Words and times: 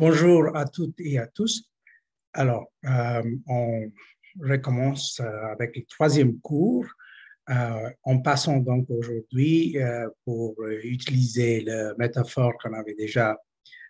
Bonjour 0.00 0.56
à 0.56 0.64
toutes 0.64 0.98
et 1.00 1.18
à 1.18 1.26
tous. 1.26 1.62
Alors, 2.32 2.72
euh, 2.86 3.22
on 3.46 3.92
recommence 4.40 5.20
euh, 5.20 5.52
avec 5.52 5.76
le 5.76 5.82
troisième 5.84 6.40
cours 6.40 6.86
euh, 7.50 7.90
en 8.04 8.20
passant 8.20 8.56
donc 8.60 8.88
aujourd'hui 8.88 9.76
pour 10.24 10.54
utiliser 10.82 11.60
la 11.60 11.92
métaphore 11.98 12.54
qu'on 12.62 12.72
avait 12.72 12.94
déjà 12.94 13.36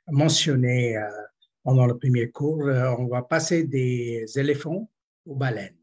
mentionnée 0.08 1.00
pendant 1.62 1.86
le 1.86 1.96
premier 1.96 2.28
cours. 2.32 2.64
on 2.98 3.06
va 3.06 3.22
passer 3.22 3.62
des 3.62 4.26
éléphants 4.36 4.90
aux 5.24 5.36
baleines. 5.36 5.78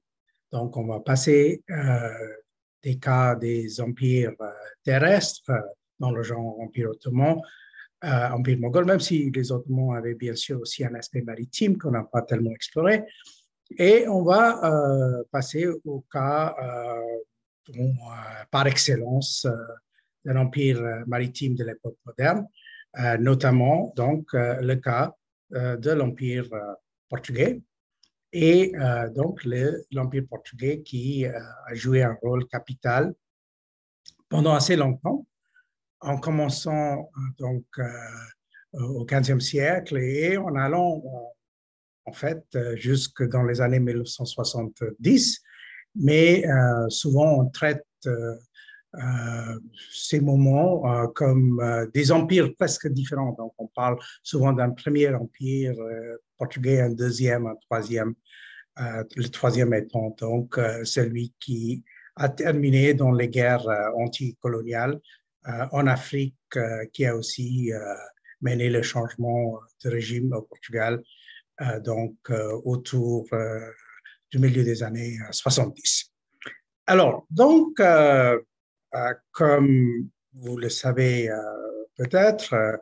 Donc, 0.52 0.76
on 0.76 0.88
va 0.88 1.00
passer 1.00 1.64
des 2.84 3.00
cas 3.00 3.34
des 3.36 3.80
empires 3.80 4.36
terrestres 4.84 5.54
dans 5.98 6.12
le 6.12 6.22
genre 6.22 6.59
empire 6.59 6.90
ottoman 6.90 7.40
euh, 8.04 8.30
Empire 8.30 8.60
moghol, 8.60 8.86
même 8.86 9.00
si 9.00 9.32
les 9.32 9.52
Ottomans 9.52 9.98
avaient 9.98 10.16
bien 10.16 10.36
sûr 10.36 10.60
aussi 10.62 10.86
un 10.86 10.94
aspect 10.96 11.22
maritime 11.22 11.78
qu'on 11.78 11.92
n'a 11.92 12.04
pas 12.04 12.22
tellement 12.22 12.52
exploré. 12.52 13.04
Et 13.76 14.08
on 14.08 14.23
va 14.23 14.64
euh, 14.64 15.23
passer 15.32 15.68
au 15.86 16.06
cas 16.12 16.56
euh, 16.62 17.78
euh, 17.78 17.92
par 18.50 18.68
excellence 18.68 19.45
de 20.25 20.31
l'empire 20.31 21.03
maritime 21.06 21.56
de 21.56 21.64
l'époque 21.64 21.98
moderne, 22.06 22.48
notamment 23.20 23.94
donc 23.95 24.34
le 24.34 24.75
cas 24.75 25.14
de 25.52 25.92
l'empire 25.92 26.50
portugais 27.09 27.62
et 28.34 28.73
donc 29.16 29.45
l'empire 29.92 30.23
portugais 30.30 30.81
qui 30.81 31.25
a 31.25 31.73
joué 31.73 32.03
un 32.03 32.18
rôle 32.22 32.45
capital 32.48 33.14
pendant 34.28 34.53
assez 34.53 34.75
longtemps 34.75 35.25
en 36.02 36.17
commençant 36.17 37.00
euh, 37.00 37.22
donc 37.40 37.66
euh, 37.80 37.84
au 38.73 39.06
15e 39.06 39.40
siècle 39.40 39.98
et 39.98 40.38
en 40.38 40.56
allant 40.56 41.02
en 42.06 42.12
fait 42.12 42.44
jusque 42.76 43.23
dans 43.30 43.44
les 43.44 43.62
années 43.62 43.80
1970. 43.80 45.42
Mais 45.95 46.45
euh, 46.48 46.90
souvent 46.90 47.40
on 47.40 47.50
traite 47.50 47.84
ces 49.92 50.20
moments 50.22 51.08
comme 51.09 51.62
des 51.94 52.12
empires 52.12 52.50
presque 52.58 52.88
différents. 52.88 53.34
Donc, 53.34 53.53
on 53.58 53.68
parle 53.68 53.98
souvent 54.23 54.53
d'un 54.53 54.70
premier 54.70 55.14
empire 55.14 55.75
portugais, 56.38 56.81
un 56.81 56.92
deuxième, 56.92 57.48
un 57.48 57.56
troisième, 57.56 58.14
le 58.78 59.28
troisième 59.28 59.73
étant 59.73 60.16
donc 60.20 60.59
celui 60.84 61.34
qui 61.40 61.84
a 62.16 62.30
terminé 62.30 62.94
dans 62.94 63.12
les 63.12 63.28
guerres 63.28 63.68
anticoloniales 63.95 64.95
euh, 64.95 65.17
en 65.72 65.88
Afrique 65.88 66.36
euh, 66.56 66.86
qui 66.92 67.06
a 67.06 67.16
aussi 67.16 67.72
euh, 67.73 67.80
mené 68.42 68.70
le 68.70 68.81
changement 68.81 69.59
de 69.84 69.90
régime 69.90 70.34
au 70.34 70.42
Portugal, 70.44 71.02
donc 71.84 72.14
autour 72.66 73.28
du 74.30 74.38
milieu 74.38 74.64
des 74.64 74.84
années 74.84 75.18
70. 75.31 76.14
Alors, 76.86 77.25
donc, 77.31 77.81
comme 79.31 80.09
vous 80.34 80.58
le 80.58 80.70
savez 80.70 81.31
peut-être, 81.97 82.79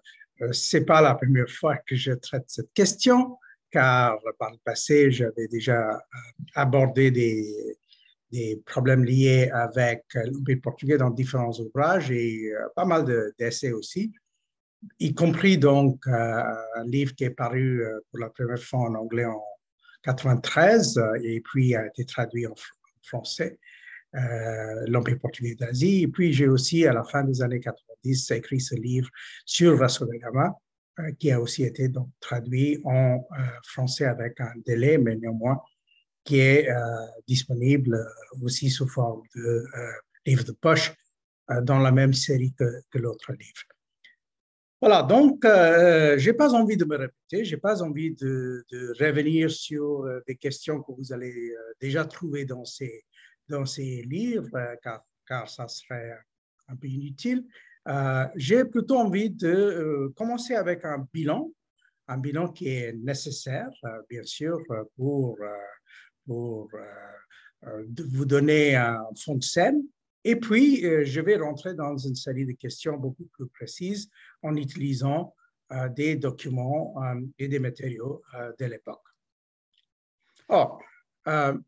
ce 0.51 0.75
n'est 0.75 0.83
pas 0.83 1.01
la 1.01 1.15
première 1.15 1.49
fois 1.49 1.77
que 1.87 1.95
je 1.95 2.11
traite 2.11 2.43
cette 2.47 2.73
question, 2.73 3.37
car 3.71 4.19
par 4.37 4.51
le 4.51 4.57
passé, 4.65 5.09
j'avais 5.09 5.47
déjà 5.47 5.97
abordé 6.53 7.11
des, 7.11 7.77
des 8.35 8.61
problèmes 8.65 9.05
liés 9.05 9.49
avec 9.53 10.03
l'empire 10.13 10.57
portugais 10.61 10.97
dans 10.97 11.09
différents 11.09 11.57
ouvrages 11.59 12.11
et 12.11 12.51
euh, 12.51 12.67
pas 12.75 12.85
mal 12.85 13.05
d'essais 13.39 13.71
aussi, 13.71 14.11
y 14.99 15.13
compris 15.13 15.57
donc 15.57 16.05
euh, 16.07 16.43
un 16.75 16.85
livre 16.85 17.15
qui 17.15 17.23
est 17.23 17.37
paru 17.45 17.81
euh, 17.81 17.99
pour 18.09 18.19
la 18.19 18.29
première 18.29 18.61
fois 18.61 18.79
en 18.89 18.95
anglais 18.95 19.25
en 19.25 19.41
93 20.03 21.01
et 21.23 21.41
puis 21.41 21.75
a 21.75 21.87
été 21.87 22.05
traduit 22.05 22.45
en 22.45 22.53
français, 23.01 23.57
l'empire 24.87 25.17
portugais 25.19 25.55
d'Asie. 25.55 26.03
Et 26.03 26.07
puis 26.07 26.31
j'ai 26.31 26.47
aussi, 26.47 26.85
à 26.85 26.93
la 26.93 27.03
fin 27.03 27.23
des 27.23 27.41
années 27.41 27.59
90, 27.59 28.31
écrit 28.31 28.59
ce 28.59 28.75
livre 28.75 29.09
sur 29.45 29.75
Vasco 29.75 30.05
da 30.05 30.17
Gama, 30.19 30.53
qui 31.17 31.31
a 31.31 31.41
aussi 31.41 31.63
été 31.63 31.89
donc 31.89 32.09
traduit 32.19 32.79
en 32.83 33.27
français 33.63 34.05
avec 34.05 34.39
un 34.39 34.53
délai, 34.63 34.99
mais 34.99 35.15
néanmoins 35.15 35.59
qui 36.25 36.39
est 36.39 36.69
euh, 36.69 36.75
disponible 37.27 37.93
euh, 37.93 38.43
aussi 38.43 38.69
sous 38.69 38.87
forme 38.87 39.21
de 39.35 39.41
euh, 39.41 39.91
livre 40.25 40.43
de 40.43 40.51
poche 40.51 40.91
dans 41.61 41.77
la 41.77 41.91
même 41.91 42.11
série 42.13 42.53
que, 42.57 42.97
l'autre 42.97 43.31
livre. 43.33 43.63
Voilà, 44.81 45.03
donc 45.03 45.41
je 45.43 46.25
n'ai 46.25 46.33
pas 46.33 46.55
envie 46.55 46.75
de 46.75 46.85
me 46.85 46.97
répéter, 46.97 47.45
je 47.45 47.53
n'ai 47.53 47.61
pas 47.61 47.83
envie 47.83 48.15
de, 48.15 48.65
revenir 48.99 49.51
sur 49.51 50.09
des 50.25 50.37
questions 50.37 50.81
que 50.81 50.91
vous 50.91 51.13
allez 51.13 51.53
déjà 51.79 52.03
trouver 52.03 52.45
dans 52.45 52.65
ces, 52.65 53.05
dans 53.47 53.63
ces 53.63 54.01
livres, 54.09 54.75
car, 54.81 55.05
car 55.27 55.47
ça 55.47 55.67
serait 55.67 56.17
un 56.67 56.75
peu 56.75 56.87
inutile. 56.87 57.45
J'ai 58.35 58.65
plutôt 58.65 58.97
envie 58.97 59.29
de 59.29 60.11
commencer 60.15 60.55
avec 60.55 60.83
un 60.83 61.07
bilan, 61.13 61.51
un 62.07 62.17
bilan 62.17 62.47
qui 62.51 62.69
est 62.69 62.93
nécessaire, 62.93 63.69
bien 64.09 64.23
sûr, 64.23 64.57
pour 64.95 65.37
pour 66.25 66.69
euh, 66.73 67.67
euh, 67.67 67.85
vous 68.13 68.25
donner 68.25 68.75
un 68.75 69.05
fond 69.15 69.35
de 69.35 69.43
scène. 69.43 69.83
Et 70.23 70.35
puis, 70.35 70.85
euh, 70.85 71.03
je 71.05 71.21
vais 71.21 71.37
rentrer 71.37 71.73
dans 71.73 71.97
une 71.97 72.15
série 72.15 72.45
de 72.45 72.53
questions 72.53 72.97
beaucoup 72.97 73.25
plus 73.33 73.47
précises 73.47 74.09
en 74.41 74.55
utilisant 74.55 75.33
des 75.95 76.15
documents 76.15 76.93
et 77.39 77.47
des 77.47 77.57
matériaux 77.57 78.21
de 78.59 78.65
l'époque. 78.65 79.01
Or, 80.47 80.79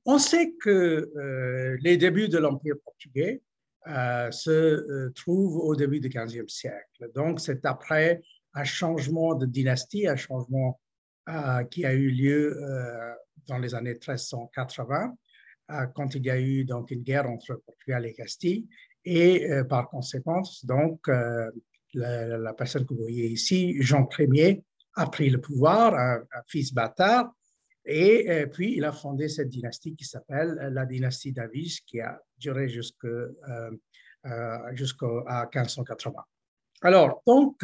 on 0.05 0.19
sait 0.19 0.53
que 0.61 1.77
les 1.81 1.97
débuts 1.97 2.29
de 2.29 2.37
l'Empire 2.37 2.75
portugais 2.83 3.41
se 3.87 5.09
trouvent 5.13 5.57
au 5.57 5.75
début 5.75 5.99
du 5.99 6.09
15e 6.09 6.47
siècle. 6.47 7.09
Donc, 7.15 7.39
c'est 7.39 7.65
après 7.65 8.21
un 8.53 8.63
changement 8.63 9.33
de 9.33 9.47
dynastie, 9.47 10.07
un 10.07 10.15
changement 10.15 10.79
qui 11.69 11.85
a 11.85 11.93
eu 11.93 12.09
lieu 12.09 12.57
dans 13.47 13.57
les 13.57 13.73
années 13.75 13.93
1380, 13.93 15.15
euh, 15.71 15.85
quand 15.87 16.15
il 16.15 16.25
y 16.25 16.29
a 16.29 16.39
eu 16.39 16.63
donc 16.63 16.91
une 16.91 17.03
guerre 17.03 17.29
entre 17.29 17.55
Portugal 17.65 18.05
et 18.05 18.13
Castille. 18.13 18.67
Et 19.03 19.51
euh, 19.51 19.63
par 19.63 19.89
conséquent, 19.89 20.41
donc, 20.63 21.07
euh, 21.09 21.49
la, 21.93 22.53
personne 22.53 22.85
que 22.85 22.93
vous 22.93 23.01
voyez 23.01 23.27
ici, 23.27 23.75
Jean 23.81 24.07
Ier, 24.19 24.63
a 24.95 25.07
pris 25.07 25.29
le 25.29 25.39
pouvoir, 25.39 25.93
un, 25.95 26.23
fils 26.47 26.73
bâtard, 26.73 27.31
et 27.85 28.45
puis 28.51 28.75
il 28.75 28.83
a 28.83 28.91
fondé 28.91 29.29
cette 29.29 29.47
dynastie 29.47 29.95
qui 29.95 30.03
s'appelle 30.03 30.55
la 30.73 30.85
dynastie 30.85 31.31
d'Avis, 31.31 31.79
qui 31.85 32.01
a 32.01 32.19
duré 32.37 32.67
jusqu'à 32.67 33.07
1580. 34.25 36.13
Alors, 36.81 37.23
donc, 37.25 37.63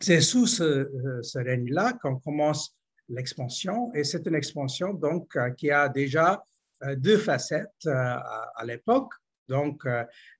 c'est 0.00 0.20
sous 0.20 0.46
ce, 0.46 1.20
ce 1.22 1.38
règne-là 1.38 1.94
qu'on 2.02 2.16
commence 2.16 2.74
l'expansion. 3.08 3.92
Et 3.94 4.04
c'est 4.04 4.26
une 4.26 4.34
expansion 4.34 4.94
donc 4.94 5.34
euh, 5.36 5.50
qui 5.50 5.70
a 5.70 5.88
déjà 5.88 6.42
euh, 6.84 6.96
deux 6.96 7.18
facettes 7.18 7.86
euh, 7.86 7.92
à, 7.92 8.64
l'époque. 8.64 9.12
Donc, 9.48 9.86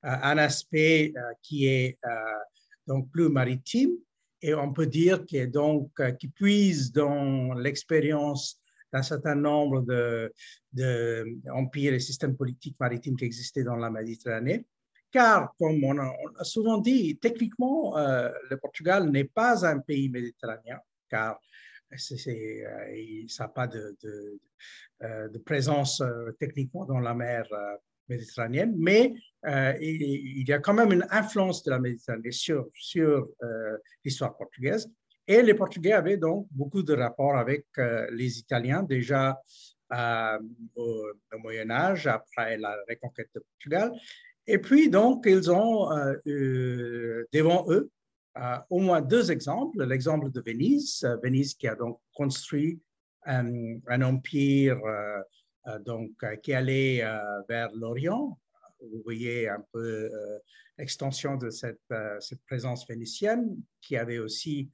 un 0.02 0.36
aspect 0.36 1.14
qui 1.40 1.66
est 1.66 1.98
donc 2.86 3.10
plus 3.10 3.30
maritime 3.30 3.92
et 4.42 4.52
on 4.52 4.70
peut 4.70 4.86
dire 4.86 5.24
qui 5.24 5.38
est 5.38 5.46
donc 5.46 5.90
qui 6.18 6.28
puise 6.28 6.92
dans 6.92 7.54
l'expérience 7.54 8.60
d'un 8.92 9.00
certain 9.00 9.34
nombre 9.34 9.80
de, 9.80 10.30
de, 10.74 11.24
et 11.74 12.00
systèmes 12.00 12.36
politiques 12.36 12.76
maritimes 12.78 13.16
qui 13.16 13.24
existaient 13.24 13.64
dans 13.64 13.76
la 13.76 13.88
Méditerranée. 13.88 14.66
Car, 15.10 15.54
comme 15.58 15.82
on 15.84 15.98
a, 15.98 16.12
souvent 16.42 16.78
dit, 16.78 17.18
techniquement, 17.18 17.94
le 17.96 18.56
Portugal 18.56 19.10
n'est 19.10 19.24
pas 19.24 19.66
un 19.66 19.78
pays 19.78 20.10
méditerranéen, 20.10 20.78
car 21.08 21.40
euh, 21.92 23.26
ça 23.28 23.44
n'a 23.44 23.48
pas 23.48 23.66
de, 23.66 23.96
euh, 25.02 25.28
présence 25.44 26.00
euh, 26.00 26.32
techniquement 26.38 26.84
dans 26.84 27.00
la 27.00 27.14
mer 27.14 27.46
méditerranéenne, 28.08 28.74
mais 28.78 29.14
il, 29.80 30.48
y 30.48 30.52
a 30.52 30.58
quand 30.58 30.74
même 30.74 30.92
une 30.92 31.06
influence 31.10 31.62
de 31.62 31.70
la 31.70 31.78
Méditerranée 31.78 32.32
sur, 32.32 32.68
sur 32.72 33.28
l'histoire 34.02 34.34
portugaise. 34.36 34.90
Et 35.26 35.42
les 35.42 35.52
Portugais 35.52 35.92
avaient 35.92 36.16
donc 36.16 36.48
beaucoup 36.50 36.82
de 36.82 36.94
rapports 36.94 37.36
avec 37.36 37.66
les 38.10 38.38
Italiens 38.38 38.82
déjà 38.82 39.38
au, 40.74 41.06
Moyen 41.38 41.70
Âge, 41.70 42.06
après 42.06 42.56
la 42.56 42.74
reconquête 42.88 43.28
de 43.34 43.40
Portugal. 43.40 43.92
Et 44.50 44.58
puis, 44.58 44.88
donc, 44.88 45.24
ils 45.26 45.50
ont 45.50 45.90
devant 46.24 47.66
eux 47.68 47.90
au 48.70 48.78
moins 48.78 49.00
deux 49.00 49.30
exemples. 49.30 49.84
L'exemple 49.84 50.30
de 50.30 50.40
Venise, 50.40 51.04
euh, 51.04 51.16
Venise 51.22 51.54
qui 51.54 51.68
a 51.68 51.74
donc 51.74 52.00
construit 52.14 52.80
un, 53.26 54.02
empire 54.02 54.78
euh, 54.84 55.20
euh, 55.66 55.78
donc, 55.80 56.12
qui 56.42 56.54
allait 56.54 57.04
vers 57.48 57.70
l'Orient. 57.74 58.38
Vous 58.80 59.02
voyez 59.04 59.48
un 59.48 59.62
peu 59.72 60.10
l'extension 60.78 61.36
de 61.36 61.50
cette, 61.50 61.92
cette, 62.20 62.42
présence 62.46 62.86
vénitienne 62.88 63.56
qui 63.82 63.96
avait 63.96 64.18
aussi 64.18 64.70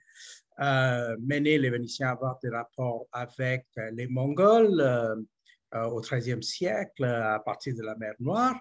mené 0.59 1.59
les 1.59 1.71
Vénitiens 1.71 2.09
à 2.09 2.11
avoir 2.11 2.39
des 2.43 2.51
rapports 2.51 3.07
avec 3.13 3.67
les 3.93 4.07
Mongols 4.07 5.27
au 5.73 6.01
XIIIe 6.01 6.43
siècle 6.43 7.05
à 7.05 7.41
partir 7.41 7.75
de 7.75 7.83
la 7.83 7.97
mer 7.97 8.13
Noire. 8.21 8.61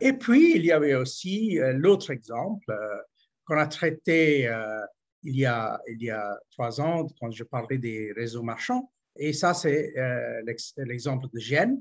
Et 0.00 0.12
puis, 0.14 0.56
il 0.56 0.64
y 0.64 0.72
avait 0.72 0.94
aussi 0.94 1.58
l'autre 1.74 2.10
exemple 2.10 2.76
qu'on 3.44 3.56
a 3.56 3.66
traité 3.66 4.50
il, 5.22 5.36
y 5.36 5.46
a, 5.46 5.80
il 5.86 6.02
y 6.02 6.10
a 6.10 6.36
trois 6.50 6.80
ans 6.80 7.06
quand 7.20 7.30
je 7.30 7.44
parlais 7.44 7.78
des 7.78 8.12
réseaux 8.12 8.42
marchands. 8.42 8.90
Et 9.16 9.32
ça, 9.32 9.54
c'est 9.54 9.92
l'exemple 10.78 11.26
de 11.32 11.38
Gênes, 11.38 11.80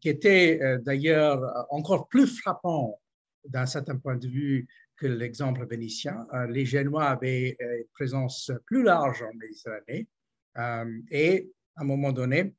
qui 0.00 0.08
était 0.08 0.78
d'ailleurs 0.78 1.66
encore 1.70 2.08
plus 2.08 2.26
frappant 2.26 2.98
d'un 3.44 3.66
certain 3.66 3.96
point 3.96 4.16
de 4.16 4.28
vue 4.28 4.66
que 5.00 5.06
l'exemple 5.06 5.66
vénitien. 5.66 6.26
Euh, 6.34 6.46
les 6.46 6.66
Génois 6.66 7.06
avaient 7.06 7.56
euh, 7.60 7.78
une 7.78 7.88
présence 7.94 8.52
plus 8.66 8.82
large 8.82 9.22
en 9.22 9.34
Méditerranée 9.34 10.06
euh, 10.58 11.00
et, 11.10 11.50
à 11.76 11.82
un 11.82 11.84
moment 11.84 12.12
donné, 12.12 12.54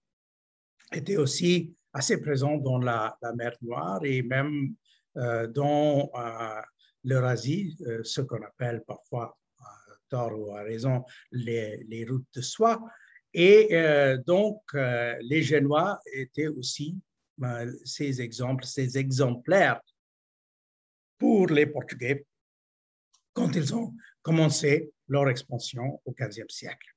étaient 0.91 1.17
aussi 1.17 1.75
assez 1.93 2.21
présents 2.21 2.57
dans 2.57 2.77
la, 2.77 3.17
mer 3.35 3.55
Noire 3.61 4.03
et 4.03 4.21
même 4.21 4.75
dans 5.15 6.11
l'Eurasie, 7.03 7.77
ce 8.03 8.21
qu'on 8.21 8.41
appelle 8.43 8.83
parfois, 8.87 9.37
à 9.59 9.93
tort 10.09 10.37
ou 10.39 10.55
à 10.55 10.61
raison, 10.61 11.03
les, 11.31 11.83
les 11.87 12.05
routes 12.05 12.27
de 12.35 12.41
soie. 12.41 12.81
Et 13.33 13.69
donc, 14.25 14.61
les 14.73 15.41
Génois 15.41 15.99
étaient 16.13 16.47
aussi 16.47 16.97
ces 17.83 18.21
exemples, 18.21 18.65
ces 18.65 18.97
exemplaires 18.97 19.81
pour 21.17 21.47
les 21.47 21.65
Portugais 21.65 22.25
quand 23.33 23.55
ils 23.55 23.73
ont 23.73 23.93
commencé 24.21 24.91
leur 25.07 25.29
expansion 25.29 26.01
au 26.05 26.13
XVe 26.13 26.49
siècle. 26.49 26.87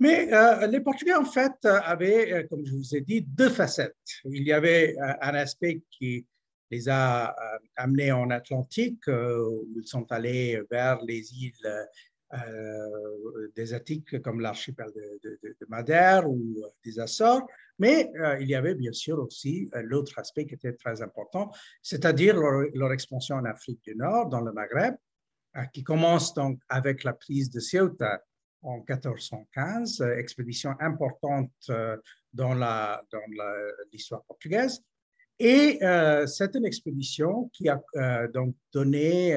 Mais 0.00 0.32
euh, 0.32 0.66
les 0.66 0.80
Portugais, 0.80 1.14
en 1.14 1.26
fait, 1.26 1.52
avaient, 1.64 2.32
euh, 2.32 2.46
comme 2.48 2.64
je 2.64 2.74
vous 2.74 2.96
ai 2.96 3.02
dit, 3.02 3.20
deux 3.20 3.50
facettes. 3.50 3.94
Il 4.24 4.42
y 4.42 4.52
avait 4.52 4.96
euh, 4.98 5.12
un 5.20 5.34
aspect 5.34 5.82
qui 5.90 6.26
les 6.70 6.88
a 6.88 7.36
amenés 7.76 8.10
en 8.12 8.30
Atlantique, 8.30 9.08
où 9.08 9.66
ils 9.76 9.86
sont 9.86 10.10
allés 10.12 10.62
vers 10.70 11.02
les 11.02 11.34
îles 11.34 11.88
désertiques 13.56 14.22
comme 14.22 14.38
l'archipel 14.38 14.86
de, 14.94 15.66
Madère 15.68 16.30
ou 16.30 16.62
des 16.84 17.00
Açores. 17.00 17.44
Mais 17.80 18.08
il 18.38 18.48
y 18.48 18.54
avait 18.54 18.76
bien 18.76 18.92
sûr 18.92 19.18
aussi 19.18 19.68
l'autre 19.82 20.16
aspect 20.20 20.46
qui 20.46 20.54
était 20.54 20.74
très 20.74 21.02
important, 21.02 21.50
c'est-à-dire 21.82 22.36
leur, 22.36 22.92
expansion 22.92 23.34
en 23.34 23.44
Afrique 23.44 23.82
du 23.82 23.96
Nord, 23.96 24.28
dans 24.28 24.40
le 24.40 24.52
Maghreb, 24.52 24.94
euh, 25.56 25.64
qui 25.72 25.82
commence 25.82 26.32
donc 26.32 26.60
avec 26.68 27.02
la 27.02 27.12
prise 27.12 27.50
de 27.50 27.58
Ceuta 27.58 28.22
en 28.62 28.78
1415, 28.78 30.00
euh, 30.00 30.16
expédition 30.16 30.74
importante 30.80 31.50
euh, 31.70 31.96
dans 32.32 32.54
l'histoire 33.92 34.20
dans 34.20 34.26
portugaise. 34.26 34.82
Et 35.38 35.78
c'est 36.26 36.54
une 36.54 36.66
expédition 36.66 37.48
qui 37.54 37.70
a 37.70 37.80
donc 38.28 38.54
donné 38.74 39.34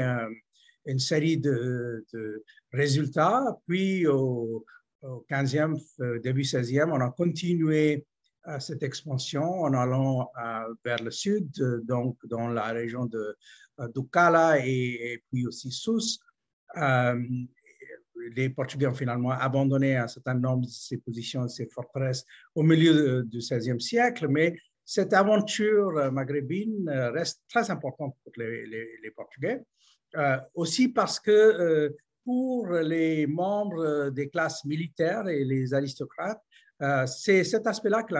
une 0.85 0.99
série 0.99 1.37
de, 1.37 2.05
résultats. 2.73 3.57
Puis 3.65 4.05
au, 4.05 4.65
au 5.01 5.25
15e, 5.31 5.79
début 6.19 6.41
16e, 6.41 6.91
on 6.91 6.99
a 6.99 7.09
continué 7.09 8.05
cette 8.59 8.83
expansion 8.83 9.61
en 9.61 9.73
allant 9.73 10.29
vers 10.83 11.01
le 11.01 11.09
sud, 11.09 11.49
donc 11.85 12.17
dans 12.25 12.49
la 12.49 12.65
région 12.73 13.05
de 13.05 13.37
euh, 13.79 13.87
Ducala 13.95 14.59
et, 14.65 15.21
puis 15.29 15.47
aussi 15.47 15.71
Sousse. 15.71 16.19
Euh, 18.23 18.29
les 18.35 18.49
Portugais 18.49 18.87
ont 18.87 18.93
finalement 18.93 19.31
abandonné 19.31 19.97
un 19.97 20.07
certain 20.07 20.33
nombre 20.33 20.65
de 20.65 20.71
ces 20.71 20.97
positions, 20.97 21.43
de 21.43 21.49
ces 21.49 21.67
forteresses 21.67 22.25
au 22.55 22.63
milieu 22.63 23.23
du 23.23 23.39
XVIe 23.39 23.79
siècle, 23.79 24.27
mais 24.27 24.55
cette 24.85 25.13
aventure 25.13 25.97
euh, 25.97 26.11
maghrébine 26.11 26.89
reste 26.89 27.41
très 27.49 27.69
importante 27.71 28.15
pour 28.23 28.33
les, 28.37 29.11
Portugais, 29.15 29.61
aussi 30.55 30.89
parce 30.89 31.19
que 31.19 31.95
pour 32.23 32.67
les 32.71 33.27
membres 33.27 34.09
des 34.09 34.29
classes 34.29 34.65
militaires 34.65 35.27
et 35.27 35.43
les 35.43 35.73
aristocrates, 35.73 36.41
c'est 37.05 37.43
cet 37.43 37.67
aspect-là 37.67 38.03
qui 38.03 38.13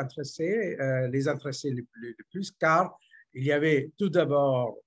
les 1.12 1.28
intéressait 1.28 1.72
le, 1.72 2.16
plus, 2.32 2.52
car 2.52 2.98
il 3.34 3.44
y 3.44 3.52
avait 3.52 3.92
tout 3.98 4.10
d'abord 4.10 4.78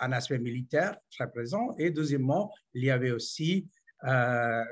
un 0.00 0.12
aspect 0.12 0.38
militaire 0.38 0.96
très 1.10 1.30
présent. 1.30 1.74
Et 1.78 1.90
deuxièmement, 1.90 2.52
il 2.74 2.84
y 2.84 2.90
avait 2.90 3.10
aussi 3.10 3.68
euh, 4.04 4.64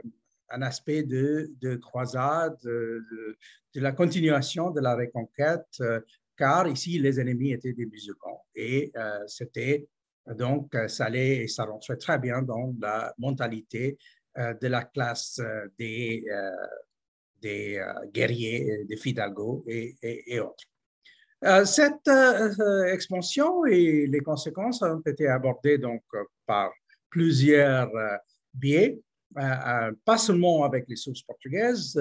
un 0.50 0.62
aspect 0.62 1.02
de, 1.02 1.50
de 1.60 1.74
croisade, 1.76 2.56
de, 2.62 3.36
la 3.74 3.92
continuation 3.92 4.70
de 4.70 4.80
la 4.80 4.94
reconquête, 4.94 5.66
euh, 5.80 6.00
car 6.36 6.68
ici, 6.68 6.98
les 6.98 7.18
ennemis 7.18 7.52
étaient 7.52 7.72
des 7.72 7.86
musulmans. 7.86 8.46
Et 8.54 8.92
euh, 8.96 9.26
c'était 9.26 9.88
donc, 10.36 10.76
ça 10.88 11.06
allait 11.06 11.46
ça 11.46 11.64
rentrait 11.64 11.96
très 11.96 12.18
bien 12.18 12.42
dans 12.42 12.74
la 12.80 13.14
mentalité 13.18 13.96
de 14.36 14.66
la 14.66 14.82
classe 14.82 15.40
des, 15.78 16.24
des 17.40 17.80
guerriers, 18.12 18.84
des 18.88 18.96
fidalgos 18.96 19.64
et, 19.68 19.96
et 20.02 20.40
autres. 20.40 20.64
Cette 21.64 22.10
expansion 22.88 23.64
et 23.66 24.08
les 24.08 24.20
conséquences 24.20 24.82
ont 24.82 25.00
été 25.06 25.28
abordées 25.28 25.78
donc 25.78 26.02
par 26.44 26.72
plusieurs 27.08 27.88
biais, 28.52 28.98
pas 29.34 30.18
seulement 30.18 30.64
avec 30.64 30.88
les 30.88 30.96
sources 30.96 31.22
portugaises. 31.22 31.94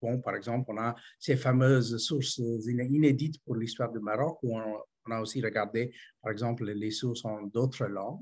bon, 0.00 0.20
par 0.20 0.36
exemple, 0.36 0.70
on 0.72 0.78
a 0.78 0.94
ces 1.18 1.36
fameuses 1.36 1.96
sources 1.98 2.38
inédites 2.38 3.42
pour 3.44 3.56
l'histoire 3.56 3.92
du 3.92 4.00
Maroc, 4.00 4.38
où 4.42 4.58
on, 4.58 5.10
a 5.10 5.20
aussi 5.20 5.42
regardé, 5.42 5.92
par 6.22 6.32
exemple, 6.32 6.64
les 6.64 6.90
sources 6.90 7.24
en 7.24 7.42
d'autres 7.42 7.86
langues. 7.86 8.20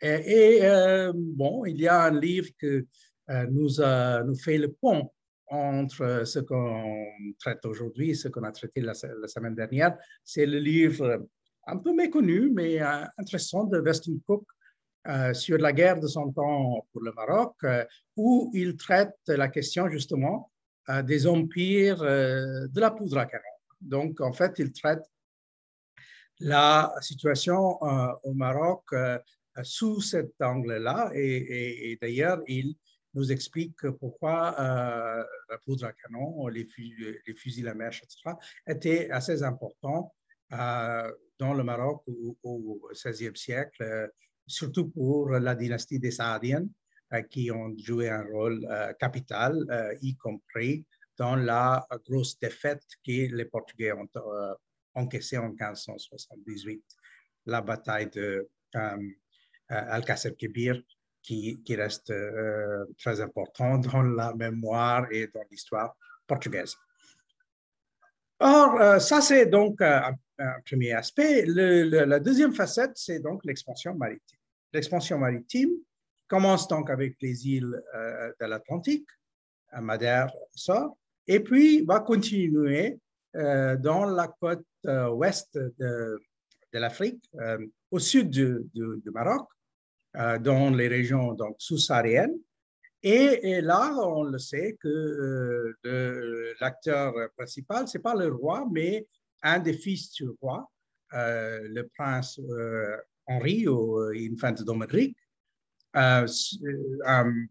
Et, 0.00 0.60
bon, 1.14 1.64
il 1.64 1.80
y 1.80 1.88
a 1.88 2.04
un 2.04 2.20
livre 2.20 2.50
que 2.58 2.86
nous, 3.50 3.68
nous 4.26 4.36
fait 4.36 4.58
le 4.58 4.72
pont 4.72 5.10
entre 5.48 6.22
ce 6.24 6.38
qu'on 6.38 7.06
traite 7.38 7.64
aujourd'hui 7.64 8.10
et 8.10 8.14
ce 8.14 8.28
qu'on 8.28 8.44
a 8.44 8.52
traité 8.52 8.80
la, 8.80 8.94
semaine 8.94 9.54
dernière. 9.54 9.96
C'est 10.24 10.46
le 10.46 10.58
livre 10.58 11.26
un 11.66 11.78
peu 11.78 11.94
méconnu, 11.94 12.50
mais 12.50 12.80
euh, 12.82 13.04
intéressant 13.18 13.64
de 13.64 13.80
Weston 13.80 14.20
Cook 14.26 14.44
euh, 15.06 15.34
sur 15.34 15.58
la 15.58 15.72
guerre 15.72 16.00
de 16.00 16.06
son 16.06 16.32
temps 16.32 16.86
pour 16.92 17.02
le 17.02 17.12
Maroc, 17.12 17.54
euh, 17.64 17.84
où 18.16 18.50
il 18.54 18.76
traite 18.76 19.16
la 19.26 19.48
question 19.48 19.88
justement 19.88 20.50
des 21.04 21.26
empires 21.26 22.02
de 22.02 22.78
la 22.78 22.90
poudre 22.90 23.16
à 23.16 23.24
canon. 23.24 23.42
Donc, 23.80 24.20
en 24.20 24.34
fait, 24.34 24.52
il 24.58 24.70
traite 24.70 25.02
la 26.40 26.94
situation 27.00 27.82
au 28.22 28.34
Maroc 28.34 28.82
sous 29.62 30.02
cet 30.02 30.34
angle-là, 30.42 31.10
et, 31.14 31.96
d'ailleurs, 32.02 32.42
il 32.48 32.76
nous 33.14 33.32
explique 33.32 33.88
pourquoi 33.92 34.54
euh, 34.60 35.24
la 35.48 35.58
poudre 35.64 35.86
à 35.86 35.92
canon, 35.92 36.48
les, 36.48 36.68
les 37.26 37.34
fusils 37.34 37.68
à 37.68 37.74
mèche, 37.74 38.02
etc., 38.02 38.36
étaient 38.66 39.10
assez 39.10 39.42
importants 39.42 40.12
euh, 40.52 41.12
dans 41.38 41.54
le 41.54 41.64
Maroc 41.64 42.02
au, 42.06 42.88
XVIe 42.92 43.36
siècle, 43.36 43.82
euh, 43.82 44.06
surtout 44.46 44.88
pour 44.88 45.30
la 45.30 45.54
dynastie 45.54 45.98
des 45.98 46.10
Saadiens, 46.10 46.66
qui 47.30 47.50
ont 47.50 47.72
joué 47.78 48.08
un 48.10 48.24
rôle 48.24 48.66
capital, 48.98 49.54
y 50.02 50.16
compris 50.16 50.84
dans 51.16 51.36
la 51.36 51.86
grosse 52.04 52.38
défaite 52.40 52.82
que 53.06 53.32
les 53.34 53.44
Portugais 53.44 53.92
ont 53.92 54.08
encaissée 54.94 55.38
en 55.38 55.50
1578, 55.50 56.82
la 57.46 57.60
bataille 57.60 58.10
de 58.10 58.48
Alcácer-Quibir, 59.68 60.82
qui, 61.24 61.76
reste 61.76 62.10
euh, 62.10 62.84
très 62.98 63.20
important 63.20 63.78
dans 63.78 64.02
la 64.02 64.34
mémoire 64.34 65.06
et 65.10 65.26
dans 65.28 65.42
l'histoire 65.50 65.96
portugaise. 66.26 66.76
Or, 68.40 68.80
euh, 68.80 68.98
ça, 68.98 69.20
c'est 69.20 69.46
donc 69.46 69.80
euh, 69.80 70.00
un, 70.38 70.60
premier 70.66 70.92
aspect. 70.92 71.44
la 71.46 72.20
deuxième 72.20 72.52
facette, 72.52 72.92
c'est 72.94 73.20
donc 73.20 73.44
l'expansion 73.44 73.94
maritime. 73.94 74.33
L'expansion 74.74 75.18
maritime 75.18 75.70
commence 76.28 76.68
donc 76.68 76.90
avec 76.90 77.16
les 77.22 77.48
îles 77.48 77.82
de 78.40 78.44
l'Atlantique, 78.44 79.08
Madère, 79.80 80.30
Sort, 80.54 80.98
et 81.26 81.40
puis 81.40 81.84
va 81.84 82.00
continuer 82.00 82.98
dans 83.34 84.04
la 84.04 84.28
côte 84.40 84.66
ouest 84.84 85.56
de, 85.56 86.20
l'Afrique, 86.72 87.24
au 87.90 87.98
sud 87.98 88.30
du 88.30 89.10
Maroc, 89.12 89.48
euh, 90.16 90.38
dans 90.38 90.70
les 90.70 90.86
régions 90.86 91.32
donc, 91.32 91.56
sous-sahariennes. 91.58 92.38
Et, 93.02 93.60
là, 93.60 93.92
on 93.96 94.22
le 94.22 94.38
sait 94.38 94.78
que 94.80 95.74
euh, 95.84 96.54
l'acteur 96.60 97.12
principal, 97.36 97.88
ce 97.88 97.98
n'est 97.98 98.02
pas 98.02 98.14
le 98.14 98.28
roi, 98.32 98.64
mais 98.70 99.06
un 99.42 99.58
des 99.58 99.72
fils 99.72 100.12
du 100.12 100.28
roi, 100.40 100.70
euh, 101.14 101.60
le 101.64 101.88
prince 101.88 102.40
Henri 103.26 103.66
ou 103.68 103.98
Infante 104.14 104.62
Dominique, 104.62 105.16
un 105.94 106.26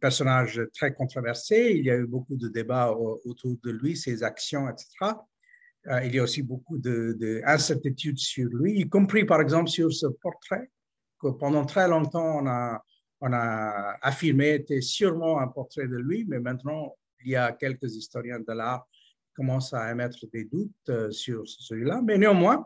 personnage 0.01 0.61
très 0.73 0.93
controversé. 0.93 1.75
Il 1.77 1.85
y 1.85 1.91
a 1.91 1.95
eu 1.95 2.05
beaucoup 2.05 2.35
de 2.35 2.49
débats 2.49 2.91
autour 2.91 3.55
de 3.63 3.71
lui, 3.71 3.95
ses 3.95 4.23
actions, 4.23 4.69
etc. 4.69 5.15
il 6.03 6.13
y 6.15 6.19
a 6.19 6.23
aussi 6.23 6.43
beaucoup 6.43 6.77
d'incertitudes 6.77 8.19
sur 8.19 8.49
lui, 8.49 8.79
y 8.79 8.89
compris 8.89 9.25
par 9.25 9.41
exemple 9.41 9.69
sur 9.69 9.91
ce 9.91 10.07
portrait 10.07 10.69
que 11.19 11.29
pendant 11.29 11.65
très 11.65 11.87
longtemps 11.87 12.39
on 12.41 12.47
a, 12.47 12.83
on 13.21 13.31
a 13.33 13.97
affirmé 14.01 14.55
était 14.55 14.81
sûrement 14.81 15.39
un 15.39 15.47
portrait 15.47 15.87
de 15.87 15.97
lui, 15.97 16.25
mais 16.27 16.39
maintenant 16.39 16.95
il 17.23 17.31
y 17.31 17.35
a 17.35 17.51
quelques 17.53 17.95
historiens 17.95 18.39
de 18.39 18.53
l'art 18.53 18.85
qui 19.27 19.33
commencent 19.35 19.73
à 19.73 19.91
émettre 19.91 20.25
des 20.31 20.45
doutes 20.45 20.71
euh, 20.89 21.09
sur 21.11 21.47
celui-là. 21.47 22.01
Mais 22.03 22.17
néanmoins, 22.17 22.57
euh, 22.57 22.63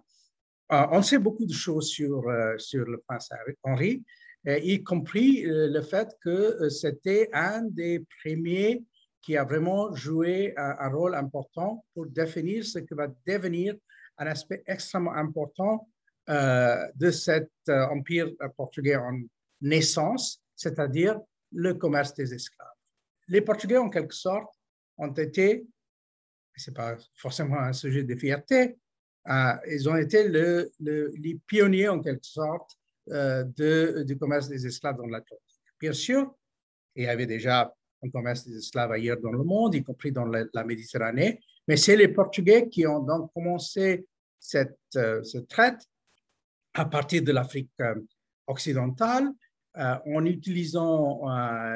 on 0.69 1.01
sait 1.01 1.17
beaucoup 1.17 1.45
de 1.45 1.53
choses 1.53 1.89
sur, 1.89 2.27
euh, 2.27 2.57
sur 2.57 2.85
le 2.85 2.99
prince 3.07 3.29
Henri, 3.63 4.03
y 4.45 4.81
compris 4.83 5.43
le 5.45 5.81
fait 5.81 6.09
que 6.21 6.69
c'était 6.69 7.29
un 7.33 7.63
des 7.63 8.05
premiers 8.23 8.83
qui 9.21 9.35
a 9.35 9.43
vraiment 9.43 9.93
joué 9.93 10.53
un, 10.55 10.87
rôle 10.89 11.15
important 11.15 11.83
pour 11.93 12.05
définir 12.05 12.63
ce 12.63 12.79
que 12.79 12.95
va 12.95 13.07
devenir 13.25 13.75
un 14.17 14.27
aspect 14.27 14.63
extrêmement 14.65 15.13
important 15.15 15.89
de 16.29 17.11
cet 17.11 17.51
empire 17.67 18.29
portugais 18.55 18.95
en 18.95 19.19
naissance, 19.59 20.41
c'est-à-dire 20.55 21.19
le 21.51 21.73
commerce 21.73 22.13
des 22.13 22.33
esclaves. 22.33 22.67
Les 23.27 23.41
Portugais, 23.41 23.77
en 23.77 23.89
quelque 23.89 24.13
sorte, 24.13 24.53
ont 24.97 25.13
été, 25.13 25.65
ce 26.55 26.69
n'est 26.69 26.73
pas 26.73 26.97
forcément 27.15 27.59
un 27.59 27.73
sujet 27.73 28.03
de 28.03 28.15
fierté, 28.15 28.63
euh, 28.63 28.73
ils 29.69 29.89
ont 29.89 29.95
été 29.95 30.27
le, 30.27 30.71
les 30.79 31.39
pionniers, 31.47 31.89
en 31.89 32.01
quelque 32.01 32.25
sorte, 32.25 32.77
euh, 33.09 33.43
du 34.03 34.17
commerce 34.17 34.47
des 34.47 34.65
esclaves 34.65 34.97
dans 34.97 35.05
l'Atlantique. 35.05 35.45
Bien 35.79 35.93
sûr, 35.93 36.35
il 36.95 37.05
y 37.05 37.07
avait 37.07 37.25
déjà 37.25 37.73
un 38.03 38.09
commerce 38.09 38.45
des 38.45 38.57
esclaves 38.57 38.91
ailleurs 38.91 39.19
dans 39.21 39.31
le 39.31 39.43
monde, 39.43 39.75
y 39.75 39.83
compris 39.83 40.11
dans 40.11 40.25
la, 40.25 40.63
Méditerranée, 40.63 41.39
mais 41.67 41.77
c'est 41.77 41.95
les 41.95 42.07
Portugais 42.07 42.69
qui 42.69 42.85
ont 42.85 43.01
donc 43.01 43.31
commencé 43.33 44.05
cette, 44.39 44.77
euh, 44.95 45.21
traite 45.49 45.81
à 46.73 46.85
partir 46.85 47.23
de 47.23 47.31
l'Afrique 47.31 47.71
occidentale 48.45 49.31
en 49.75 50.25
utilisant 50.25 51.21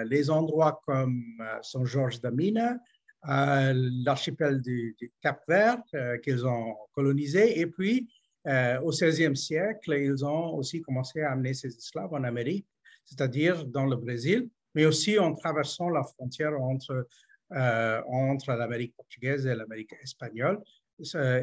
les 0.06 0.30
endroits 0.32 0.82
comme 0.86 1.24
Saint 1.62 1.86
Georges 1.86 2.20
d'Amina, 2.20 2.78
l'archipel 3.24 4.62
du, 4.62 4.96
Cap 5.22 5.44
Vert 5.48 5.82
euh, 5.94 6.18
qu'ils 6.18 6.46
ont 6.46 6.76
colonisé. 6.94 7.60
Et 7.60 7.68
puis, 7.68 8.10
euh, 8.48 8.80
au 8.82 8.90
XVIe 8.90 9.36
siècle, 9.36 9.94
ils 9.94 10.26
ont 10.26 10.56
aussi 10.56 10.82
commencé 10.82 11.22
à 11.22 11.32
amener 11.32 11.54
ces 11.54 11.76
esclaves 11.76 12.14
en 12.14 12.24
Amérique, 12.24 12.68
c'est-à-dire 13.06 13.66
dans 13.66 13.86
le 13.86 13.96
Brésil, 13.96 14.50
mais 14.74 14.86
aussi 14.86 15.20
en 15.20 15.36
traversant 15.36 15.90
la 15.90 16.04
frontière 16.04 16.60
entre, 16.60 17.08
euh, 17.52 18.02
entre 18.08 18.54
l'Amérique 18.54 18.96
portugaise 18.96 19.46
et 19.46 19.56
l'Amérique 19.56 19.94
espagnole. 20.02 20.60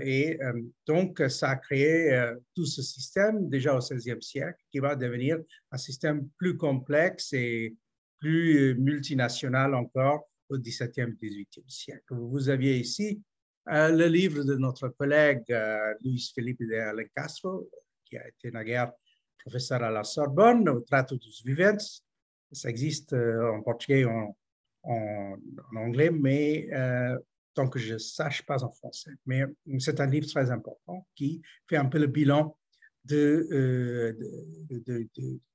Et 0.02 0.38
donc, 0.86 1.20
ça 1.28 1.50
a 1.50 1.56
créé 1.56 2.32
tout 2.54 2.64
ce 2.64 2.80
système 2.80 3.48
déjà 3.48 3.74
au 3.74 3.80
XVIe 3.80 4.22
siècle 4.22 4.60
qui 4.70 4.78
va 4.78 4.94
devenir 4.94 5.38
un 5.72 5.76
système 5.76 6.28
plus 6.36 6.56
complexe 6.56 7.32
et 7.32 7.74
plus 8.20 8.76
multinational 8.78 9.74
encore 9.74 10.28
au 10.48 10.58
XVIIe, 10.58 11.16
XVIIIe 11.20 11.64
siècle. 11.68 12.14
Vous 12.14 12.48
aviez 12.48 12.78
ici 12.78 13.22
euh, 13.70 13.90
le 13.90 14.06
livre 14.06 14.44
de 14.44 14.54
notre 14.54 14.88
collègue 14.88 15.44
euh, 15.50 15.92
Luis 16.02 16.32
Felipe 16.34 16.60
de 16.60 16.74
Alencastro, 16.74 17.68
qui 18.06 18.16
a 18.16 18.26
été 18.26 18.50
naguère 18.50 18.92
professeur 19.38 19.82
à 19.82 19.90
la 19.90 20.04
Sorbonne, 20.04 20.66
au 20.68 20.80
Trato 20.80 21.16
dos 21.16 21.42
Viventes. 21.44 22.02
Ça 22.50 22.70
existe 22.70 23.12
euh, 23.12 23.52
en 23.52 23.62
portugais, 23.62 24.06
en, 24.06 24.34
en, 24.84 25.36
anglais, 25.76 26.10
mais 26.10 26.68
tant 27.52 27.68
que 27.68 27.78
je 27.78 27.98
sache 27.98 28.46
pas 28.46 28.62
en 28.64 28.70
français. 28.70 29.10
Mais 29.26 29.42
c'est 29.80 30.00
un 30.00 30.06
livre 30.06 30.28
très 30.28 30.50
important 30.50 31.06
qui 31.14 31.42
fait 31.68 31.76
un 31.76 31.86
peu 31.86 31.98
le 31.98 32.06
bilan 32.06 32.56
de, 33.04 34.16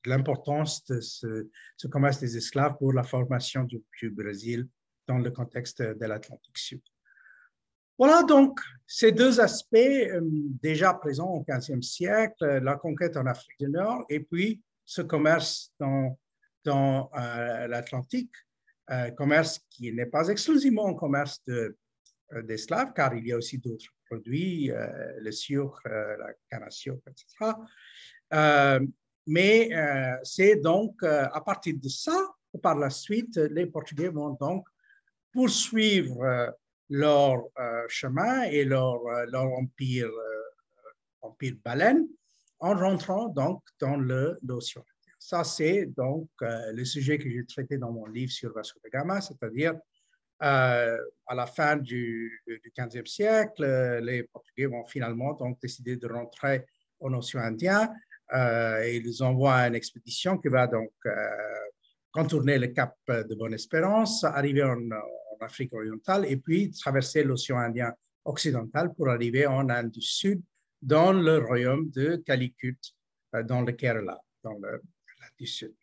l'importance 0.06 0.86
de 0.86 1.00
ce, 1.02 1.50
ce, 1.78 1.88
commerce 1.88 2.20
des 2.20 2.38
esclaves 2.38 2.78
pour 2.78 2.94
la 2.94 3.04
formation 3.04 3.64
du 3.64 4.10
Brésil 4.12 4.68
dans 5.08 5.18
le 5.18 5.32
contexte 5.32 5.82
de 5.82 6.06
l'Atlantique 6.06 6.58
Sud. 6.58 6.82
Voilà 8.00 8.24
donc 8.24 8.60
ces 8.88 9.12
deux 9.12 9.40
aspects 9.40 9.76
euh, 9.76 10.20
déjà 10.62 10.94
présents 10.96 11.30
au 11.30 11.46
XVe 11.48 11.82
siècle, 11.82 12.44
la 12.64 12.76
conquête 12.76 13.18
en 13.18 13.26
Afrique 13.28 13.60
du 13.60 13.70
Nord 13.70 14.06
et 14.10 14.20
puis 14.20 14.62
ce 14.84 15.02
commerce 15.04 15.72
dans, 15.80 16.18
dans 16.64 17.12
euh, 17.16 17.68
l'Atlantique, 17.68 18.34
euh, 18.90 19.12
commerce 19.12 19.62
qui 19.70 19.94
n'est 19.94 20.08
pas 20.08 20.28
exclusivement 20.30 20.88
un 20.88 20.96
commerce 20.96 21.42
d'esclaves, 22.44 22.94
car 22.96 23.14
il 23.14 23.28
y 23.28 23.32
a 23.32 23.38
aussi 23.38 23.60
d'autres 23.60 23.86
produits, 24.08 24.72
le 25.20 25.32
sucre, 25.32 25.82
la 25.86 26.34
canne 26.50 26.64
à 26.64 26.72
sucre, 26.72 27.08
etc. 27.08 27.54
mais 29.28 29.70
c'est 30.24 30.56
donc 30.56 31.04
à 31.04 31.42
partir 31.42 31.76
de 31.78 31.88
ça, 31.88 32.34
par 32.62 32.76
la 32.76 32.90
suite, 32.90 33.38
les 33.38 33.68
Portugais 33.68 34.10
vont 34.10 34.32
donc 34.32 34.68
poursuivre 35.34 36.22
euh, 36.24 36.52
leur 36.90 37.44
euh, 37.60 37.84
chemin 37.90 38.44
et 38.44 38.64
leur, 38.64 39.06
euh, 39.08 39.26
leur 39.32 39.46
empire, 39.46 40.10
empire 41.22 41.56
baleine 41.66 42.08
en 42.60 42.76
rentrant 42.76 43.28
donc 43.28 43.62
dans 43.80 43.98
l'océan. 43.98 44.86
Ça, 45.20 45.44
c'est 45.44 45.86
donc 45.86 46.30
le 46.42 46.84
sujet 46.84 47.18
que 47.18 47.30
j'ai 47.30 47.46
traité 47.46 47.78
dans 47.78 47.92
mon 47.92 48.06
livre 48.08 48.32
sur 48.32 48.54
Vasco 48.54 48.80
da 48.84 48.90
Gama, 48.90 49.22
c'est-à-dire 49.22 49.74
à 50.40 50.98
la 51.34 51.46
fin 51.46 51.78
du, 51.78 52.44
15e 52.78 53.06
siècle, 53.06 54.00
les 54.02 54.24
Portugais 54.24 54.66
vont 54.66 54.86
finalement 54.86 55.34
donc 55.34 55.62
décider 55.62 55.96
de 55.96 56.08
rentrer 56.08 56.66
en 57.00 57.14
océan 57.14 57.42
Indien. 57.42 57.90
et 58.34 58.98
ils 58.98 59.24
envoient 59.24 59.68
une 59.68 59.76
expédition 59.76 60.38
qui 60.38 60.50
va 60.50 60.68
donc 60.68 60.92
contourner 62.12 62.60
le 62.60 62.68
cap 62.68 62.96
de 63.08 63.36
Bonne-Espérance, 63.36 64.26
arriver 64.26 64.64
en, 64.64 64.78
Afrique 65.44 65.74
orientale 65.74 66.26
et 66.26 66.38
puis 66.38 66.72
traverser 66.72 67.24
l'océan 67.24 67.58
Indien 67.58 67.94
occidental 68.26 68.94
pour 68.94 69.10
arriver 69.10 69.46
en 69.46 69.70
Inde 69.70 69.92
du 69.92 70.02
Sud, 70.02 70.42
dans 70.82 71.14
le 71.14 71.38
royaume 71.40 71.90
de 71.92 72.18
Calicut, 72.18 72.78
euh, 73.36 73.44
dans 73.44 73.62
le 73.62 73.72
Kerala, 73.72 74.20
dans 74.44 74.54
le 74.54 74.82
du 75.40 75.48
Sud. 75.48 75.74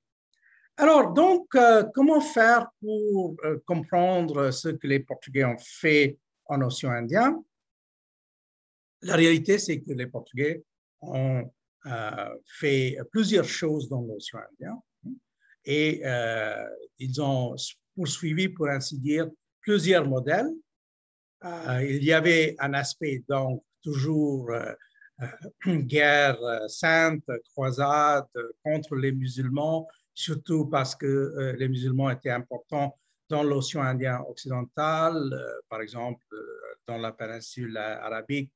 Alors, 0.77 1.13
donc, 1.13 1.55
euh, 1.55 1.85
comment 1.95 2.21
faire 2.21 2.71
pour 2.81 3.35
euh, 3.45 3.59
comprendre 3.65 4.51
ce 4.51 4.69
que 4.69 4.87
les 4.87 5.01
Portugais 5.01 5.45
ont 5.45 5.59
fait 5.59 6.19
en 6.45 6.61
océan 6.61 6.91
Indien? 6.91 7.43
La 9.03 9.17
réalité, 9.17 9.59
c'est 9.59 9.81
que 9.81 9.93
les 9.93 10.07
Portugais 10.07 10.63
ont 11.01 11.51
fait 12.45 12.99
plusieurs 13.11 13.47
choses 13.47 13.89
dans 13.89 14.03
l'océan 14.03 14.41
Indien 14.53 14.83
et 15.65 16.03
ils 16.99 17.23
ont 17.23 17.57
poursuivi, 17.95 18.51
pour 18.51 18.69
ainsi 18.69 18.99
dire, 18.99 19.27
plusieurs 19.61 20.07
modèles. 20.09 20.51
Euh, 21.45 21.83
il 21.83 22.05
y 22.05 22.13
avait 22.13 22.57
un 22.59 22.75
aspect, 22.75 23.25
donc, 23.29 23.65
toujours 23.83 24.51
euh, 24.51 24.73
euh, 25.23 25.77
guerre 25.83 26.39
sainte, 26.69 27.25
croisade 27.53 28.27
contre 28.63 28.97
les 28.97 29.13
musulmans, 29.13 29.89
surtout 30.15 30.67
parce 30.67 30.95
que 30.95 31.55
les 31.59 31.69
musulmans 31.69 32.11
étaient 32.11 32.31
importants 32.31 32.99
dans 33.29 33.43
l'océan 33.43 33.83
Indien 33.83 34.21
occidental, 34.29 35.15
par 35.69 35.81
exemple 35.81 36.25
dans 36.87 36.99
la 36.99 37.13
péninsule 37.13 37.77
arabique, 37.77 38.53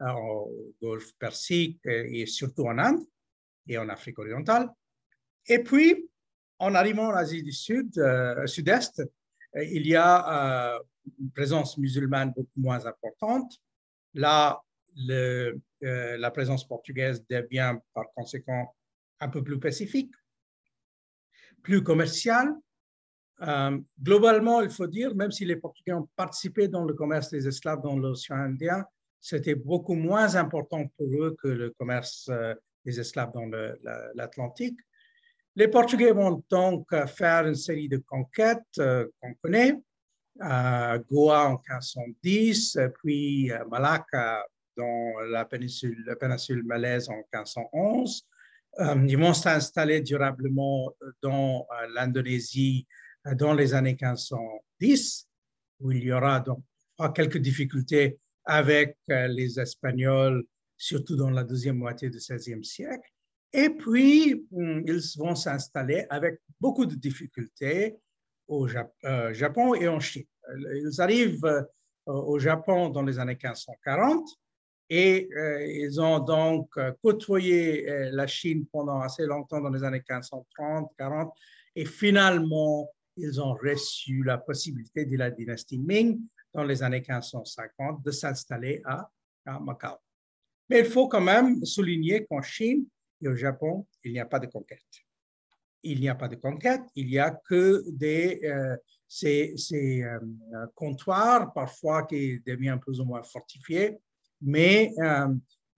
au 0.00 0.74
golfe 0.82 1.12
Persique 1.18 1.80
et 1.86 2.26
surtout 2.26 2.66
en 2.66 2.78
Inde 2.78 3.00
et 3.68 3.78
en 3.78 3.88
Afrique 3.88 4.18
orientale. 4.18 4.68
Et 5.46 5.60
puis, 5.60 6.10
en 6.58 6.74
arrivant 6.74 7.08
en 7.08 7.14
Asie 7.14 7.42
du 7.42 7.52
Sud, 7.52 7.92
Sud-Est, 8.46 9.00
euh, 9.00 9.06
il 9.62 9.86
y 9.86 9.96
a 9.96 10.74
euh, 10.74 10.78
une 11.20 11.30
présence 11.30 11.78
musulmane 11.78 12.32
beaucoup 12.34 12.60
moins 12.60 12.84
importante. 12.86 13.52
Là, 14.14 14.60
euh, 15.10 15.52
la 15.80 16.30
présence 16.30 16.66
portugaise 16.66 17.24
devient 17.28 17.76
par 17.94 18.06
conséquent 18.14 18.74
un 19.20 19.28
peu 19.28 19.42
plus 19.42 19.58
pacifique, 19.58 20.12
plus 21.62 21.82
commerciale. 21.82 22.54
globalement, 24.02 24.62
il 24.62 24.70
faut 24.70 24.86
dire, 24.86 25.14
même 25.14 25.30
si 25.30 25.44
les 25.44 25.56
Portugais 25.56 25.92
ont 25.92 26.08
participé 26.16 26.68
dans 26.68 26.84
le 26.84 26.94
commerce 26.94 27.30
des 27.30 27.46
esclaves 27.46 27.82
dans 27.82 27.96
l'océan 27.96 28.36
Indien, 28.36 28.84
c'était 29.20 29.54
beaucoup 29.54 29.94
moins 29.94 30.36
important 30.36 30.86
pour 30.96 31.08
eux 31.22 31.36
que 31.42 31.48
le 31.48 31.70
commerce 31.70 32.30
des 32.84 33.00
esclaves 33.00 33.32
dans 33.32 33.46
l'Atlantique. 34.14 34.78
Les 35.58 35.68
Portugais 35.68 36.12
vont 36.12 36.44
donc 36.50 36.86
faire 37.06 37.46
une 37.46 37.54
série 37.54 37.88
de 37.88 37.96
conquêtes 37.96 38.60
euh, 38.78 39.06
qu'on 39.20 39.32
connaît. 39.42 39.74
Goa 40.38 41.48
en 41.48 41.62
1510, 41.66 42.78
puis 43.02 43.50
euh, 43.50 43.64
Malacca 43.70 44.44
dans 44.76 45.18
la 45.30 45.46
péninsule, 45.46 46.04
la 46.06 46.14
péninsule 46.14 46.62
malaise 46.64 47.08
en 47.08 47.16
1511, 47.32 48.26
ils 49.08 49.16
vont 49.16 49.32
s'installer 49.32 50.02
durablement 50.02 50.92
dans 51.22 51.66
l'Indonésie 51.94 52.86
dans 53.36 53.54
les 53.54 53.72
années 53.72 53.96
1510, 53.98 55.26
où 55.80 55.92
il 55.92 56.04
y 56.04 56.12
aura 56.12 56.40
donc 56.40 56.62
quelques 57.14 57.38
difficultés 57.38 58.18
avec 58.44 58.98
les 59.08 59.58
Espagnols, 59.58 60.44
surtout 60.76 61.16
dans 61.16 61.30
la 61.30 61.42
deuxième 61.42 61.78
moitié 61.78 62.10
du 62.10 62.18
XVIe 62.18 62.62
siècle. 62.62 63.10
Et 63.56 63.70
puis, 63.70 64.46
hum, 64.52 64.82
ils 64.86 65.00
vont 65.16 65.34
s'installer 65.34 66.04
avec 66.10 66.40
beaucoup 66.60 66.84
de 66.84 66.94
difficultés 66.94 67.96
au 68.46 68.68
euh, 68.68 69.32
Japon 69.32 69.74
et 69.74 69.88
en 69.88 69.98
Chine. 69.98 70.26
Ils 70.74 71.00
arrivent 71.00 71.46
euh, 71.46 71.62
au 72.04 72.38
Japon 72.38 72.90
dans 72.90 73.02
les 73.02 73.18
années 73.18 73.38
1540 73.42 74.28
et 74.90 75.26
euh, 75.34 75.66
ils 75.66 75.98
ont 76.02 76.18
donc 76.18 76.68
côtoyé 77.02 77.86
la 78.12 78.26
Chine 78.26 78.66
pendant 78.70 79.00
assez 79.00 79.24
longtemps 79.24 79.62
dans 79.62 79.70
les 79.70 79.82
années 79.82 80.04
1530, 80.06 80.92
40 80.98 81.32
et 81.74 81.86
finalement, 81.86 82.90
ils 83.16 83.40
ont 83.40 83.54
reçu 83.54 84.22
la 84.22 84.36
possibilité 84.36 85.06
de 85.06 85.16
la 85.16 85.30
dynastie 85.30 85.78
Ming 85.78 86.20
dans 86.52 86.62
les 86.62 86.82
années 86.82 87.02
1550 87.08 88.04
de 88.04 88.10
s'installer 88.10 88.82
à 88.84 89.10
Macao. 89.60 89.96
Mais 90.68 90.80
il 90.80 90.84
faut 90.84 91.08
quand 91.08 91.22
même 91.22 91.64
souligner 91.64 92.26
qu'en 92.26 92.42
Chine 92.42 92.86
et 93.22 93.28
au 93.28 93.36
Japon, 93.36 93.86
il 94.04 94.12
n'y 94.12 94.20
a 94.20 94.26
pas 94.26 94.38
de 94.38 94.46
conquête 94.46 95.06
il 95.86 96.00
n'y 96.00 96.08
a 96.08 96.14
pas 96.14 96.28
de 96.28 96.36
conquête, 96.36 96.82
il 96.96 97.06
n'y 97.06 97.18
a 97.18 97.30
que 97.30 97.84
des, 97.90 98.40
euh, 98.44 98.76
ces, 99.06 99.54
euh, 100.02 100.18
comptoirs, 100.74 101.52
parfois 101.52 102.04
qui 102.06 102.40
deviennent 102.44 102.80
plus 102.80 103.00
ou 103.00 103.04
moins 103.04 103.22
fortifiés, 103.22 103.98
mais 104.40 104.92
euh, 104.98 105.28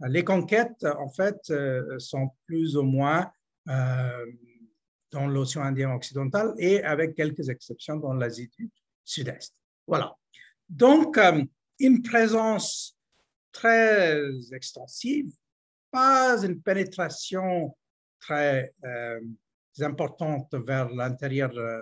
les 0.09 0.25
conquêtes, 0.25 0.85
en 0.85 1.09
fait, 1.11 1.53
sont 1.99 2.31
plus 2.47 2.77
ou 2.77 2.83
moins 2.83 3.31
dans 3.67 5.27
l'océan 5.27 5.63
Indien 5.63 5.93
occidental 5.93 6.55
et 6.59 6.83
avec 6.83 7.15
quelques 7.17 7.49
exceptions 7.49 7.97
dans 7.97 8.15
l'Asie 8.15 8.49
du 8.57 8.71
Sud-Est. 9.05 9.55
Voilà. 9.87 10.15
Donc, 10.69 11.19
une 11.81 12.03
présence 12.03 12.97
très 13.51 14.23
extensive, 14.53 15.33
pas 15.91 16.43
une 16.43 16.61
pénétration 16.61 17.77
très 18.21 18.73
importantes 19.83 20.55
vers 20.55 20.89
l'intérieur 20.91 21.57
euh, 21.57 21.81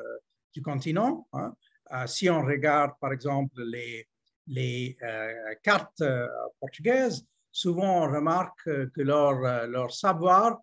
du 0.52 0.62
continent. 0.62 1.26
Hein. 1.32 1.54
Euh, 1.92 2.06
si 2.06 2.28
on 2.30 2.42
regarde, 2.42 2.92
par 3.00 3.12
exemple, 3.12 3.62
les, 3.64 4.96
euh, 5.02 5.54
cartes 5.62 6.02
portugaises, 6.60 7.26
souvent 7.50 8.04
on 8.04 8.12
remarque 8.12 8.64
que 8.64 9.00
leur 9.00 9.92
savoir 9.92 10.60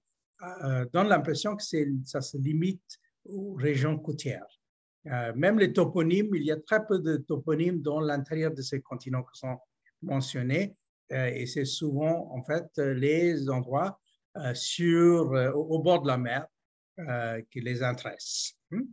donne 0.92 1.08
l'impression 1.08 1.56
que 1.56 1.64
ça 2.06 2.22
se 2.22 2.38
limite 2.38 3.00
aux 3.26 3.56
régions 3.56 3.98
côtières. 3.98 4.60
même 5.36 5.58
les 5.58 5.74
toponymes, 5.74 6.36
il 6.36 6.44
y 6.44 6.52
a 6.52 6.58
très 6.58 6.86
peu 6.86 7.00
de 7.00 7.18
toponymes 7.18 7.82
dans 7.82 8.00
l'intérieur 8.00 8.54
de 8.54 8.62
ces 8.62 8.80
continents 8.82 9.24
qui 9.24 9.40
sont 9.40 9.58
mentionnés, 10.02 10.76
et 11.10 11.46
c'est 11.46 11.66
souvent 11.66 12.32
en 12.34 12.44
fait 12.44 12.68
les 12.78 13.50
endroits 13.50 14.00
sur, 14.54 15.32
au, 15.56 15.80
bord 15.80 16.02
de 16.02 16.08
la 16.08 16.18
mer 16.18 16.48
euh, 17.00 17.42
qui 17.50 17.60
les 17.60 17.82
intéresse. 17.82 18.54
Hmm? 18.70 18.84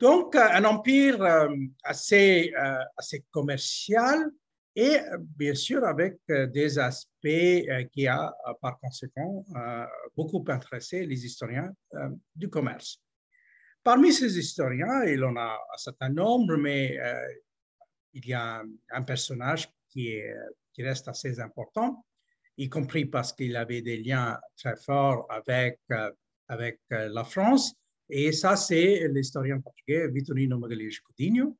Donc, 0.00 0.34
euh, 0.34 0.48
un 0.50 0.64
empire 0.64 1.22
euh, 1.22 1.54
assez, 1.84 2.54
assez 2.96 3.22
commercial 3.30 4.30
et 4.74 4.96
bien 5.36 5.54
sûr 5.54 5.84
avec 5.84 6.16
des 6.28 6.78
aspects 6.78 7.66
qui 7.92 8.06
a 8.06 8.34
par 8.60 8.78
conséquent 8.78 9.42
beaucoup 10.14 10.44
intéressé 10.48 11.06
les 11.06 11.24
historiens 11.24 11.72
du 12.34 12.50
commerce. 12.50 13.02
Parmi 13.82 14.12
ces 14.12 14.38
historiens, 14.38 15.04
il 15.04 15.24
en 15.24 15.34
a 15.36 15.58
un 15.72 15.78
certain 15.78 16.10
nombre, 16.10 16.56
mais 16.58 16.98
il 18.12 18.26
y 18.26 18.34
a 18.34 18.62
un, 18.90 19.02
personnage 19.02 19.66
qui, 19.88 20.08
est, 20.08 20.34
qui 20.76 20.84
reste 20.84 21.08
assez 21.08 21.40
important, 21.40 22.04
y 22.58 22.68
compris 22.68 23.06
parce 23.06 23.32
qu'il 23.32 23.56
avait 23.56 23.82
des 23.82 23.96
liens 23.96 24.38
très 24.56 24.76
forts 24.76 25.26
avec 25.30 25.80
avec 26.48 26.80
euh, 26.92 27.08
la 27.08 27.24
France. 27.24 27.74
Et 28.08 28.32
ça, 28.32 28.56
c'est 28.56 29.08
l'historien 29.08 29.60
portugais 29.60 30.08
Vitorino 30.08 30.58
Magalhães 30.58 31.00
Coutinho, 31.04 31.56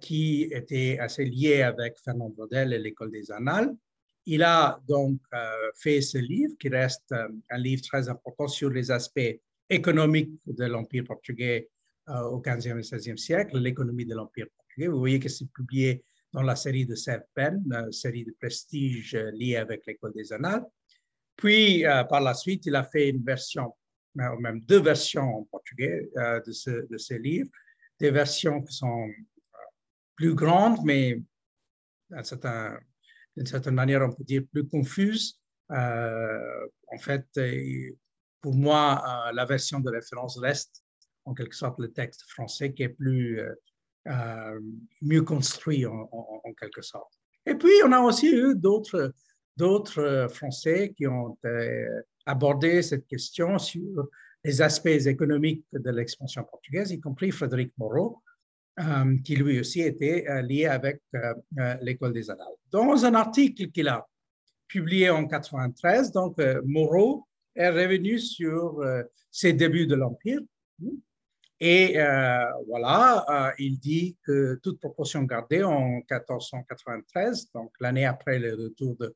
qui 0.00 0.42
était 0.52 0.98
assez 0.98 1.24
lié 1.24 1.62
avec 1.62 1.98
Fernand 1.98 2.28
Braudel 2.28 2.72
et 2.72 2.78
l'École 2.78 3.10
des 3.10 3.32
Annales. 3.32 3.74
Il 4.26 4.42
a 4.42 4.80
donc 4.86 5.18
euh, 5.34 5.70
fait 5.74 6.00
ce 6.00 6.18
livre, 6.18 6.54
qui 6.58 6.68
reste 6.68 7.10
euh, 7.12 7.28
un 7.50 7.58
livre 7.58 7.82
très 7.82 8.08
important 8.08 8.46
sur 8.48 8.70
les 8.70 8.90
aspects 8.90 9.40
économiques 9.68 10.38
de 10.46 10.64
l'Empire 10.66 11.04
portugais 11.04 11.68
au 12.08 12.40
XVe 12.40 12.78
et 12.78 12.82
XVIe 12.82 13.16
siècle, 13.16 13.58
l'économie 13.58 14.04
de 14.04 14.14
l'Empire 14.14 14.46
portugais. 14.56 14.88
Vous 14.88 14.98
voyez 14.98 15.18
que 15.18 15.28
c'est 15.28 15.50
publié 15.50 16.04
dans 16.32 16.42
la 16.42 16.56
série 16.56 16.86
de 16.86 16.94
Serpen, 16.94 17.62
série 17.92 18.24
de 18.24 18.32
prestige 18.32 19.14
liée 19.34 19.56
avec 19.56 19.86
l'École 19.86 20.12
des 20.14 20.32
Annales. 20.32 20.64
Puis, 21.36 21.84
par 22.08 22.20
la 22.20 22.34
suite, 22.34 22.66
il 22.66 22.74
a 22.74 22.84
fait 22.84 23.10
une 23.10 23.22
version 23.22 23.74
même 24.14 24.60
deux 24.60 24.80
versions 24.80 25.38
en 25.38 25.44
portugais 25.44 26.10
euh, 26.16 26.40
de, 26.40 26.52
ce, 26.52 26.86
de 26.88 26.98
ces 26.98 27.18
livres, 27.18 27.50
des 27.98 28.10
versions 28.10 28.62
qui 28.62 28.74
sont 28.74 29.08
euh, 29.08 29.58
plus 30.16 30.34
grandes, 30.34 30.84
mais 30.84 31.20
d'une 32.10 32.24
certaine, 33.46 33.74
manière, 33.74 34.02
on 34.02 34.12
peut 34.12 34.24
dire 34.24 34.42
plus 34.52 34.66
confuses. 34.66 35.40
Euh, 35.70 36.66
en 36.88 36.98
fait, 36.98 37.26
pour 38.42 38.54
moi, 38.54 39.30
la 39.32 39.44
version 39.46 39.80
de 39.80 39.90
référence 39.90 40.38
reste 40.38 40.84
en 41.24 41.32
quelque 41.32 41.54
sorte 41.54 41.78
le 41.78 41.90
texte 41.90 42.22
français 42.28 42.74
qui 42.74 42.82
est 42.82 42.90
plus 42.90 43.40
mieux 45.00 45.22
construit 45.22 45.86
en, 45.86 46.08
quelque 46.58 46.82
sorte. 46.82 47.12
Et 47.46 47.54
puis, 47.54 47.72
on 47.84 47.92
a 47.92 48.00
aussi 48.00 48.28
eu 48.28 48.54
d'autres 48.56 49.12
Français 50.30 50.92
qui 50.96 51.06
ont 51.06 51.36
aborder 52.26 52.82
cette 52.82 53.06
question 53.06 53.58
sur 53.58 54.08
les 54.44 54.60
aspects 54.60 54.86
économiques 54.86 55.64
de 55.72 55.90
l'expansion 55.90 56.44
portugaise, 56.44 56.90
y 56.90 57.00
compris 57.00 57.30
Frédéric 57.30 57.72
Moreau, 57.78 58.22
euh, 58.80 59.16
qui 59.24 59.36
lui 59.36 59.60
aussi 59.60 59.82
était 59.82 60.26
euh, 60.28 60.42
lié 60.42 60.66
avec 60.66 61.00
euh, 61.14 61.34
l'école 61.82 62.12
des 62.12 62.30
annales. 62.30 62.46
Dans 62.70 63.04
un 63.04 63.14
article 63.14 63.70
qu'il 63.70 63.88
a 63.88 64.06
publié 64.66 65.10
en 65.10 65.26
93, 65.26 66.12
donc 66.12 66.38
Moreau 66.64 67.26
est 67.54 67.68
revenu 67.68 68.18
sur 68.18 68.82
ses 69.30 69.52
débuts 69.52 69.86
de 69.86 69.94
l'Empire. 69.94 70.40
Et 71.64 71.96
voilà, 72.66 73.54
il 73.58 73.78
dit 73.78 74.16
que 74.24 74.58
toute 74.64 74.80
proportion 74.80 75.22
gardée 75.22 75.62
en 75.62 76.02
1493, 76.10 77.52
donc 77.54 77.70
l'année 77.78 78.04
après 78.04 78.40
le 78.40 78.54
retour 78.54 78.96
de 78.96 79.14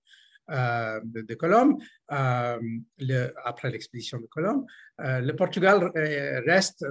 euh, 0.50 1.00
de, 1.02 1.34
Colombe, 1.34 1.76
euh, 2.12 3.30
après 3.44 3.68
l'expédition 3.68 4.20
de 4.20 4.26
Colombe, 4.26 4.64
euh, 5.00 5.20
le 5.20 5.34
Portugal 5.34 5.90
reste 6.46 6.86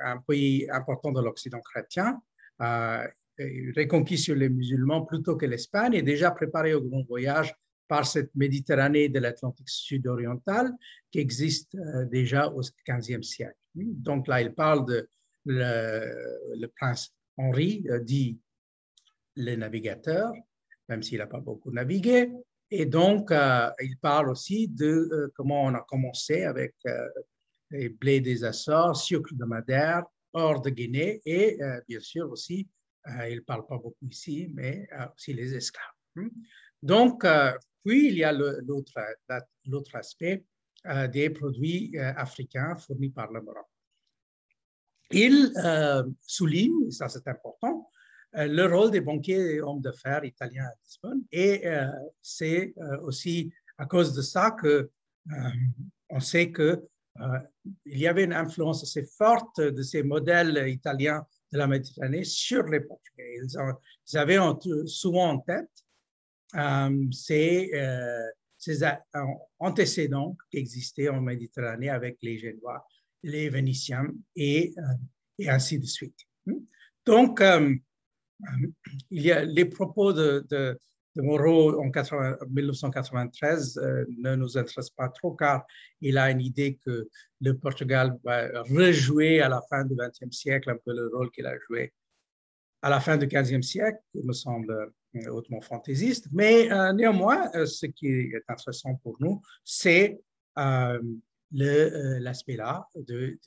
un 0.00 0.18
pays 0.18 0.68
important 0.70 1.10
de 1.10 1.22
l'Occident 1.22 1.60
chrétien, 1.60 2.20
reconquis 2.58 4.18
sur 4.18 4.34
les 4.34 4.50
musulmans 4.50 5.06
plutôt 5.06 5.36
que 5.36 5.46
l'Espagne 5.46 5.94
et 5.94 6.02
déjà 6.02 6.30
préparé 6.30 6.74
au 6.74 6.82
grand 6.82 7.02
voyage 7.08 7.54
par 7.90 8.06
cette 8.06 8.32
Méditerranée 8.36 9.08
de 9.08 9.18
l'Atlantique 9.18 9.68
sud-oriental 9.68 10.72
qui 11.10 11.18
existe 11.18 11.76
déjà 12.06 12.48
au 12.48 12.60
XVe 12.88 13.22
siècle. 13.22 13.58
Donc 13.74 14.28
là, 14.28 14.40
il 14.40 14.54
parle 14.54 14.86
de 14.86 15.08
le, 15.44 16.66
prince 16.76 17.12
Henri, 17.36 17.84
dit 18.02 18.38
le 19.34 19.56
navigateur, 19.56 20.32
même 20.88 21.02
s'il 21.02 21.18
n'a 21.18 21.26
pas 21.26 21.40
beaucoup 21.40 21.72
navigué, 21.72 22.30
et 22.70 22.86
donc, 22.86 23.32
euh, 23.32 23.68
il 23.80 23.98
parle 23.98 24.30
aussi 24.30 24.68
de 24.68 24.86
euh, 24.86 25.32
comment 25.34 25.64
on 25.64 25.74
a 25.74 25.84
commencé 25.88 26.44
avec 26.44 26.74
euh, 26.86 27.08
les 27.70 27.88
blés 27.88 28.20
des 28.20 28.44
Açores, 28.44 28.96
sucre 28.96 29.34
de 29.34 29.44
Madère, 29.44 30.04
hors 30.32 30.60
de 30.60 30.70
Guinée, 30.70 31.20
et 31.24 31.58
bien 31.88 31.98
sûr 31.98 32.30
aussi, 32.30 32.68
il 33.28 33.36
ne 33.36 33.40
parle 33.40 33.66
pas 33.66 33.78
beaucoup 33.78 34.06
ici, 34.08 34.48
mais 34.54 34.88
aussi 35.16 35.32
les 35.32 35.56
esclaves. 35.56 36.30
Donc, 36.82 37.24
puis 37.84 38.08
il 38.08 38.16
y 38.16 38.24
a 38.24 38.32
l'autre 38.32 39.94
aspect 39.94 40.44
des 41.12 41.30
produits 41.30 41.96
africains 41.98 42.76
fournis 42.76 43.10
par 43.10 43.30
le 43.32 43.42
Maroc. 43.42 43.66
Il 45.10 45.52
souligne, 46.20 46.86
et 46.86 46.90
ça 46.90 47.08
c'est 47.08 47.26
important, 47.28 47.90
euh, 48.36 48.46
le 48.46 48.66
rôle 48.66 48.90
des 48.90 49.00
banquiers 49.00 49.56
et 49.56 49.60
hommes 49.60 49.80
d'affaires 49.80 50.24
italiens 50.24 50.64
à 50.64 50.74
Lisbonne. 50.84 51.22
Et 51.32 51.66
euh, 51.66 51.86
c'est 52.22 52.74
euh, 52.78 53.00
aussi 53.00 53.52
à 53.78 53.86
cause 53.86 54.14
de 54.14 54.22
ça 54.22 54.52
que 54.52 54.90
on 56.08 56.20
sait 56.20 56.50
que 56.50 56.86
il 57.84 57.98
y 57.98 58.08
avait 58.08 58.24
une 58.24 58.32
influence 58.32 58.82
assez 58.82 59.04
forte 59.04 59.60
de 59.60 59.82
ces 59.82 60.02
modèles 60.02 60.68
italiens 60.68 61.24
de 61.52 61.58
la 61.58 61.66
Méditerranée 61.66 62.24
sur 62.24 62.64
les 62.64 62.80
Portugais. 62.80 63.40
Ils, 63.42 64.18
avaient 64.18 64.38
souvent 64.86 65.30
en 65.30 65.38
tête 65.38 65.70
ces 67.12 67.70
ces 68.60 68.84
antécédents 69.58 70.36
qui 70.50 70.58
existaient 70.58 71.08
en 71.08 71.22
Méditerranée 71.22 71.88
avec 71.88 72.18
les 72.20 72.38
Génois, 72.38 72.86
les 73.22 73.48
Vénitiens 73.48 74.06
et, 74.36 74.74
ainsi 75.46 75.78
de 75.78 75.86
suite. 75.86 76.18
Donc, 77.06 77.42
il 79.10 79.22
y 79.22 79.32
a 79.32 79.44
les 79.44 79.64
propos 79.64 80.12
de, 80.12 80.78
Moreau 81.16 81.80
en 81.80 81.90
1993 82.48 83.76
euh, 83.76 84.04
ne 84.18 84.36
nous 84.36 84.56
intéressent 84.56 84.90
pas 84.90 85.08
trop 85.08 85.32
car 85.32 85.66
il 86.00 86.16
a 86.16 86.30
une 86.30 86.40
idée 86.40 86.78
que 86.86 87.08
le 87.40 87.58
Portugal 87.58 88.16
va 88.24 88.62
rejouer 88.62 89.40
à 89.40 89.48
la 89.48 89.60
fin 89.68 89.84
du 89.84 89.96
XXe 89.96 90.34
siècle 90.34 90.70
un 90.70 90.76
peu 90.76 90.94
le 90.94 91.10
rôle 91.12 91.30
qu'il 91.32 91.46
a 91.46 91.58
joué 91.66 91.92
à 92.82 92.90
la 92.90 93.00
fin 93.00 93.16
du 93.16 93.26
XVe 93.26 93.62
siècle, 93.62 93.98
qui 94.12 94.22
me 94.22 94.32
semble 94.32 94.72
euh, 94.72 94.86
hautement 95.28 95.60
fantaisiste. 95.60 96.28
Mais 96.32 96.70
euh, 96.70 96.92
néanmoins, 96.92 97.50
ce 97.66 97.86
qui 97.86 98.08
est 98.08 98.42
intéressant 98.48 98.94
pour 98.96 99.16
nous, 99.20 99.42
c'est 99.64 100.20
l'aspect 101.50 102.56
là 102.56 102.88
de, 102.94 103.38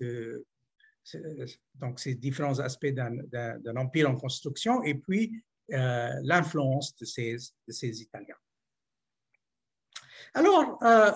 donc 1.75 1.99
ces 1.99 2.15
différents 2.15 2.59
aspects 2.59 2.93
d'un 2.93 3.75
empire 3.75 4.09
en 4.09 4.15
construction 4.15 4.83
et 4.83 4.95
puis 4.95 5.43
euh, 5.71 6.19
l'influence 6.23 6.95
de 6.97 7.05
ces, 7.05 8.01
Italiens. 8.01 8.35
Alors, 10.33 10.77
euh, 10.83 11.11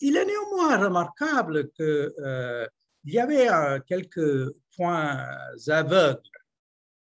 il 0.00 0.16
est 0.16 0.24
néanmoins 0.24 0.78
remarquable 0.78 1.70
qu'il 1.72 1.84
euh, 1.84 2.66
y 3.04 3.18
avait 3.18 3.48
quelques 3.86 4.52
points 4.76 5.26
aveugles 5.66 6.20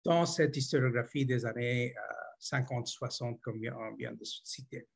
dans 0.04 0.26
cette 0.26 0.56
historiographie 0.56 1.26
des 1.26 1.46
années 1.46 1.96
50-60, 2.40 3.40
comme 3.40 3.58
on 3.58 3.96
vient 3.96 4.14
de 4.14 4.24
citer. 4.24 4.88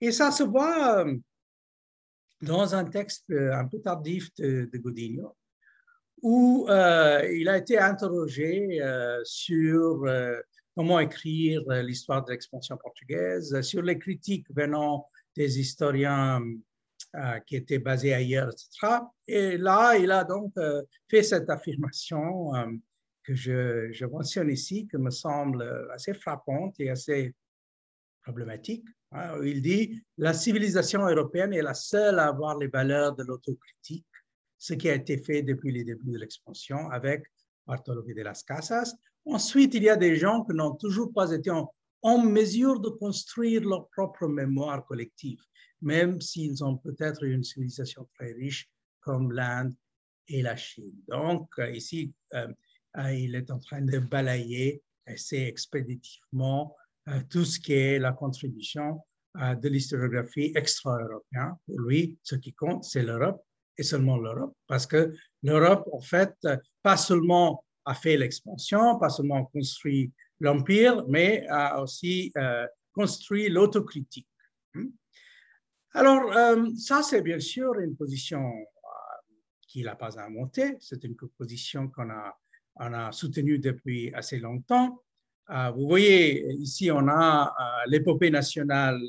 Et 0.00 0.12
ça 0.12 0.30
se 0.30 0.44
voit 0.44 1.04
dans 2.42 2.74
un 2.74 2.84
texte 2.84 3.30
un 3.30 3.66
peu 3.66 3.80
tardif 3.80 4.32
de, 4.36 4.70
Godinho, 4.74 5.36
où 6.22 6.66
euh, 6.68 7.28
il 7.32 7.48
a 7.48 7.58
été 7.58 7.78
interrogé 7.78 8.80
euh, 8.80 9.20
sur 9.24 10.04
euh, 10.04 10.40
comment 10.76 11.00
écrire 11.00 11.62
l'histoire 11.82 12.24
de 12.24 12.32
l'expansion 12.32 12.76
portugaise, 12.76 13.60
sur 13.62 13.82
les 13.82 13.98
critiques 13.98 14.46
venant 14.54 15.08
des 15.36 15.58
historiens 15.58 16.42
qui 17.46 17.56
étaient 17.56 17.78
basés 17.78 18.12
ailleurs, 18.12 18.50
etc. 18.50 18.98
Et 19.26 19.56
là, 19.56 19.96
il 19.96 20.10
a 20.10 20.24
donc 20.24 20.52
fait 21.08 21.22
cette 21.22 21.48
affirmation 21.48 22.52
que 23.28 23.34
je, 23.34 24.04
mentionne 24.06 24.50
ici, 24.50 24.88
qui 24.88 24.96
me 24.96 25.10
semble 25.10 25.62
assez 25.92 26.14
frappante 26.14 26.78
et 26.80 26.90
assez 26.90 27.34
problématique. 28.22 28.86
Hein, 29.12 29.38
il 29.42 29.62
dit, 29.62 30.02
la 30.16 30.32
civilisation 30.32 31.06
européenne 31.06 31.52
est 31.52 31.62
la 31.62 31.74
seule 31.74 32.18
à 32.18 32.28
avoir 32.28 32.58
les 32.58 32.68
valeurs 32.68 33.14
de 33.14 33.24
l'autocritique 33.24 34.06
ce 34.58 34.74
qui 34.74 34.90
a 34.90 34.94
été 34.94 35.18
fait 35.18 35.42
depuis 35.42 35.72
les 35.72 35.84
débuts 35.84 36.10
de 36.10 36.18
l'expansion 36.18 36.90
avec 36.90 37.24
Bartolomé 37.66 38.12
de 38.12 38.22
las 38.22 38.42
Casas. 38.42 38.92
Ensuite, 39.24 39.74
il 39.74 39.84
y 39.84 39.88
a 39.88 39.96
des 39.96 40.16
gens 40.16 40.44
qui 40.44 40.54
n'ont 40.54 40.74
toujours 40.74 41.12
pas 41.12 41.30
été 41.32 41.50
en, 41.50 41.72
mesure 42.24 42.80
de 42.80 42.88
construire 42.88 43.62
leur 43.62 43.88
propre 43.90 44.26
mémoire 44.26 44.84
collective, 44.84 45.40
même 45.80 46.20
s'ils 46.20 46.64
ont 46.64 46.76
peut-être 46.76 47.24
une 47.24 47.44
civilisation 47.44 48.08
très 48.16 48.32
riche 48.32 48.68
comme 49.00 49.32
l'Inde 49.32 49.74
et 50.28 50.42
la 50.42 50.56
Chine. 50.56 50.92
Donc, 51.08 51.48
euh, 51.58 51.70
ici, 51.70 52.12
euh, 52.34 52.46
euh, 52.46 52.52
il 52.98 53.34
est 53.34 53.50
en 53.50 53.58
train 53.58 53.82
de 53.82 53.98
balayer 53.98 54.82
assez 55.06 55.38
expéditivement 55.38 56.76
tout 57.30 57.44
ce 57.44 57.58
qui 57.58 57.72
est 57.72 57.98
la 57.98 58.12
contribution 58.12 59.00
de 59.34 59.68
l'historiographie 59.68 60.52
extra-européenne. 60.54 61.54
Pour 61.66 61.80
lui, 61.80 62.18
ce 62.22 62.34
qui 62.36 62.52
compte, 62.52 62.84
c'est 62.84 63.02
l'Europe 63.02 63.42
et 63.78 63.82
seulement 63.82 64.18
l'Europe, 64.18 64.54
parce 64.66 64.86
que 64.86 65.14
l'Europe, 65.42 65.88
en 65.92 66.00
fait, 66.00 66.34
pas 66.82 66.96
seulement 66.96 67.64
a 67.88 67.94
fait 67.94 68.16
l'expansion, 68.18 68.98
pas 68.98 69.08
seulement 69.08 69.46
construit 69.46 70.12
l'Empire, 70.40 71.04
mais 71.08 71.46
a 71.48 71.80
aussi 71.80 72.30
euh, 72.36 72.66
construit 72.92 73.48
l'autocritique. 73.48 74.28
Hmm? 74.74 74.88
Alors, 75.94 76.30
euh, 76.36 76.68
ça, 76.76 77.02
c'est 77.02 77.22
bien 77.22 77.40
sûr 77.40 77.78
une 77.80 77.96
position 77.96 78.44
euh, 78.44 78.88
qu'il 79.66 79.84
n'a 79.84 79.96
pas 79.96 80.20
inventé, 80.20 80.76
c'est 80.80 81.02
une 81.04 81.16
position 81.16 81.88
qu'on 81.88 82.10
a, 82.10 82.38
on 82.78 82.92
a 82.92 83.12
soutenue 83.12 83.58
depuis 83.58 84.12
assez 84.14 84.38
longtemps. 84.38 85.02
vous 85.74 85.88
voyez, 85.88 86.52
ici, 86.54 86.90
on 86.90 87.08
a 87.08 87.54
l'épopée 87.86 88.30
nationale 88.30 89.00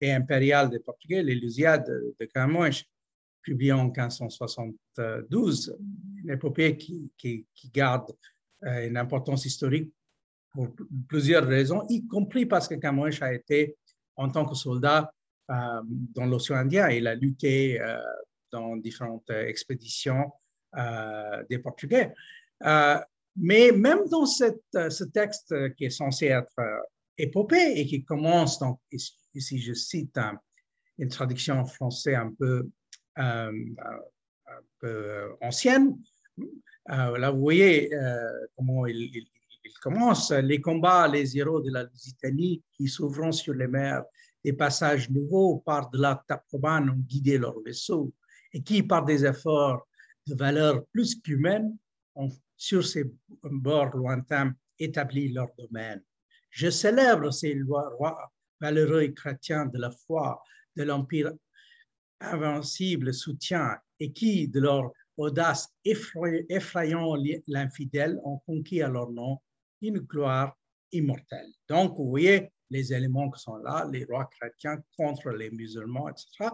et 0.00 0.12
impériale 0.12 0.70
des 0.70 0.80
Portugais, 0.80 1.22
l'Illusiade 1.22 1.86
de 2.18 2.24
Camões, 2.26 2.84
publié 3.42 3.72
en 3.72 3.84
1572, 3.84 5.76
une 6.22 6.30
épopée 6.30 6.76
qui, 6.76 7.46
garde 7.72 8.10
euh, 8.64 8.88
une 8.88 8.96
importance 8.96 9.44
historique 9.44 9.92
pour 10.52 10.68
plusieurs 11.08 11.46
raisons, 11.46 11.86
y 11.88 12.06
compris 12.06 12.46
parce 12.46 12.66
que 12.66 12.74
Camões 12.74 13.22
a 13.22 13.32
été, 13.32 13.76
en 14.16 14.28
tant 14.28 14.44
que 14.44 14.54
soldat 14.54 15.12
euh, 15.50 15.54
dans 16.14 16.26
l'océan 16.26 16.56
Indien, 16.56 16.88
il 16.90 17.06
a 17.06 17.14
lutté 17.14 17.80
euh, 17.80 17.98
dans 18.50 18.76
différentes 18.76 19.30
expéditions 19.30 20.32
des 21.48 21.58
Portugais. 21.58 22.14
Mais 22.62 23.72
même 23.72 24.06
dans 24.08 24.26
cette, 24.26 24.62
ce 24.72 25.04
texte 25.04 25.54
qui 25.74 25.86
est 25.86 25.90
censé 25.90 26.26
être 26.26 26.60
épopée 27.16 27.72
et 27.76 27.86
qui 27.86 28.04
commence, 28.04 28.58
donc 28.58 28.80
ici 28.90 29.58
je 29.58 29.72
cite 29.72 30.18
une 30.98 31.08
traduction 31.08 31.60
en 31.60 31.64
français 31.64 32.14
un 32.14 32.32
peu 32.38 32.68
euh, 34.84 35.28
ancienne. 35.42 35.98
Euh, 36.38 37.18
là, 37.18 37.30
vous 37.30 37.40
voyez 37.40 37.94
euh, 37.94 38.46
comment 38.56 38.86
il, 38.86 39.26
commence. 39.82 40.30
Les 40.30 40.60
combats, 40.60 41.06
les 41.06 41.36
héros 41.36 41.60
de 41.60 41.70
la 41.70 41.84
Lusitanie 41.84 42.62
qui 42.72 42.88
s'ouvrant 42.88 43.32
sur 43.32 43.54
les 43.54 43.66
mers, 43.66 44.02
des 44.44 44.52
passages 44.52 45.08
nouveaux 45.10 45.58
par 45.58 45.90
de 45.90 45.98
la 45.98 46.22
Taprobane 46.26 46.90
ont 46.90 46.96
guidé 46.96 47.38
leurs 47.38 47.60
vaisseaux 47.60 48.12
et 48.52 48.62
qui, 48.62 48.82
par 48.82 49.04
des 49.04 49.24
efforts 49.24 49.86
de 50.26 50.34
valeur 50.34 50.84
plus 50.92 51.14
qu'humaine, 51.20 51.76
ont 52.14 52.30
sur 52.60 52.84
ces 52.84 53.10
bords 53.42 53.96
lointains 53.96 54.52
établi 54.78 55.32
leur 55.32 55.48
domaine. 55.56 56.02
Je 56.50 56.68
célèbre 56.68 57.30
ces 57.30 57.58
rois 57.62 58.30
valeureux 58.60 59.00
et 59.00 59.14
chrétiens 59.14 59.64
de 59.64 59.78
la 59.78 59.90
foi 59.90 60.42
de 60.76 60.82
l'Empire 60.82 61.32
invincible 62.20 63.14
soutien 63.14 63.78
et 63.98 64.12
qui, 64.12 64.46
de 64.46 64.60
leur 64.60 64.92
audace 65.16 65.70
effrayant 65.84 67.16
l'infidèle, 67.46 68.20
ont 68.24 68.38
conquis 68.46 68.82
à 68.82 68.88
leur 68.88 69.10
nom 69.10 69.38
une 69.80 70.00
gloire 70.00 70.54
immortelle. 70.92 71.50
Donc, 71.66 71.96
vous 71.96 72.10
voyez 72.10 72.52
les 72.68 72.92
éléments 72.92 73.30
qui 73.30 73.40
sont 73.40 73.56
là, 73.56 73.88
les 73.90 74.04
rois 74.04 74.28
chrétiens 74.38 74.82
contre 74.98 75.30
les 75.30 75.50
musulmans, 75.50 76.10
etc. 76.10 76.50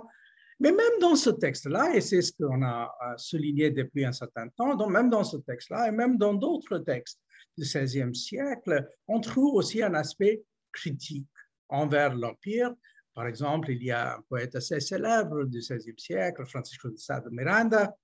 Mais 0.58 0.72
même 0.72 0.98
dans 1.00 1.16
ce 1.16 1.30
texte-là, 1.30 1.94
et 1.94 2.00
c'est 2.00 2.22
ce 2.22 2.32
qu'on 2.32 2.62
a 2.62 2.90
souligné 3.18 3.70
depuis 3.70 4.04
un 4.04 4.12
certain 4.12 4.48
temps, 4.48 4.74
donc 4.74 4.90
même 4.90 5.10
dans 5.10 5.24
ce 5.24 5.36
texte-là, 5.36 5.88
et 5.88 5.90
même 5.90 6.16
dans 6.16 6.34
d'autres 6.34 6.78
textes 6.78 7.20
du 7.58 7.64
XVIe 7.64 8.14
siècle, 8.14 8.88
on 9.06 9.20
trouve 9.20 9.54
aussi 9.54 9.82
un 9.82 9.94
aspect 9.94 10.42
critique 10.72 11.26
envers 11.68 12.14
l'Empire, 12.14 12.74
par 13.16 13.26
exemple, 13.26 13.70
il 13.70 13.82
y 13.82 13.90
a 13.90 14.16
un 14.18 14.20
poète 14.28 14.54
assez 14.56 14.78
célèbre 14.78 15.44
du 15.44 15.60
XVIe 15.60 15.94
siècle, 15.96 16.44
Francisco 16.44 16.90
de 16.90 16.98
Sá 16.98 17.18
de 17.20 17.30
Miranda, 17.30 17.96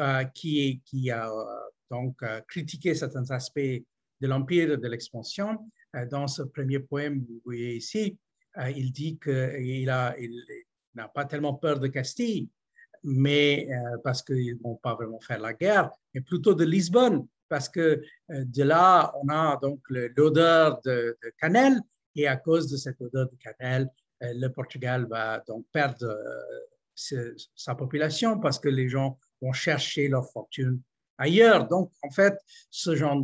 euh, 0.00 0.24
qui, 0.34 0.82
a 1.12 1.30
euh, 1.30 1.44
donc 1.88 2.20
euh, 2.24 2.40
critiqué 2.48 2.92
certains 2.96 3.30
aspects 3.30 3.60
de 3.60 4.26
l'empire 4.26 4.76
de 4.76 4.88
l'expansion. 4.88 5.70
dans 6.10 6.26
ce 6.26 6.42
premier 6.42 6.80
poème, 6.80 7.24
vous 7.28 7.40
voyez 7.44 7.76
ici, 7.76 8.18
il 8.74 8.92
dit 8.92 9.16
qu'il 9.18 9.88
il, 10.18 10.61
pas 11.14 11.24
tellement 11.24 11.54
peur 11.54 11.80
de 11.80 11.88
Castille, 11.88 12.48
mais 13.02 13.68
parce 14.04 14.22
qu'ils 14.22 14.56
ne 14.56 14.62
vont 14.62 14.76
pas 14.76 14.94
vraiment 14.94 15.20
faire 15.20 15.40
la 15.40 15.54
guerre, 15.54 15.90
mais 16.14 16.20
plutôt 16.20 16.54
de 16.54 16.64
Lisbonne, 16.64 17.26
parce 17.48 17.68
que 17.68 18.02
de 18.28 18.62
là, 18.62 19.12
on 19.22 19.28
a 19.28 19.58
donc 19.60 19.80
l'odeur 19.90 20.80
de, 20.84 21.16
de, 21.22 21.32
cannelle, 21.40 21.80
et 22.14 22.26
à 22.26 22.36
cause 22.36 22.70
de 22.70 22.76
cette 22.76 23.00
odeur 23.00 23.28
de 23.30 23.36
cannelle, 23.36 23.88
euh, 24.22 24.32
le 24.34 24.48
Portugal 24.48 25.06
va 25.08 25.42
donc 25.46 25.64
perdre 25.72 26.06
euh, 26.06 27.34
sa 27.56 27.74
population 27.74 28.38
parce 28.38 28.58
que 28.58 28.68
les 28.68 28.88
gens 28.88 29.18
vont 29.40 29.52
chercher 29.52 30.08
leur 30.08 30.30
fortune 30.30 30.80
ailleurs. 31.18 31.66
Donc, 31.68 31.90
en 32.02 32.10
fait, 32.10 32.38
ce 32.70 32.94
genre 32.94 33.20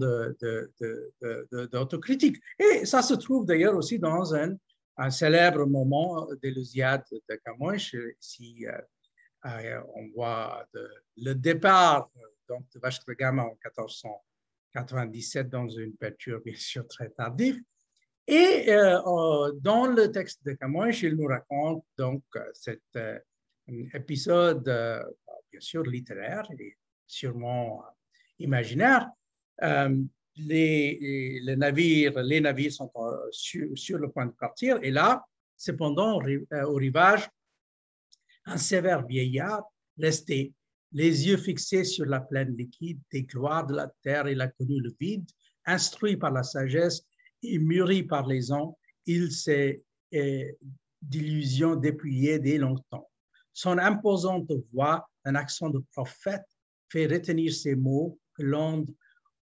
d'autocritique. 1.71 2.37
Et 2.59 2.87
ça 2.87 3.03
se 3.03 3.15
trouve 3.15 3.45
d'ailleurs 3.47 3.77
aussi 3.77 3.99
dans 3.99 4.35
un, 4.35 4.57
un 4.99 5.11
célèbre 5.11 5.65
moment 5.65 6.27
de 6.27 6.49
l'Usiade 6.49 7.05
de 7.11 7.35
Camões. 7.37 7.77
Ici, 8.21 8.67
euh, 9.47 9.81
on 9.95 10.09
voit 10.15 10.67
le 11.17 11.35
départ 11.35 12.11
donc, 12.49 12.65
de 12.75 12.81
Vasco 12.81 13.05
da 13.13 13.15
Gama 13.15 13.45
en 13.45 13.57
1497 13.65 15.49
dans 15.49 15.69
une 15.69 15.95
peinture 15.95 16.41
bien 16.45 16.57
sûr 16.57 16.87
très 16.89 17.11
tardive. 17.11 17.63
Et 18.27 18.67
dans 18.67 19.87
le 19.87 20.11
texte 20.13 20.45
de 20.45 20.53
Camões, 20.53 21.03
il 21.03 21.15
nous 21.17 21.29
raconte 21.29 21.87
donc 21.97 22.23
cet 22.53 22.83
épisode, 23.95 24.65
bien 25.51 25.61
sûr, 25.61 25.83
littéraire 25.85 26.47
et 26.59 26.77
sûrement 27.07 27.85
imaginaire, 28.39 29.09
les, 30.39 31.41
navires, 31.57 32.19
les 32.21 32.41
navires 32.41 32.73
sont 32.73 32.91
sur, 33.31 33.99
le 33.99 34.11
point 34.11 34.27
de 34.27 34.33
partir. 34.33 34.79
Et 34.83 34.91
là, 34.91 35.25
cependant, 35.57 36.21
euh, 36.27 36.65
au 36.65 36.75
rivage, 36.75 37.29
un 38.47 38.57
sévère 38.57 39.07
vieillard 39.07 39.63
resté, 39.99 40.53
les 40.93 41.27
yeux 41.27 41.37
fixés 41.37 41.85
sur 41.85 42.07
la 42.07 42.21
plaine 42.21 42.57
liquide 42.57 43.01
des 43.13 43.23
gloires 43.23 43.67
de 43.67 43.75
la 43.75 43.93
terre, 44.03 44.29
il 44.29 44.41
a 44.41 44.49
connu 44.49 44.81
le 44.81 44.95
vide, 44.99 45.29
instruit 45.67 46.17
par 46.17 46.33
la 46.33 46.43
sagesse 46.43 47.03
et 47.43 47.59
mûri 47.59 48.03
par 48.03 48.27
les 48.27 48.51
ans, 48.53 48.79
il 49.07 49.31
s'est 49.33 49.83
euh, 50.15 50.51
d'illusions 51.03 51.77
dépouillé 51.77 52.39
dès 52.39 52.59
longtemps. 52.59 53.09
Son 53.53 53.77
imposante 53.79 54.51
voix, 54.73 55.07
un 55.25 55.35
accent 55.35 55.69
de 55.69 55.81
prophète, 55.93 56.47
fait 56.91 57.07
retenir 57.07 57.53
ces 57.53 57.75
mots 57.75 58.19
que 58.35 58.43
l'onde 58.43 58.91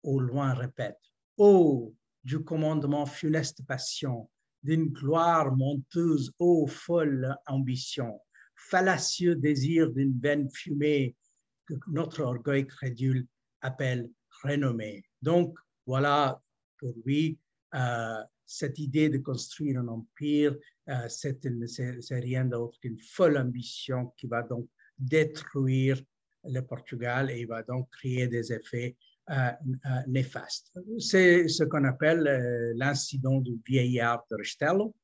au 0.06 0.20
loin 0.20 0.54
répète. 0.54 0.98
Ô 1.36 1.94
du 2.24 2.42
commandement 2.42 3.06
funeste 3.06 3.64
passion, 3.66 4.28
d'une 4.62 4.86
gloire 4.86 5.54
monteuse, 5.54 6.32
ô 6.38 6.66
folle 6.66 7.36
ambition, 7.46 8.20
fallacieux 8.56 9.36
désir 9.36 9.92
d'une 9.92 10.18
veine 10.18 10.50
fumée 10.50 11.14
que 11.66 11.74
notre 11.88 12.22
orgueil 12.22 12.66
crédule 12.66 13.26
appelle 13.60 14.10
renommée. 14.42 15.04
Donc, 15.22 15.56
voilà 15.86 16.40
pour 16.78 16.94
lui 17.04 17.38
euh, 17.74 18.22
cette 18.44 18.78
idée 18.78 19.08
de 19.08 19.18
construire 19.18 19.80
un 19.80 19.88
empire, 19.88 20.56
euh, 20.88 21.08
c'est 21.08 21.38
rien 22.10 22.44
d'autre 22.44 22.78
qu'une 22.80 22.98
folle 22.98 23.38
ambition 23.38 24.12
qui 24.16 24.26
va 24.26 24.42
donc 24.42 24.68
détruire 24.98 26.00
le 26.44 26.60
Portugal 26.60 27.30
et 27.30 27.40
il 27.40 27.46
va 27.46 27.62
donc 27.62 27.90
créer 27.90 28.28
des 28.28 28.52
effets 28.52 28.96
néfaste. 30.06 30.72
C'est 30.98 31.48
ce 31.48 31.64
qu'on 31.64 31.84
appelle 31.84 32.26
euh, 32.26 32.72
l'incident 32.76 33.40
du 33.40 33.60
vieillard 33.66 34.24
de 34.30 34.36
Restelo, 34.36 34.94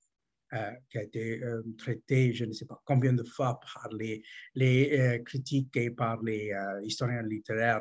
qui 0.91 0.99
a 0.99 1.03
été 1.03 1.43
traité, 1.79 2.35
je 2.35 2.45
ne 2.45 2.53
sais 2.53 2.67
pas 2.67 2.79
combien 2.85 3.15
de 3.15 3.25
fois 3.25 3.59
par 3.61 3.89
les, 3.91 4.23
les 4.55 5.23
critiques 5.25 5.75
et 5.79 5.91
par 5.91 6.23
les 6.23 6.53
historiens 6.85 7.23
littéraires 7.23 7.81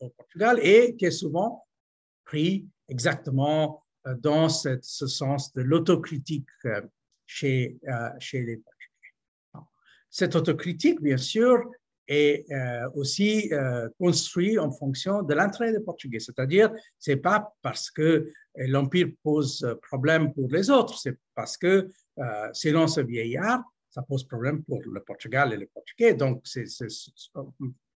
au 0.00 0.08
Portugal, 0.08 0.58
et 0.62 0.96
qui 0.96 1.04
est 1.04 1.10
souvent 1.10 1.66
pris 2.24 2.66
exactement 2.88 3.84
dans 4.20 4.48
ce 4.48 4.80
sens 4.80 5.52
de 5.52 5.60
l'autocritique 5.60 6.48
chez, 7.26 7.76
chez 8.18 8.42
les 8.42 8.56
Portugais. 8.56 9.68
Cette 10.08 10.36
autocritique, 10.36 11.02
bien 11.02 11.18
sûr, 11.18 11.70
est 12.08 12.50
euh, 12.50 12.88
aussi 12.94 13.52
euh, 13.52 13.88
construit 13.98 14.58
en 14.58 14.70
fonction 14.70 15.22
de 15.22 15.34
l'entrée 15.34 15.72
des 15.72 15.80
Portugais. 15.80 16.20
C'est-à-dire, 16.20 16.70
c'est 16.98 17.16
pas 17.16 17.54
parce 17.62 17.90
que 17.90 18.02
euh, 18.02 18.30
l'Empire 18.56 19.08
pose 19.22 19.66
problème 19.82 20.32
pour 20.32 20.48
les 20.48 20.70
autres, 20.70 20.98
c'est 20.98 21.16
parce 21.34 21.56
que, 21.56 21.90
selon 22.54 22.86
ce 22.86 23.02
vieillard, 23.02 23.62
ça 23.90 24.00
pose 24.00 24.24
problème 24.24 24.62
pour 24.64 24.80
le 24.82 25.00
Portugal 25.00 25.52
et 25.52 25.56
les 25.58 25.66
Portugais. 25.66 26.14
Donc, 26.14 26.40
c'est, 26.44 26.64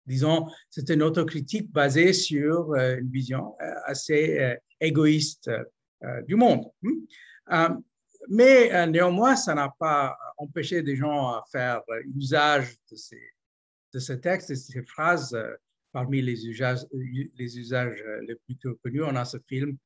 disons, 0.04 0.46
c'est 0.68 0.90
une 0.90 1.04
autocritique 1.04 1.70
basée 1.70 2.12
sur 2.12 2.74
une 2.74 3.08
vision 3.10 3.54
assez 3.84 4.56
égoïste 4.80 5.48
du 6.26 6.34
monde. 6.34 6.64
Hmm? 6.82 7.78
mais 8.28 8.86
néanmoins, 8.88 9.36
ça 9.36 9.54
n'a 9.54 9.72
pas 9.78 10.18
empêché 10.36 10.82
des 10.82 10.96
gens 10.96 11.28
à 11.28 11.44
faire 11.52 11.80
usage 12.16 12.76
de 12.90 12.96
ces 12.96 13.20
de 13.92 13.98
ce 13.98 14.12
texte 14.12 14.50
et 14.50 14.56
ces 14.56 14.82
phrases, 14.82 15.34
euh, 15.34 15.54
parmi 15.92 16.20
les 16.20 16.46
usages, 16.46 16.86
les 16.92 17.58
usages 17.58 18.02
euh, 18.06 18.20
les 18.26 18.34
plus 18.36 18.56
connus, 18.82 19.02
on 19.02 19.16
a 19.16 19.24
ce 19.24 19.38
film, 19.46 19.76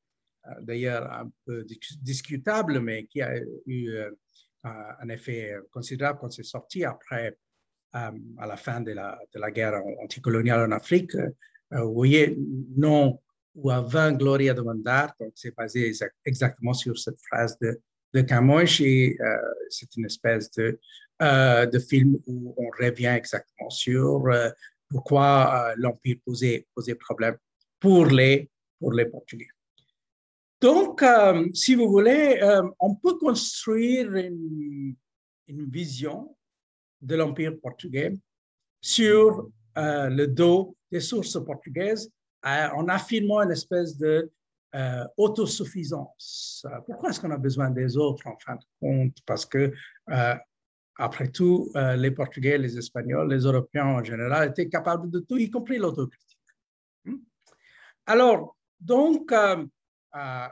euh, 0.47 0.51
d'ailleurs 0.63 1.11
un 1.13 1.31
peu 1.45 1.65
discutable, 2.01 2.81
mais 2.81 3.07
qui 3.07 3.23
a 3.23 3.39
eu 3.67 3.91
un 4.65 5.09
effet 5.09 5.57
considérable 5.73 6.21
quand 6.21 6.31
c'est 6.31 6.45
sorti 6.45 6.85
après, 6.85 7.37
à 7.93 8.13
la 8.47 8.57
fin 8.57 8.81
de 8.81 8.93
la, 8.93 9.19
de 9.35 9.41
la 9.41 9.51
guerre 9.51 9.83
anticoloniale 10.01 10.73
en 10.73 10.73
Afrique. 10.73 11.17
Vous 11.71 11.93
voyez, 11.93 12.39
non 12.77 13.21
ou 13.55 13.71
20 13.71 14.13
Gloria 14.13 14.55
de 14.55 14.63
Mandar, 14.63 15.15
donc 15.21 15.33
c'est 15.35 15.55
basé 15.55 15.93
exactement 16.25 16.73
sur 16.73 16.97
cette 16.97 17.21
phrase 17.21 17.59
de, 17.59 17.81
de 18.15 18.21
Camões 18.21 18.81
et 18.81 19.17
c'est 19.71 19.97
une 19.97 20.07
espèce 20.07 20.51
de 20.53 20.79
euh, 21.23 21.67
de 21.67 21.79
films 21.79 22.19
où 22.27 22.53
on 22.57 22.69
revient 22.83 23.15
exactement 23.17 23.71
sur 23.71 24.27
euh, 24.27 24.51
pourquoi 24.89 25.69
euh, 25.71 25.75
l'Empire 25.77 26.17
posait, 26.25 26.67
posait 26.75 26.97
problème 26.97 27.37
pour 27.79 28.07
les, 28.07 28.51
pour 28.81 28.93
les 28.93 29.07
Portugais. 29.07 29.47
Donc, 30.61 31.05
si 31.55 31.77
vous 31.77 31.89
voulez, 31.89 32.41
on 32.79 32.95
peut 32.95 33.19
construire 33.19 34.15
une, 34.15 34.95
une 35.49 35.71
vision 35.71 36.37
de 37.01 37.17
l'Empire 37.17 37.55
portugais 37.61 38.17
sur 38.81 39.51
le 39.75 40.27
dos 40.27 40.77
des 40.91 41.01
sources 41.01 41.37
portugaises 41.45 42.13
en 42.45 42.87
affirmant 42.87 43.43
une 43.43 43.51
espèce 43.51 43.99
de 43.99 44.31
autosuffisance. 45.17 46.67
Pourquoi 46.87 47.11
est-ce 47.11 47.21
qu'on 47.21 47.31
a 47.31 47.37
besoin 47.37 47.71
des 47.71 47.97
autres 47.97 48.27
en 48.27 48.37
fin 48.39 48.55
de 48.57 48.65
compte? 48.81 49.17
Parce 49.27 49.45
que 49.45 49.73
après 50.97 51.29
tout, 51.29 51.71
euh, 51.77 51.97
les 51.97 52.11
Portugais, 52.11 52.59
les 52.59 52.77
Espagnols, 52.77 53.29
les 53.31 53.41
Européens 53.43 53.87
en 53.87 54.05
général 54.05 54.51
étaient 54.51 54.69
capables 54.69 55.11
de 55.11 55.21
tout, 55.21 55.39
y 55.39 55.51
compris 55.51 55.79
l'autocritique. 55.79 56.39
Hmm? 57.05 57.17
Alors, 58.07 58.57
donc, 58.79 59.33
euh, 59.33 59.65
euh, 60.15 60.49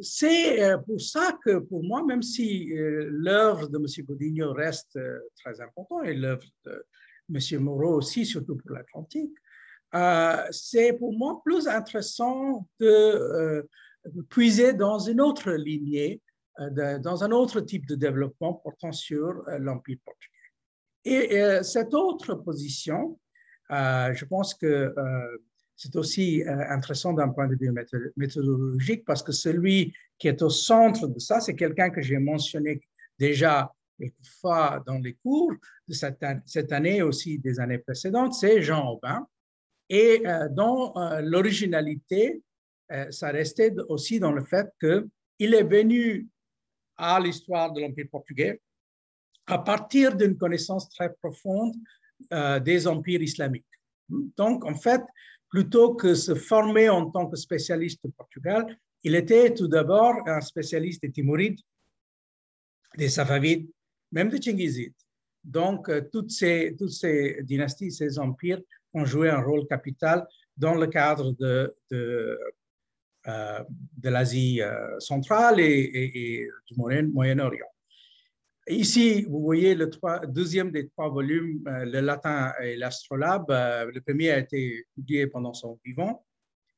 c'est 0.00 0.76
pour 0.86 1.00
ça 1.00 1.38
que 1.44 1.58
pour 1.58 1.82
moi, 1.82 2.04
même 2.04 2.22
si 2.22 2.68
l'œuvre 2.74 3.66
de 3.68 3.78
M. 3.78 4.04
Godinho 4.04 4.52
reste 4.52 4.98
très 5.42 5.60
importante 5.60 6.04
et 6.04 6.14
l'œuvre 6.14 6.46
de 6.66 6.84
M. 7.32 7.62
Moreau 7.62 7.94
aussi, 7.94 8.26
surtout 8.26 8.56
pour 8.56 8.72
l'Atlantique, 8.72 9.34
c'est 10.50 10.92
pour 10.94 11.16
moi 11.16 11.40
plus 11.44 11.68
intéressant 11.68 12.66
de 12.80 13.68
puiser 14.28 14.72
dans 14.72 14.98
une 14.98 15.20
autre 15.20 15.52
lignée 15.52 16.20
euh, 16.58 16.98
dans 16.98 17.22
un 17.22 17.32
autre 17.32 17.60
type 17.60 17.86
de 17.86 17.94
développement 17.94 18.54
portant 18.54 18.90
sur 18.90 19.46
euh, 19.48 19.58
l'Empire 19.58 19.98
portugais. 20.02 20.32
Et 21.04 21.38
euh, 21.38 21.62
cette 21.62 21.92
autre 21.92 22.34
position, 22.34 23.18
je 23.68 24.24
pense 24.24 24.54
que 24.54 24.94
c'est 25.74 25.96
aussi 25.96 26.42
intéressant 26.46 27.12
d'un 27.12 27.28
point 27.28 27.48
de 27.48 27.56
vue 27.56 27.72
méthodologique 28.16 29.04
parce 29.04 29.22
que 29.22 29.32
celui 29.32 29.92
qui 30.18 30.28
est 30.28 30.40
au 30.40 30.48
centre 30.48 31.08
de 31.08 31.18
ça, 31.18 31.40
c'est 31.40 31.56
quelqu'un 31.56 31.90
que 31.90 32.00
j'ai 32.00 32.18
mentionné 32.18 32.80
déjà 33.18 33.72
quelques 33.98 34.14
fois 34.40 34.82
dans 34.86 34.98
les 34.98 35.14
cours 35.14 35.52
de 35.88 35.94
cette, 35.94 36.72
année 36.72 37.02
aussi 37.02 37.38
des 37.38 37.58
années 37.58 37.78
précédentes, 37.78 38.34
c'est 38.34 38.62
Jean 38.62 38.88
Aubin. 38.88 39.26
Et 39.88 40.22
dont 40.50 40.92
l'originalité, 41.22 42.42
ça 43.10 43.30
restait 43.30 43.72
aussi 43.88 44.18
dans 44.18 44.32
le 44.32 44.44
fait 44.44 44.68
qu'il 44.80 45.54
est 45.54 45.62
venu 45.62 46.26
à 46.96 47.20
l'histoire 47.20 47.72
de 47.72 47.80
l'Empire 47.80 48.06
portugais 48.10 48.60
à 49.46 49.58
partir 49.58 50.16
d'une 50.16 50.36
connaissance 50.36 50.88
très 50.88 51.12
profonde 51.14 51.74
euh, 52.32 52.58
des 52.58 52.86
empires 52.86 53.22
islamiques. 53.22 53.64
Donc, 54.08 54.64
en 54.64 54.74
fait, 54.74 55.02
plutôt 55.48 55.94
que 55.94 56.14
se 56.14 56.34
former 56.34 56.88
en 56.88 57.10
tant 57.10 57.28
que 57.28 57.36
spécialiste 57.36 58.00
du 58.04 58.10
Portugal, 58.12 58.76
il 59.02 59.14
était 59.14 59.54
tout 59.54 59.68
d'abord 59.68 60.16
un 60.26 60.40
spécialiste 60.40 61.02
des 61.02 61.12
Timurides, 61.12 61.60
des 62.96 63.08
Safavides, 63.08 63.68
même 64.10 64.28
des 64.28 64.38
Tchingizides. 64.38 64.94
Donc, 65.44 65.88
euh, 65.88 66.08
toutes 66.12 66.30
ces 66.30 66.74
dynasties, 67.42 67.92
ces 67.92 68.18
empires 68.18 68.60
ont 68.96 69.04
joué 69.04 69.28
un 69.28 69.40
rôle 69.40 69.66
capital 69.66 70.26
dans 70.56 70.74
le 70.74 70.86
cadre 70.86 71.32
de, 71.32 71.76
de 71.90 72.38
euh, 73.28 73.62
l'Asie 74.02 74.62
euh, 74.62 74.98
centrale 75.00 75.60
et, 75.60 76.48
du 76.68 76.74
Moyen-Orient. 77.12 77.66
Ici, 78.68 79.24
vous 79.28 79.42
voyez 79.42 79.74
le 79.74 79.90
deuxième 80.28 80.70
des 80.70 80.88
trois 80.88 81.08
volumes, 81.08 81.62
euh, 81.68 81.84
le 81.84 82.00
latin 82.00 82.52
et 82.62 82.76
l'astrolabe. 82.76 83.46
le 83.48 84.00
premier 84.00 84.30
a 84.30 84.38
été 84.38 84.86
publié 84.94 85.26
pendant 85.26 85.54
son 85.54 85.78
vivant 85.84 86.24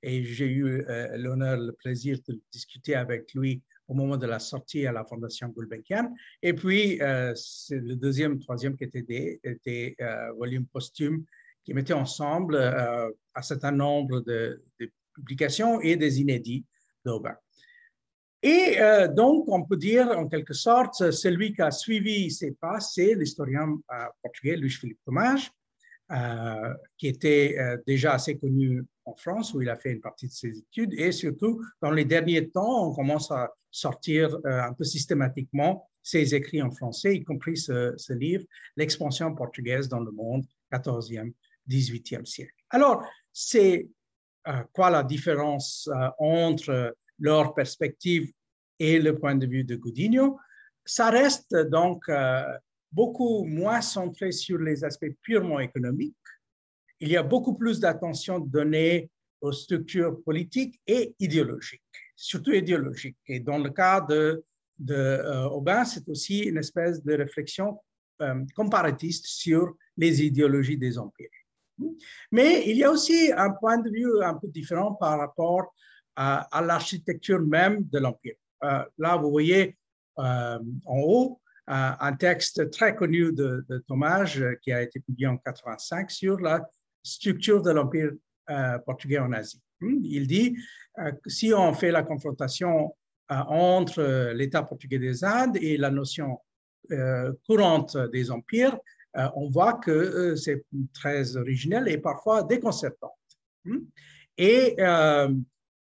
et 0.02 0.24
j'ai 0.24 0.46
eu 0.46 0.85
l'honneur, 1.16 1.59
le 1.59 1.72
plaisir 1.72 2.18
de 2.28 2.40
discuter 2.52 2.94
avec 2.94 3.35
lui 3.35 3.62
au 3.88 3.94
moment 3.94 4.16
de 4.16 4.26
la 4.26 4.38
sortie 4.38 4.87
à 4.87 4.92
la 4.92 5.04
Fondation 5.04 5.48
Gulbenkian. 5.48 6.14
Et 6.42 6.52
puis, 6.52 7.00
c'est 7.35 7.81
le 7.81 7.96
deuxième, 7.96 8.38
troisième 8.38 8.76
qui 8.76 8.85
était 8.85 9.02
des, 9.02 9.40
des 9.66 9.96
volumes 10.37 10.66
posthumes 10.66 11.24
qui 11.68 11.74
mettaient 11.74 11.92
ensemble 11.92 12.57
un 12.57 13.42
certain 13.42 13.72
nombre 13.72 14.20
de, 14.20 14.64
publications 15.14 15.83
et 15.83 15.96
des 15.96 16.18
inédits 16.18 16.64
d'Aubin. 17.04 17.37
Et 18.42 18.81
euh, 18.81 19.07
donc, 19.07 19.44
on 19.48 19.64
peut 19.64 19.76
dire 19.76 20.09
en 20.16 20.28
quelque 20.28 20.54
sorte, 20.54 21.11
celui 21.11 21.52
qui 21.52 21.61
a 21.61 21.70
suivi 21.70 22.31
ces 22.31 22.52
pas, 22.52 22.81
c'est 22.81 23.14
l'historien 23.14 23.68
euh, 23.68 24.04
portugais 24.22 24.57
Luis-Philippe 24.57 25.00
Tomage, 25.04 25.50
euh, 26.11 26.72
qui 26.96 27.09
était 27.09 27.59
déjà 27.87 28.14
assez 28.14 28.38
connu 28.38 28.83
en 29.04 29.14
France, 29.14 29.52
où 29.52 29.61
il 29.61 29.68
a 29.68 29.76
fait 29.76 29.92
une 29.92 30.00
partie 30.00 30.28
de 30.28 30.33
ses 30.33 30.57
études. 30.57 30.94
Et 30.94 31.12
surtout, 31.12 31.62
dans 31.83 31.90
les 31.90 32.07
derniers 32.07 32.48
temps, 32.48 32.88
on 32.88 32.94
commence 32.94 33.31
à 33.31 33.52
sortir 33.70 34.38
un 34.44 34.72
peu 34.72 34.85
systématiquement 34.85 35.87
ses 36.02 36.35
écrits 36.35 36.62
en 36.62 36.70
français, 36.70 37.14
y 37.14 37.24
compris 37.24 37.59
ce, 37.59 37.92
ce 37.98 38.14
livre, 38.14 38.44
L'expansion 38.76 39.35
portugaise 39.35 39.87
dans 39.87 40.00
le 40.00 40.12
monde, 40.12 40.46
14e, 40.72 41.35
18e 41.68 42.24
siècle. 42.24 42.54
Alors, 42.70 43.04
c'est 43.33 43.88
quoi 44.72 44.90
la 44.90 45.02
différence 45.02 45.88
entre 46.18 46.96
leur 47.18 47.54
perspective 47.54 48.33
et 48.78 48.98
le 48.98 49.18
point 49.18 49.35
de 49.35 49.46
vue 49.46 49.64
de 49.64 49.76
Godinho? 49.76 50.38
Ça 50.85 51.11
reste 51.11 51.54
donc 51.54 52.09
euh, 52.09 52.42
beaucoup 52.90 53.44
moins 53.44 53.83
centré 53.83 54.33
sur 54.33 54.59
les 54.59 54.85
aspects 54.85 55.12
purement 55.20 55.61
économiques. 55.61 56.16
Il 57.00 57.09
y 57.09 57.16
a 57.16 57.22
beaucoup 57.22 57.54
plus 57.54 57.78
d'attention 57.78 58.38
donnée 58.38 59.11
aux 59.40 59.52
structures 59.52 60.22
politiques 60.24 60.81
et 60.87 61.14
idéologiques, 61.18 61.83
surtout 62.16 62.52
idéologiques. 62.52 63.18
Et 63.26 63.40
dans 63.40 63.59
le 63.59 63.70
cas 63.70 64.00
de, 64.00 64.42
de 64.78 64.94
euh, 64.94 65.44
Aubin, 65.50 65.85
c'est 65.85 66.09
aussi 66.09 66.40
une 66.40 66.57
espèce 66.57 67.04
de 67.04 67.14
réflexion 67.14 67.78
euh, 68.22 68.44
comparatiste 68.57 69.26
sur 69.26 69.76
les 69.96 70.22
idéologies 70.22 70.78
des 70.78 70.98
empires. 70.98 71.28
Mais 72.32 72.64
il 72.68 72.76
y 72.76 72.84
a 72.84 72.90
aussi 72.90 73.32
un 73.36 73.50
point 73.50 73.78
de 73.78 73.90
vue 73.90 74.22
un 74.22 74.34
peu 74.34 74.48
différent 74.48 74.94
par 74.94 75.18
rapport 75.18 75.74
à, 76.16 76.62
l'architecture 76.62 77.40
même 77.40 77.84
de 77.84 77.98
l'Empire. 77.98 78.34
Euh, 78.64 78.84
là, 78.98 79.16
vous 79.16 79.30
voyez 79.30 79.76
euh, 80.18 80.58
en 80.84 80.98
haut 80.98 81.40
euh, 81.70 81.90
un 82.00 82.12
texte 82.14 82.70
très 82.70 82.96
connu 82.96 83.32
de, 83.32 83.64
de 83.68 84.56
qui 84.62 84.72
a 84.72 84.82
été 84.82 84.98
publié 84.98 85.28
en 85.28 85.36
85 85.36 86.10
sur 86.10 86.40
la 86.40 86.68
structure 87.02 87.62
de 87.62 87.70
l'Empire 87.70 88.12
portugais 88.86 89.18
en 89.18 89.32
Asie. 89.32 89.60
Hmm, 89.80 90.00
il 90.02 90.26
dit 90.26 90.56
que 90.96 91.30
si 91.30 91.52
on 91.52 91.74
fait 91.74 91.90
la 91.90 92.02
confrontation 92.02 92.96
entre 93.28 94.32
l'État 94.32 94.62
portugais 94.62 94.98
des 94.98 95.22
Indes 95.22 95.58
et 95.60 95.76
la 95.76 95.90
notion 95.90 96.40
courante 97.46 97.98
des 98.10 98.30
empires, 98.30 98.78
on 99.35 99.48
voit 99.50 99.74
que 99.74 100.37
c'est 100.37 100.64
très 100.94 101.37
originel 101.37 101.88
et 101.88 101.98
parfois 101.98 102.42
déconcertant. 102.42 103.14
Hmm? 103.64 103.78
Et 104.37 104.76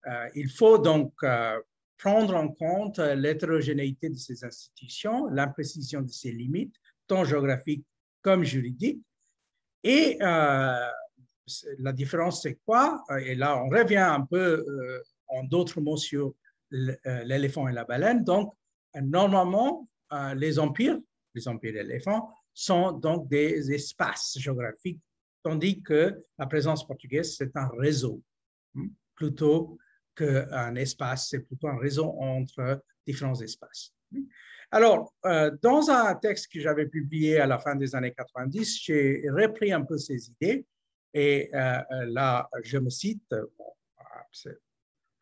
euh, 0.06 0.30
il 0.34 0.50
faut 0.50 0.78
donc 0.78 1.12
euh, 1.22 1.60
prendre 1.98 2.34
en 2.36 2.48
compte 2.48 2.98
l'hétérogénéité 2.98 4.08
de 4.08 4.16
ces 4.16 4.44
institutions, 4.44 5.26
l'imprécision 5.26 6.02
de 6.02 6.10
ses 6.10 6.32
limites, 6.32 6.74
tant 7.06 7.24
géographiques 7.24 7.84
comme 8.22 8.44
juridiques. 8.44 9.02
Et 9.82 10.16
euh, 10.22 10.88
la 11.78 11.92
différence, 11.92 12.42
c'est 12.42 12.58
quoi? 12.64 13.04
Et 13.20 13.34
là, 13.34 13.58
on 13.62 13.68
revient 13.68 13.96
un 13.96 14.22
peu 14.22 14.64
en 15.26 15.44
d'autres 15.44 15.80
mots 15.80 15.98
sur 15.98 16.34
l'éléphant 16.70 17.68
et 17.68 17.72
la 17.72 17.84
baleine. 17.84 18.24
Donc, 18.24 18.54
normalement, 18.94 19.86
les 20.36 20.58
empires, 20.58 20.98
les 21.34 21.48
empires 21.48 21.76
éléphants, 21.76 22.32
sont 22.54 22.92
donc 22.92 23.28
des 23.28 23.72
espaces 23.72 24.38
géographiques, 24.38 25.00
tandis 25.42 25.82
que 25.82 26.24
la 26.38 26.46
présence 26.46 26.86
portugaise, 26.86 27.36
c'est 27.36 27.54
un 27.56 27.68
réseau, 27.78 28.22
hmm, 28.74 28.88
plutôt 29.14 29.76
qu'un 30.16 30.74
espace, 30.76 31.28
c'est 31.30 31.40
plutôt 31.40 31.68
un 31.68 31.78
réseau 31.78 32.14
entre 32.20 32.82
différents 33.06 33.40
espaces. 33.40 33.92
Alors, 34.70 35.14
euh, 35.26 35.50
dans 35.62 35.90
un 35.90 36.14
texte 36.16 36.52
que 36.52 36.60
j'avais 36.60 36.86
publié 36.86 37.38
à 37.38 37.46
la 37.46 37.58
fin 37.58 37.76
des 37.76 37.94
années 37.94 38.12
90, 38.12 38.80
j'ai 38.82 39.22
repris 39.30 39.72
un 39.72 39.82
peu 39.82 39.98
ces 39.98 40.30
idées 40.30 40.66
et 41.12 41.50
euh, 41.54 41.80
là, 42.06 42.48
je 42.62 42.78
me 42.78 42.90
cite, 42.90 43.32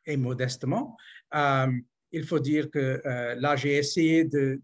et 0.07 0.17
modestement, 0.17 0.97
euh, 1.35 1.71
il 2.13 2.25
faut 2.25 2.39
dire 2.39 2.71
que 2.71 3.03
là, 3.37 3.57
j'ai 3.57 3.77
essayé 3.77 4.25
de, 4.25 4.61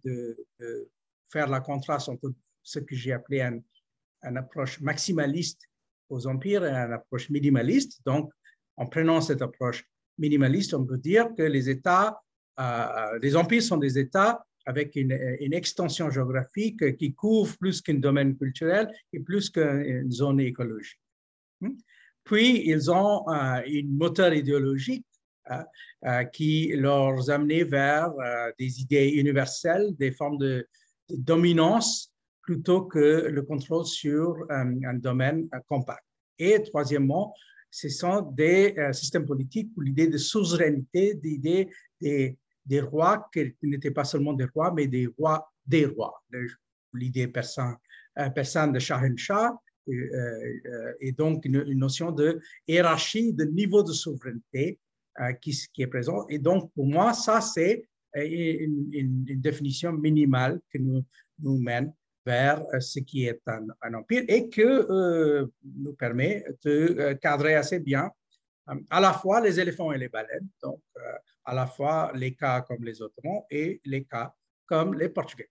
faire 1.31 1.49
la 1.49 1.61
contraste 1.61 2.09
entre 2.09 2.33
ce 2.69 2.79
que 2.81 2.95
j'ai 2.95 3.13
appelé 3.13 3.41
un, 3.41 3.59
une 4.23 4.37
approche 4.37 4.81
maximaliste 4.81 5.63
aux 6.11 6.27
empires 6.27 6.65
et 6.65 6.71
une 6.71 6.93
approche 6.93 7.31
minimaliste. 7.31 8.01
Donc, 8.05 8.31
en 8.77 8.87
prenant 8.87 9.21
cette 9.21 9.43
approche 9.43 9.85
minimaliste, 10.19 10.75
on 10.75 10.85
peut 10.85 10.99
dire 10.99 11.29
que 11.37 11.43
les 11.43 11.71
États, 11.71 12.21
euh, 12.61 13.19
les 13.23 13.37
empires 13.37 13.63
sont 13.63 13.79
des 13.79 13.99
États 13.99 14.45
avec 14.67 14.97
une, 14.97 15.13
extension 15.55 16.11
géographique 16.11 16.97
qui 16.99 17.15
couvre 17.15 17.57
plus 17.57 17.81
qu'un 17.81 17.95
domaine 17.95 18.37
culturel 18.37 18.87
et 19.15 19.21
plus 19.21 19.49
qu'une 19.49 20.11
zone 20.11 20.41
écologique. 20.41 21.01
Hmm? 21.63 21.77
Puis, 22.25 22.69
ils 22.69 22.91
ont 22.91 23.27
euh, 23.31 23.63
une 23.67 23.97
moteur 23.97 24.35
idéologique 24.35 25.07
euh, 25.51 26.25
qui 26.25 26.75
leur 26.77 27.31
amenait 27.31 27.65
vers 27.65 28.13
des 28.59 28.83
idées 28.83 29.09
universelles, 29.09 29.97
des 29.97 30.13
formes 30.13 30.37
de, 30.37 30.69
dominance 31.11 32.13
plutôt 32.49 32.83
que 32.87 33.29
le 33.29 33.43
contrôle 33.43 33.85
sur 33.85 34.47
un 34.49 34.95
domaine 34.95 35.51
compact. 35.69 36.03
Et 36.39 36.63
troisièmement, 36.63 37.35
ce 37.71 37.91
sont 37.91 38.23
des 38.23 38.75
euh, 38.79 38.91
systèmes 38.95 39.27
politiques 39.27 39.71
où 39.77 39.83
l'idée 39.83 40.09
de 40.09 40.17
souveraineté, 40.17 41.21
l'idée 41.23 41.69
des, 42.01 42.39
des, 42.65 42.81
rois 42.81 43.29
qui 43.35 43.55
n'étaient 43.63 43.91
pas 43.91 44.05
seulement 44.05 44.33
des 44.33 44.47
rois, 44.47 44.73
mais 44.75 44.87
des 44.87 45.07
rois 45.19 45.47
des 45.67 45.85
rois. 45.85 46.25
L'idée 46.95 47.29
persane, 47.29 47.77
euh, 48.19 48.73
de 48.73 48.79
Shahenshah, 48.79 49.53
euh, 49.91 50.93
et 51.01 51.13
donc 51.13 51.45
une, 51.45 51.65
notion 51.75 52.13
de 52.13 52.41
hiérarchie, 52.67 53.35
de 53.35 53.45
niveau 53.45 53.83
de 53.83 53.93
souveraineté 53.93 54.79
qui, 55.43 55.53
est 55.77 55.87
présent. 55.87 56.27
Et 56.31 56.39
donc, 56.39 56.73
pour 56.73 56.87
moi, 56.87 57.13
ça, 57.13 57.43
c'est 57.43 57.85
une, 58.15 58.89
une, 58.93 59.41
définition 59.43 59.93
minimale 59.93 60.61
qui 60.73 60.81
nous, 60.81 61.05
nous 61.41 61.59
mène 61.59 61.93
vers 62.29 62.63
euh, 62.75 62.81
ce 62.81 62.99
qui 63.01 63.25
est 63.27 63.43
un, 63.47 63.95
empire 63.95 64.25
et 64.29 64.51
que 64.51 64.69
euh, 64.99 65.47
nous 65.85 65.95
permet 65.95 66.45
de 66.65 66.77
euh, 66.99 67.15
cadrer 67.15 67.55
assez 67.55 67.81
bien 67.81 68.11
à 68.91 69.01
la 69.01 69.15
fois 69.15 69.41
les 69.41 69.59
éléphants 69.59 69.93
et 69.93 69.99
les 70.05 70.11
baleines, 70.11 70.51
donc 70.63 70.83
à 71.43 71.55
la 71.55 71.67
fois 71.67 72.13
les 72.15 72.35
cas 72.35 72.61
comme 72.61 72.85
les 72.85 73.01
Ottomans 73.01 73.43
et 73.51 73.81
les 73.87 74.05
cas 74.05 74.35
comme 74.67 74.93
les 74.93 75.09
Portugais. 75.09 75.49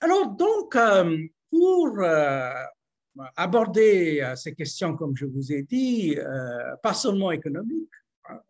Alors 0.00 0.26
donc, 0.44 0.76
pour 1.48 1.88
aborder 3.34 4.34
ces 4.36 4.54
questions, 4.54 4.94
comme 4.94 5.16
je 5.16 5.24
vous 5.24 5.54
ai 5.54 5.62
dit, 5.62 6.18
pas 6.82 6.92
seulement 6.92 7.30
économiques, 7.30 7.98
hein, 8.28 8.40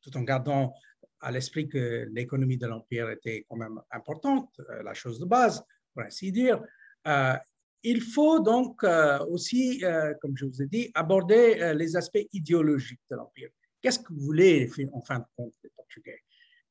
tout 0.00 0.16
en 0.16 0.22
gardant 0.22 0.72
à 1.20 1.30
l'esprit 1.30 1.68
que 1.68 2.08
l'économie 2.14 2.56
de 2.56 2.66
l'Empire 2.66 3.10
était 3.10 3.44
quand 3.46 3.56
même 3.56 3.78
importante, 3.90 4.58
la 4.82 4.94
chose 4.94 5.18
de 5.20 5.26
base, 5.26 5.62
pour 5.98 6.06
ainsi 6.06 6.30
dire. 6.30 6.62
Euh, 7.06 7.34
il 7.82 8.00
faut 8.00 8.40
donc 8.40 8.84
euh, 8.84 9.18
aussi, 9.26 9.84
euh, 9.84 10.14
comme 10.20 10.36
je 10.36 10.44
vous 10.44 10.62
ai 10.62 10.66
dit, 10.66 10.90
aborder 10.94 11.74
les 11.74 11.96
aspects 11.96 12.26
idéologiques 12.32 13.00
de 13.10 13.16
l'Empire. 13.16 13.50
Qu'est-ce 13.80 13.98
que 13.98 14.12
vous 14.12 14.20
voulez, 14.20 14.70
en 14.92 15.00
fin 15.00 15.20
de 15.20 15.24
compte, 15.36 15.54
les 15.62 15.70
Portugais? 15.70 16.20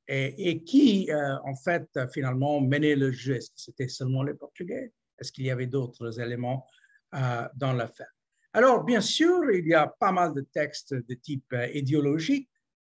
Et, 0.09 0.63
qui, 0.63 1.09
en 1.13 1.55
fait, 1.55 1.87
finalement, 2.13 2.61
menait 2.61 2.95
le 2.95 3.11
jeu? 3.11 3.35
Est-ce 3.35 3.49
que 3.49 3.59
c'était 3.59 3.87
seulement 3.89 4.23
les 4.23 4.33
Portugais? 4.33 4.91
Est-ce 5.19 5.31
qu'il 5.33 5.45
y 5.45 5.51
avait 5.51 5.67
d'autres 5.67 6.19
éléments 6.19 6.65
dans 7.13 7.73
l'affaire? 7.73 8.13
Alors, 8.53 8.83
bien 8.83 9.01
sûr, 9.01 9.51
il 9.51 9.67
y 9.67 9.73
a 9.73 9.87
pas 9.87 10.11
mal 10.11 10.33
de 10.33 10.41
textes 10.41 10.93
de 10.93 11.13
type 11.13 11.53
idéologique 11.73 12.49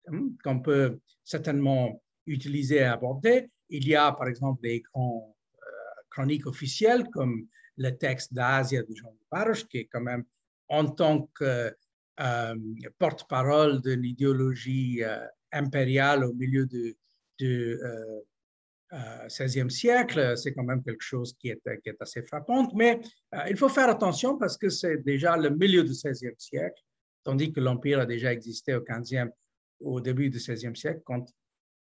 hein, 0.08 0.30
qu'on 0.43 0.60
peut 0.60 0.99
certainement 1.24 2.01
utiliser 2.26 2.78
et 2.78 2.84
aborder. 2.84 3.49
Il 3.70 3.88
y 3.88 3.95
a, 3.95 4.12
par 4.12 4.28
exemple, 4.28 4.62
des 4.62 4.82
grands 4.82 5.36
chronique 6.12 6.45
officielle, 6.45 7.05
comme 7.12 7.47
le 7.78 7.89
texte 7.91 8.34
d'Asia 8.34 8.84
de 8.84 8.93
Jean 8.93 9.12
de 9.12 9.26
Baroche, 9.32 9.66
qui 9.68 9.80
est 9.80 9.86
quand 9.86 10.01
même 10.01 10.24
en 10.68 10.86
tant 10.86 11.30
que 11.34 11.74
euh, 12.20 12.55
porte-parole 12.99 13.82
d'une 13.82 14.03
idéologie 14.03 15.03
euh, 15.03 15.26
impériale 15.51 16.24
au 16.24 16.34
milieu 16.34 16.66
du, 16.66 16.95
XVIe 19.28 19.62
euh, 19.62 19.70
siècle, 19.70 20.38
c'est 20.38 20.53
quand 20.53 20.64
même 20.64 20.84
quelque 20.84 21.01
chose 21.01 21.36
qui 21.39 21.49
est, 21.49 21.62
qui 21.82 21.89
est 21.89 22.01
assez 22.01 22.22
frappant. 22.24 22.70
Mais 22.76 22.99
il 23.49 23.57
faut 23.57 23.70
faire 23.70 23.89
attention 23.89 24.38
parce 24.38 24.57
que 24.57 24.70
c'est 24.70 24.97
déjà 24.97 25.36
le 25.38 25.49
milieu 25.49 25.84
du 25.84 25.91
XVIe 25.91 26.36
siècle, 26.38 26.82
tandis 27.24 27.51
que 27.51 27.59
l'Empire 27.59 27.99
a 28.01 28.05
déjà 28.05 28.32
existé 28.32 28.76
au 28.76 28.84
au 29.80 29.99
début 29.99 30.30
du 30.30 30.38
XVIe 30.38 30.76
siècle, 30.76 31.01
quand 31.03 31.26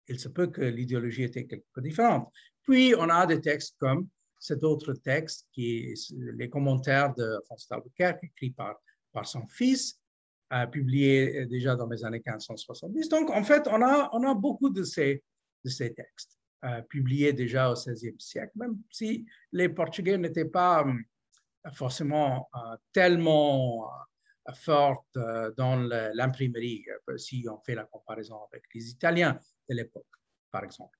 il 0.07 0.19
se 0.19 0.27
peut 0.27 0.47
que 0.47 0.61
l'idéologie 0.61 1.23
était 1.23 1.45
quelque 1.45 1.67
peu 1.73 1.81
différente. 1.81 2.31
Puis, 2.65 2.93
on 2.97 3.09
a 3.09 3.25
des 3.25 3.41
textes 3.41 3.75
comme 3.79 4.07
cet 4.39 4.63
autre 4.63 4.93
texte 4.93 5.47
qui 5.51 5.77
est 5.77 6.13
les 6.17 6.49
commentaires 6.49 7.13
de 7.15 7.39
François 7.45 7.77
d'Albuquerque, 7.77 8.23
écrit 8.23 8.51
par, 8.51 8.75
par 9.11 9.25
son 9.25 9.47
fils, 9.47 9.99
publiés 10.71 11.45
déjà 11.45 11.75
dans 11.75 11.87
les 11.87 12.03
années 12.05 12.21
1570. 12.25 13.09
Donc, 13.09 13.29
en 13.29 13.43
fait, 13.43 13.67
on 13.67 13.81
a, 13.81 14.35
beaucoup 14.35 14.69
de 14.69 14.83
ces, 14.83 15.23
textes 15.63 16.39
publiés 16.89 17.33
déjà 17.33 17.71
au 17.71 17.73
XVIe 17.73 18.15
siècle, 18.19 18.51
même 18.55 18.77
si 18.91 19.25
les 19.51 19.69
Portugais 19.69 20.17
n'étaient 20.17 20.45
pas 20.45 20.85
forcément 21.73 22.49
tellement 22.93 23.89
fortes 24.53 25.17
dans 25.57 25.75
l'imprimerie, 26.13 26.85
si 27.17 27.45
on 27.49 27.59
fait 27.59 27.75
la 27.75 27.85
comparaison 27.85 28.37
avec 28.51 28.63
les 28.73 28.89
Italiens 28.89 29.39
de 29.69 29.75
l'époque, 29.75 30.05
par 30.51 30.63
exemple. 30.63 30.97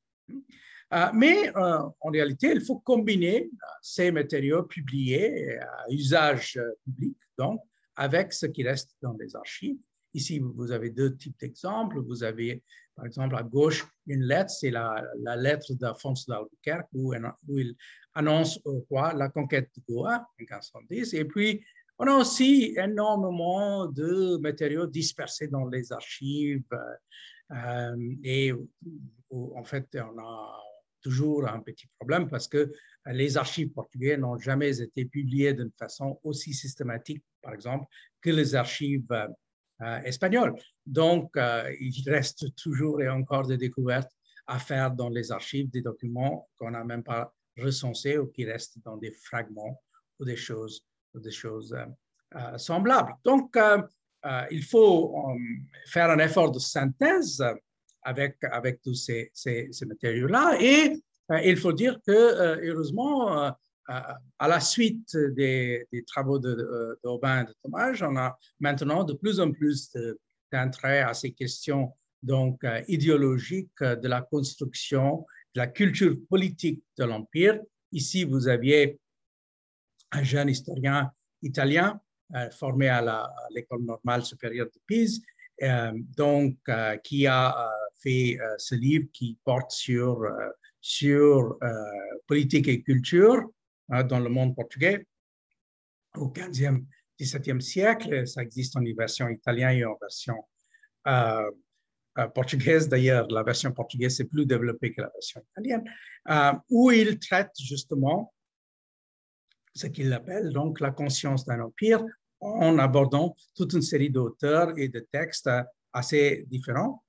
Euh, 0.93 1.07
mais 1.13 1.49
euh, 1.55 1.79
en 2.01 2.09
réalité, 2.09 2.51
il 2.53 2.61
faut 2.61 2.79
combiner 2.79 3.43
euh, 3.43 3.67
ces 3.81 4.11
matériaux 4.11 4.63
publiés 4.63 5.57
à 5.59 5.85
usage 5.89 6.59
public, 6.83 7.17
donc, 7.37 7.61
avec 7.95 8.33
ce 8.33 8.45
qui 8.45 8.63
reste 8.63 8.95
dans 9.01 9.13
les 9.19 9.35
archives. 9.35 9.77
Ici, 10.13 10.39
vous 10.39 10.71
avez 10.71 10.91
deux 10.91 11.15
types 11.17 11.37
d'exemples. 11.39 11.99
Vous 11.99 12.23
avez, 12.23 12.63
par 12.95 13.05
exemple, 13.05 13.35
à 13.35 13.43
gauche, 13.43 13.85
une 14.07 14.23
lettre, 14.23 14.51
c'est 14.51 14.69
la, 14.69 15.03
lettre 15.35 15.73
d'Alphonse 15.73 16.25
d'Albuquerque, 16.27 16.87
où, 16.93 17.13
où, 17.13 17.59
il 17.59 17.75
annonce 18.13 18.59
au 18.63 18.85
la 18.91 19.27
conquête 19.29 19.69
de 19.75 19.93
Goa 19.93 20.17
en 20.19 20.33
1510. 20.39 21.13
Et 21.15 21.25
puis, 21.25 21.65
on 21.97 22.07
a 22.07 22.13
aussi 22.13 22.75
énormément 22.77 23.87
de 23.87 24.37
matériaux 24.37 24.87
dispersés 24.87 25.47
dans 25.47 25.65
les 25.67 25.91
archives. 25.91 26.63
Et 28.23 28.51
en 29.31 29.63
fait, 29.63 29.87
on 29.95 30.19
a 30.19 30.63
toujours 31.01 31.47
un 31.47 31.59
petit 31.59 31.87
problème 31.99 32.27
parce 32.27 32.47
que 32.47 32.71
les 33.05 33.37
archives 33.37 33.71
portugaises 33.71 34.17
n'ont 34.17 34.39
jamais 34.39 34.81
été 34.81 35.05
publiées 35.05 35.53
d'une 35.53 35.71
façon 35.77 36.19
aussi 36.23 36.53
systématique, 36.53 37.23
par 37.43 37.53
exemple, 37.53 37.85
que 38.21 38.31
les 38.31 38.55
archives 38.55 39.11
euh, 39.81 39.99
espagnoles. 40.03 40.55
Donc, 40.85 41.37
euh, 41.37 41.71
il 41.79 42.09
reste 42.09 42.55
toujours 42.55 43.01
et 43.01 43.09
encore 43.09 43.45
des 43.45 43.57
découvertes 43.57 44.11
à 44.47 44.57
faire 44.57 44.91
dans 44.91 45.09
les 45.09 45.31
archives, 45.31 45.69
des 45.69 45.81
documents 45.81 46.47
qu'on 46.57 46.71
n'a 46.71 46.83
même 46.83 47.03
pas 47.03 47.31
recensés 47.57 48.17
ou 48.17 48.27
qui 48.27 48.45
restent 48.45 48.79
dans 48.83 48.97
des 48.97 49.11
fragments 49.11 49.81
ou 50.19 50.25
des 50.25 50.37
choses, 50.37 50.83
des 51.13 51.31
choses 51.31 51.77
euh, 52.35 52.57
semblables. 52.57 53.13
Donc, 53.23 53.55
il 54.51 54.63
faut 54.63 55.15
faire 55.87 56.09
un 56.09 56.19
effort 56.19 56.51
de 56.51 56.59
synthèse 56.59 57.43
avec, 58.05 58.37
avec 58.43 58.81
tous 58.81 58.93
ces, 58.93 59.31
ces, 59.33 59.69
matériaux-là. 59.85 60.57
Et 60.61 61.01
euh, 61.31 61.41
il 61.43 61.57
faut 61.57 61.73
dire 61.73 61.99
que, 62.05 62.11
euh, 62.11 62.59
heureusement, 62.63 63.43
euh, 63.43 63.51
à 63.87 64.47
la 64.47 64.59
suite 64.59 65.15
des, 65.35 65.85
travaux 66.07 66.39
d'Aubin 66.39 67.43
de, 67.43 67.47
de, 67.47 67.51
de 67.51 67.55
Thomas, 67.63 67.93
on 68.01 68.15
a 68.15 68.37
maintenant 68.59 69.03
de 69.03 69.13
plus 69.13 69.39
en 69.39 69.51
plus 69.51 69.91
d'intérêt 70.51 71.01
à 71.01 71.13
ces 71.13 71.31
questions 71.31 71.91
donc, 72.23 72.65
idéologiques 72.87 73.83
de 73.83 74.07
la 74.07 74.21
construction, 74.21 75.25
de 75.53 75.59
la 75.59 75.67
culture 75.67 76.15
politique 76.27 76.83
de 76.97 77.03
l'Empire. 77.03 77.59
Ici, 77.91 78.23
vous 78.23 78.47
aviez 78.47 78.99
un 80.11 80.23
jeune 80.23 80.49
historien 80.49 81.11
italien 81.43 82.01
formé 82.51 82.89
à 82.89 83.29
l'école 83.51 83.83
normale 83.83 84.23
supérieure 84.23 84.67
de 84.67 84.79
Pise, 84.85 85.21
donc, 86.17 86.57
qui 87.03 87.27
a 87.27 87.71
fait 88.05 88.39
euh, 88.39 88.55
ce 88.57 88.75
livre 88.75 89.07
qui 89.11 89.37
porte 89.43 89.71
sur, 89.71 90.21
euh, 90.21 90.49
sur 90.81 91.57
euh, 91.63 91.69
politique 92.27 92.67
et 92.67 92.81
culture 92.81 93.41
hein, 93.89 94.03
dans 94.03 94.19
le 94.19 94.29
monde 94.29 94.55
portugais 94.55 95.05
au 96.15 96.27
15e, 96.29 96.85
17e 97.19 97.59
siècle. 97.59 98.27
Ça 98.27 98.41
existe 98.41 98.77
en 98.77 98.83
version 98.97 99.27
italienne 99.29 99.77
et 99.77 99.85
en 99.85 99.97
version 99.99 100.35
portugaise. 102.33 102.87
D'ailleurs, 102.87 103.27
la 103.29 103.43
version 103.43 103.71
portugaise 103.73 104.19
est 104.21 104.25
plus 104.25 104.45
développée 104.45 104.93
que 104.93 105.01
la 105.01 105.09
version 105.09 105.41
italienne, 105.51 105.83
où 106.69 106.91
il 106.91 107.19
traite 107.19 107.51
justement 107.59 108.33
ce 109.75 109.87
qu'il 109.87 110.11
appelle 110.13 110.51
donc 110.51 110.79
la 110.79 110.91
conscience 110.91 111.45
d'un 111.45 111.61
empire 111.61 112.03
en 112.39 112.79
abordant 112.79 113.35
toute 113.55 113.73
une 113.73 113.81
série 113.81 114.09
d'auteurs 114.09 114.77
et 114.77 114.89
de 114.89 114.99
textes 115.11 115.49
assez 115.93 116.45
différents 116.47 117.03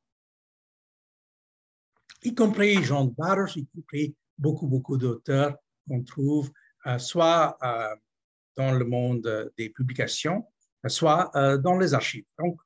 y 2.27 2.35
compris 2.35 2.83
Jean 2.83 3.05
de 3.05 3.15
Barros, 3.17 3.57
y 3.57 3.67
compris 3.67 4.15
beaucoup, 4.37 4.67
beaucoup 4.67 4.97
d'auteurs 4.97 5.57
qu'on 5.89 6.03
trouve 6.03 6.51
euh, 6.87 6.99
soit 6.99 7.57
euh, 7.63 7.95
dans 8.57 8.73
le 8.73 8.85
monde 8.85 9.53
des 9.57 9.71
publications, 9.71 10.45
soit 10.87 11.31
euh, 11.37 11.57
dans 11.59 11.79
les 11.79 11.95
archives. 11.95 12.25
Donc, 12.39 12.59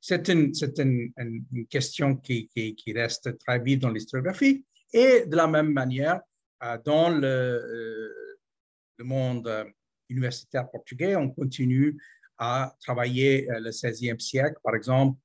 c'est 0.00 0.28
une, 0.28 0.52
une, 0.78 1.12
une, 1.52 1.66
question 1.68 2.16
qui, 2.16 2.48
qui, 2.48 2.92
reste 2.92 3.38
très 3.38 3.60
vive 3.60 3.78
dans 3.78 3.88
l'historiographie 3.88 4.66
et 4.92 5.24
de 5.24 5.36
la 5.36 5.46
même 5.46 5.72
manière, 5.72 6.20
dans 6.84 7.08
le, 7.08 8.29
monde 9.04 9.50
universitaire 10.08 10.68
portugais, 10.70 11.16
on 11.16 11.30
continue 11.30 12.00
à 12.38 12.74
travailler 12.80 13.46
le 13.48 13.70
16e 13.70 14.18
siècle, 14.18 14.56
par 14.62 14.74
exemple, 14.74 15.18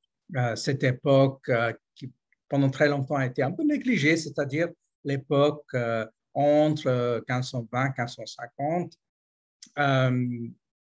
cette 0.56 0.84
époque 0.84 1.50
qui 1.96 2.12
pendant 2.50 2.70
très 2.70 2.88
longtemps 2.88 3.16
a 3.16 3.26
été 3.26 3.42
un 3.44 3.52
peu 3.52 3.64
négligé, 3.64 4.18
c'est-à-dire 4.18 4.70
l'époque 5.04 5.66
euh, 5.74 6.06
entre 6.34 7.24
1520 7.28 7.86
et 7.86 7.90
1550, 7.98 8.94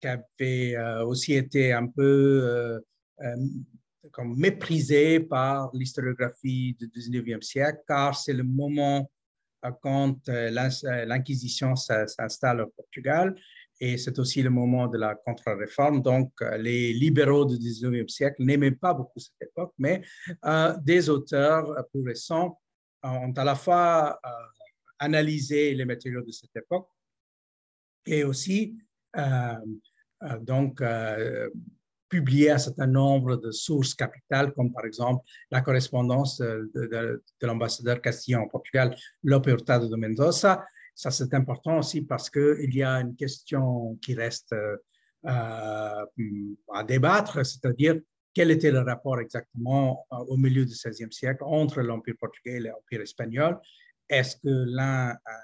qui 0.01 0.07
avait 0.07 0.77
euh, 0.77 1.05
aussi 1.05 1.35
été 1.35 1.73
un 1.73 1.87
peu 1.87 2.81
euh, 3.23 3.37
comme 4.11 4.37
méprisée 4.37 5.21
par 5.21 5.71
l'historiographie 5.75 6.77
du 6.79 6.89
19e 6.89 7.43
siècle, 7.43 7.81
car 7.87 8.17
c'est 8.17 8.33
le 8.33 8.45
moment 8.45 9.11
quand 9.81 10.19
l'Inquisition 10.29 11.75
s'installe 11.77 12.61
au 12.61 12.69
Portugal 12.69 13.35
et 13.81 13.97
c'est 13.97 14.19
aussi 14.19 14.43
le 14.43 14.51
moment 14.51 14.89
de 14.89 14.99
la 14.99 15.15
contre-réforme. 15.15 16.03
Donc, 16.03 16.33
euh, 16.43 16.57
les 16.57 16.93
libéraux 16.93 17.45
du 17.45 17.57
19e 17.57 18.09
siècle 18.09 18.43
n'aimaient 18.43 18.73
pas 18.73 18.95
beaucoup 18.95 19.21
cette 19.21 19.41
époque, 19.41 19.73
mais 19.79 20.03
euh, 20.45 20.77
des 20.83 21.09
auteurs 21.09 21.87
plus 21.93 22.03
récents 22.03 22.61
ont 23.03 23.33
à 23.33 23.45
la 23.45 23.55
fois 23.55 24.19
euh, 24.25 24.29
analysé 24.99 25.75
les 25.75 25.85
matériaux 25.85 26.23
de 26.23 26.33
cette 26.33 26.57
époque 26.57 26.89
et 28.05 28.25
aussi 28.25 28.77
donc 30.41 30.83
publié 32.09 32.51
un 32.51 32.59
certain 32.59 32.87
nombre 32.87 33.37
de 33.37 33.51
sources 33.51 33.95
capitales, 33.95 34.53
comme 34.55 34.73
par 34.73 34.85
exemple 34.85 35.25
la 35.51 35.61
correspondance 35.61 36.39
de, 36.39 36.71
de, 36.75 37.23
de 37.41 37.47
l'ambassadeur 37.47 38.01
castillan 38.01 38.43
au 38.43 38.49
Portugal, 38.49 38.95
Lope 39.23 39.47
Hurtado 39.47 39.89
de 39.89 39.97
Mendoza, 39.97 40.65
ça, 40.99 41.13
c'est 41.13 41.33
important 41.33 41.79
aussi 41.79 42.03
parce 42.03 42.29
qu'il 42.29 42.75
y 42.75 42.83
a 42.83 42.95
une 42.95 43.15
question 43.15 43.97
qui 44.03 44.15
reste 44.15 44.53
euh, 44.53 44.77
à 45.25 46.85
débattre, 46.85 47.47
c'est-à-dire 47.47 48.01
quel 48.35 48.51
était 48.51 48.73
le 48.73 48.81
rapport 48.81 49.21
exactement 49.21 50.05
euh, 50.13 50.17
au 50.17 50.37
milieu 50.37 50.65
du 50.65 50.73
XVIe 50.73 51.13
siècle 51.13 51.45
entre 51.45 51.83
l'Empire 51.83 52.17
portugais 52.19 52.57
et 52.57 52.61
l'Empire 52.61 53.03
espagnol? 53.03 53.61
Est-ce 54.09 54.39
que 54.39 54.49
l'un 54.49 55.11
a 55.11 55.41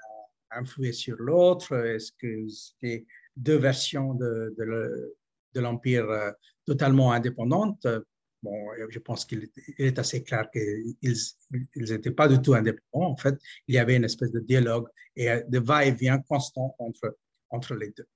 influé 0.59 0.91
sur 0.91 1.15
l'autre? 1.19 1.73
Est-ce 1.73 2.11
que 2.19 2.49
c'était 2.49 3.05
deux 3.37 3.57
versions 3.57 4.13
de, 4.13 4.53
de 4.57 5.61
l'Empire 5.61 6.09
euh, 6.09 6.31
totalement 6.65 7.11
indépendantes? 7.11 7.87
bon, 8.45 8.55
je 8.89 8.99
pense 8.99 9.25
qu'il 9.25 9.49
est 9.79 9.97
assez 9.97 10.23
clair 10.23 10.49
qu'ils 10.51 10.95
n'étaient 11.75 12.11
pas 12.11 12.27
du 12.27 12.41
tout 12.41 12.53
indépendants. 12.53 13.11
En 13.11 13.17
fait, 13.17 13.35
il 13.67 13.75
y 13.75 13.79
avait 13.79 13.95
une 13.95 14.03
espèce 14.03 14.31
de 14.31 14.39
dialogue 14.39 14.87
et 15.15 15.41
de 15.47 15.59
va-et-vient 15.59 16.19
constant 16.19 16.75
entre, 16.79 17.17
entre 17.49 17.73
les 17.75 17.89
deux. 17.89 18.07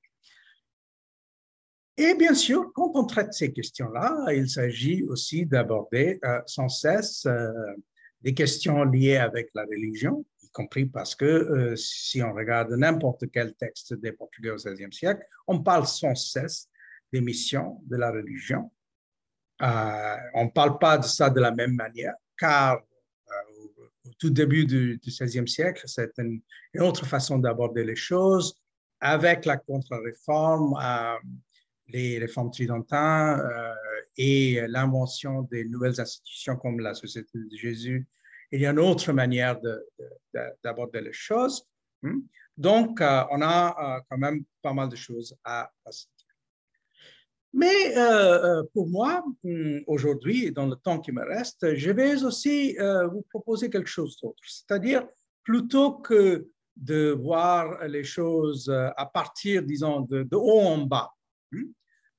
Et 1.98 2.16
bien 2.16 2.34
sûr, 2.34 2.72
quand 2.74 2.92
on 2.96 3.06
traite 3.06 3.34
ces 3.34 3.52
questions-là, 3.52 4.28
il 4.32 4.50
s'agit 4.50 5.04
aussi 5.04 5.46
d'aborder 5.46 6.18
euh, 6.24 6.40
sans 6.46 6.70
cesse 6.70 7.26
euh, 7.26 7.52
des 8.22 8.34
questions 8.34 8.86
liées 8.86 9.18
avec 9.18 9.50
la 9.54 9.64
religion, 9.64 10.26
y 10.42 10.50
compris 10.52 10.86
parce 10.86 11.14
que 11.14 11.26
euh, 11.26 11.76
si 11.76 12.24
on 12.24 12.34
regarde 12.34 12.72
n'importe 12.72 13.26
quel 13.34 13.54
texte 13.54 13.96
des 13.96 14.14
Portugais 14.14 14.52
au 14.52 14.56
XVIe 14.56 14.94
siècle, 14.94 15.26
on 15.46 15.62
parle 15.62 15.86
sans 15.88 16.16
cesse 16.16 16.70
des 17.12 17.22
missions 17.22 17.82
de 17.86 17.98
la 17.98 18.12
religion 18.12 18.72
euh, 19.62 20.16
on 20.36 20.46
ne 20.46 20.50
parle 20.50 20.78
pas 20.80 20.98
de 20.98 21.04
ça 21.04 21.30
de 21.30 21.40
la 21.40 21.52
même 21.52 21.76
manière, 21.76 22.14
car 22.38 22.78
euh, 22.78 23.88
au 24.06 24.12
tout 24.18 24.30
début 24.30 24.66
du, 24.66 25.00
XVIe 25.06 25.48
siècle, 25.48 25.84
c'est 25.86 26.12
une, 26.18 26.42
autre 26.80 27.06
façon 27.06 27.40
d'aborder 27.40 27.84
les 27.84 27.96
choses. 27.96 28.56
Avec 29.02 29.46
la 29.46 29.58
contre-réforme, 29.58 30.78
euh, 30.82 31.16
les 31.88 32.20
réformes 32.20 32.52
tridentines 32.52 33.42
et 34.18 34.62
l'invention 34.68 35.44
des 35.44 35.66
nouvelles 35.66 36.00
institutions 36.00 36.58
comme 36.58 36.80
la 36.80 36.94
Société 36.94 37.32
de 37.34 37.56
Jésus, 37.56 38.06
il 38.52 38.62
y 38.62 38.66
a 38.66 38.72
une 38.72 38.80
autre 38.80 39.12
manière 39.14 39.58
d'aborder 40.64 41.02
les 41.02 41.14
choses. 41.14 41.66
Hmm? 42.02 42.20
Donc, 42.58 43.00
on 43.02 43.42
a 43.42 44.02
quand 44.10 44.18
même 44.18 44.44
pas 44.62 44.74
mal 44.74 44.90
de 44.90 44.96
choses 44.96 45.36
à, 45.44 45.72
à 45.86 45.92
Mais 47.54 47.98
euh, 47.98 48.64
pour 48.74 48.88
moi, 48.88 49.24
hum, 49.44 49.82
aujourd'hui, 49.88 50.52
dans 50.52 50.68
le 50.68 50.76
temps 50.76 51.00
qui 51.00 51.12
me 51.12 51.24
reste, 51.24 51.76
je 51.76 51.92
vais 51.92 52.24
aussi 52.24 52.78
vous 53.12 53.24
proposer 53.30 53.70
quelque 53.70 53.90
chose 53.90 54.18
d'autre. 54.22 54.42
C'est-à-dire, 54.46 55.08
plutôt 55.44 55.94
que 55.94 56.48
de 56.76 57.10
voir 57.12 57.88
les 57.88 58.04
choses 58.04 58.70
à 58.70 59.06
partir, 59.06 59.64
disons, 59.64 60.02
de, 60.02 60.28
haut 60.32 60.62
en 60.62 60.78
bas, 60.80 61.12
hein, 61.54 61.64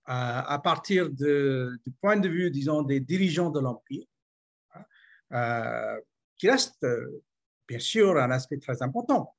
à 0.06 0.58
partir 0.58 1.08
du 1.08 1.92
point 2.00 2.16
de 2.16 2.28
vue, 2.28 2.50
disons, 2.50 2.82
des 2.82 3.00
dirigeants 3.00 3.50
de 3.50 3.60
l'Empire, 3.60 4.04
hein, 4.74 4.84
euh, 5.32 6.00
qui 6.36 6.50
reste 6.50 6.84
bien 7.68 7.78
sûr 7.78 8.16
un 8.16 8.30
aspect 8.30 8.58
très 8.58 8.82
important. 8.82 9.34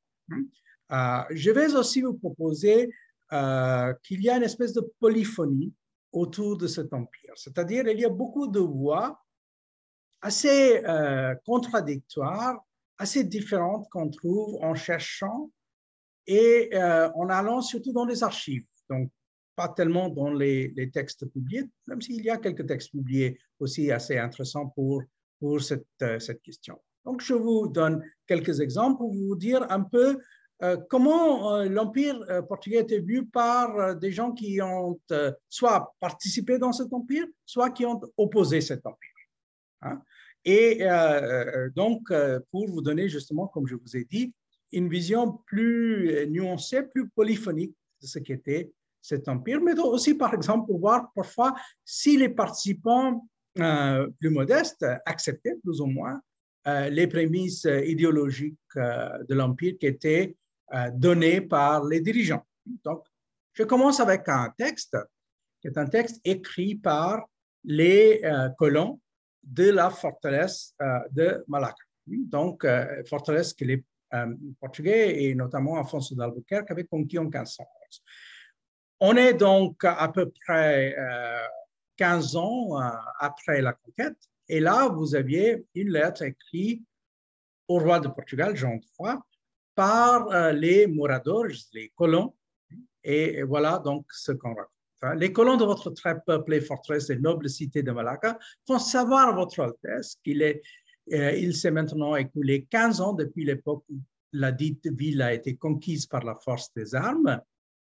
Euh, 0.92 1.24
je 1.32 1.52
vais 1.52 1.74
aussi 1.74 2.02
vous 2.02 2.14
proposer 2.14 2.90
euh, 3.34 3.94
qu'il 4.04 4.22
y 4.22 4.30
a 4.30 4.38
une 4.38 4.44
espèce 4.44 4.74
de 4.74 4.82
polyphonie 5.00 5.74
autour 6.12 6.58
de 6.58 6.68
cet 6.68 6.94
empire, 6.94 7.34
c'est-à-dire 7.36 7.88
il 7.88 8.00
y 8.00 8.06
a 8.06 8.10
beaucoup 8.10 8.48
de 8.48 8.60
voix 8.60 9.24
assez 10.22 10.82
contradictoires 11.46 12.62
assez 13.02 13.24
différentes 13.24 13.90
qu'on 13.90 14.10
trouve 14.10 14.60
en 14.62 14.76
cherchant 14.76 15.50
et 16.28 16.70
euh, 16.74 17.10
en 17.16 17.30
allant 17.30 17.62
surtout 17.62 17.92
dans 17.92 18.06
les 18.06 18.22
archives. 18.24 18.68
Donc, 18.92 19.10
pas 19.56 19.70
tellement 19.70 20.08
dans 20.10 20.32
les, 20.32 20.92
textes 20.94 21.26
publiés, 21.26 21.68
même 21.88 22.00
s'il 22.00 22.24
y 22.24 22.30
a 22.30 22.38
quelques 22.38 22.68
textes 22.68 22.92
publiés 22.92 23.40
aussi 23.60 23.92
assez 23.92 24.18
intéressants 24.20 24.68
pour, 24.76 25.02
pour 25.40 25.60
cette, 25.62 25.88
euh, 26.04 26.20
cette 26.20 26.44
question. 26.44 26.80
Donc, 27.04 27.22
je 27.22 27.34
vous 27.34 27.68
donne 27.68 28.04
quelques 28.28 28.60
exemples 28.60 29.00
pour 29.00 29.14
vous 29.14 29.36
dire 29.36 29.66
un 29.72 29.82
peu 29.82 30.10
euh, 30.10 30.20
comment 30.90 31.64
l'Empire 31.64 32.24
portugais 32.48 32.82
était 32.82 33.00
vu 33.00 33.26
par 33.26 33.96
des 33.96 34.12
gens 34.12 34.32
qui 34.32 34.62
ont 34.62 35.00
soit 35.50 35.94
participé 36.00 36.60
dans 36.60 36.72
cet 36.72 36.94
empire, 36.94 37.26
soit 37.46 37.72
qui 37.72 37.86
ont 37.86 38.00
opposé 38.18 38.62
cet 38.62 38.86
empire. 38.86 39.10
Hein. 39.82 40.02
Et 40.46 40.80
euh, 40.82 40.88
euh, 40.88 41.70
donc, 41.76 42.10
euh, 42.12 42.40
pour 42.52 42.68
vous 42.68 42.82
donner 42.82 43.08
justement, 43.10 43.48
comme 43.48 43.68
je 43.68 43.76
vous 43.76 43.96
ai 43.96 44.06
dit, 44.06 44.34
une 44.72 44.90
vision 44.90 45.40
plus 45.46 46.28
nuancée, 46.30 46.84
plus 46.84 47.10
polyphonique 47.10 47.76
de 48.02 48.08
ce 48.08 48.20
qu'était 48.20 48.72
cet 49.02 49.28
empire, 49.28 49.60
mais 49.62 49.78
aussi, 49.80 50.16
par 50.16 50.34
exemple, 50.34 50.68
pour 50.68 50.80
voir 50.80 51.12
parfois 51.14 51.54
si 51.84 52.18
les 52.18 52.30
participants 52.30 53.28
plus 53.54 54.30
modestes 54.30 54.86
acceptaient 55.06 55.56
plus 55.62 55.82
ou 55.82 55.88
moins 55.88 56.22
les 56.66 57.08
prémices 57.08 57.68
idéologiques 57.86 58.56
de 58.76 59.34
l'empire 59.34 59.74
qui 59.78 59.88
étaient 59.88 60.38
données 60.94 61.42
par 61.42 61.84
les 61.86 62.00
dirigeants. 62.00 62.46
Donc, 62.84 63.04
je 63.54 63.64
commence 63.64 64.00
avec 64.00 64.28
un 64.30 64.54
texte 64.58 64.98
qui 65.60 65.68
est 65.68 65.78
un 65.78 65.88
texte 65.88 66.20
écrit 66.24 66.76
par 66.76 67.28
les 67.64 68.22
colons 68.58 69.00
de 69.44 69.70
la 69.70 69.90
forteresse 69.90 70.74
euh, 70.82 71.00
de 71.12 71.44
Malacca. 71.48 71.84
Donc, 72.08 72.66
euh, 72.66 73.04
forteresse 73.06 73.54
que 73.54 73.66
les 73.66 73.84
euh, 74.14 74.36
Portugais 74.60 75.24
et 75.24 75.36
notamment 75.36 75.78
Alfonso 75.78 76.16
d'Albuquerque 76.16 76.70
avaient 76.72 76.86
conquis 76.86 77.18
en 77.18 77.24
1511. 77.24 77.68
On 79.00 79.16
est 79.16 79.34
donc 79.34 79.84
à 79.84 80.08
peu 80.10 80.32
près 80.46 80.96
15 81.98 82.36
ans 82.36 82.80
après 83.20 83.60
la 83.60 83.74
conquête, 83.74 84.18
et 84.48 84.60
là, 84.60 84.88
vous 84.90 85.16
aviez 85.16 85.66
une 85.74 85.90
lettre 85.90 86.22
écrite 86.22 86.84
au 87.68 87.80
roi 87.80 88.00
de 88.00 88.10
Portugal, 88.10 88.56
Jean 88.56 88.80
III, 89.00 89.16
par 89.76 90.54
les 90.54 90.88
moradores, 90.88 91.48
les 91.74 91.92
colons, 91.96 92.34
et 93.04 93.44
voilà 93.44 93.80
donc 93.80 94.06
ce 94.12 94.32
qu'on 94.32 94.54
raconte. 94.54 94.72
Les 95.18 95.34
colons 95.34 95.58
de 95.58 95.66
votre 95.66 95.90
très 95.90 96.20
peuplée 96.22 96.62
forteresse 96.62 97.10
et 97.10 97.18
noble 97.18 97.50
cité 97.50 97.82
de 97.82 97.92
Malacca 97.92 98.38
font 98.68 98.78
savoir 98.78 99.36
Votre 99.36 99.62
Altesse 99.62 100.18
qu'il 100.24 100.44
est, 100.44 100.62
euh, 101.12 101.32
il 101.32 101.56
s'est 101.56 101.72
maintenant 101.72 102.16
écoulé 102.16 102.68
15 102.70 103.02
ans 103.02 103.14
depuis 103.14 103.44
l'époque 103.44 103.84
où 103.90 104.00
la 104.34 104.52
dite 104.52 104.88
ville 104.94 105.24
a 105.24 105.34
été 105.34 105.56
conquise 105.56 106.06
par 106.06 106.24
la 106.24 106.36
force 106.36 106.72
des 106.76 106.94
armes, 106.94 107.42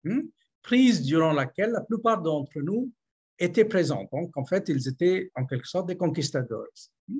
hein, 0.06 0.22
prise 0.62 1.02
durant 1.02 1.32
laquelle 1.32 1.70
la 1.70 1.82
plupart 1.82 2.20
d'entre 2.20 2.60
nous 2.60 2.90
étaient 3.38 3.64
présents. 3.64 4.08
Donc, 4.12 4.36
en 4.36 4.44
fait, 4.44 4.68
ils 4.68 4.88
étaient 4.88 5.30
en 5.36 5.46
quelque 5.46 5.68
sorte 5.68 5.86
des 5.86 5.96
conquistadors. 5.96 6.66
Hein. 7.10 7.14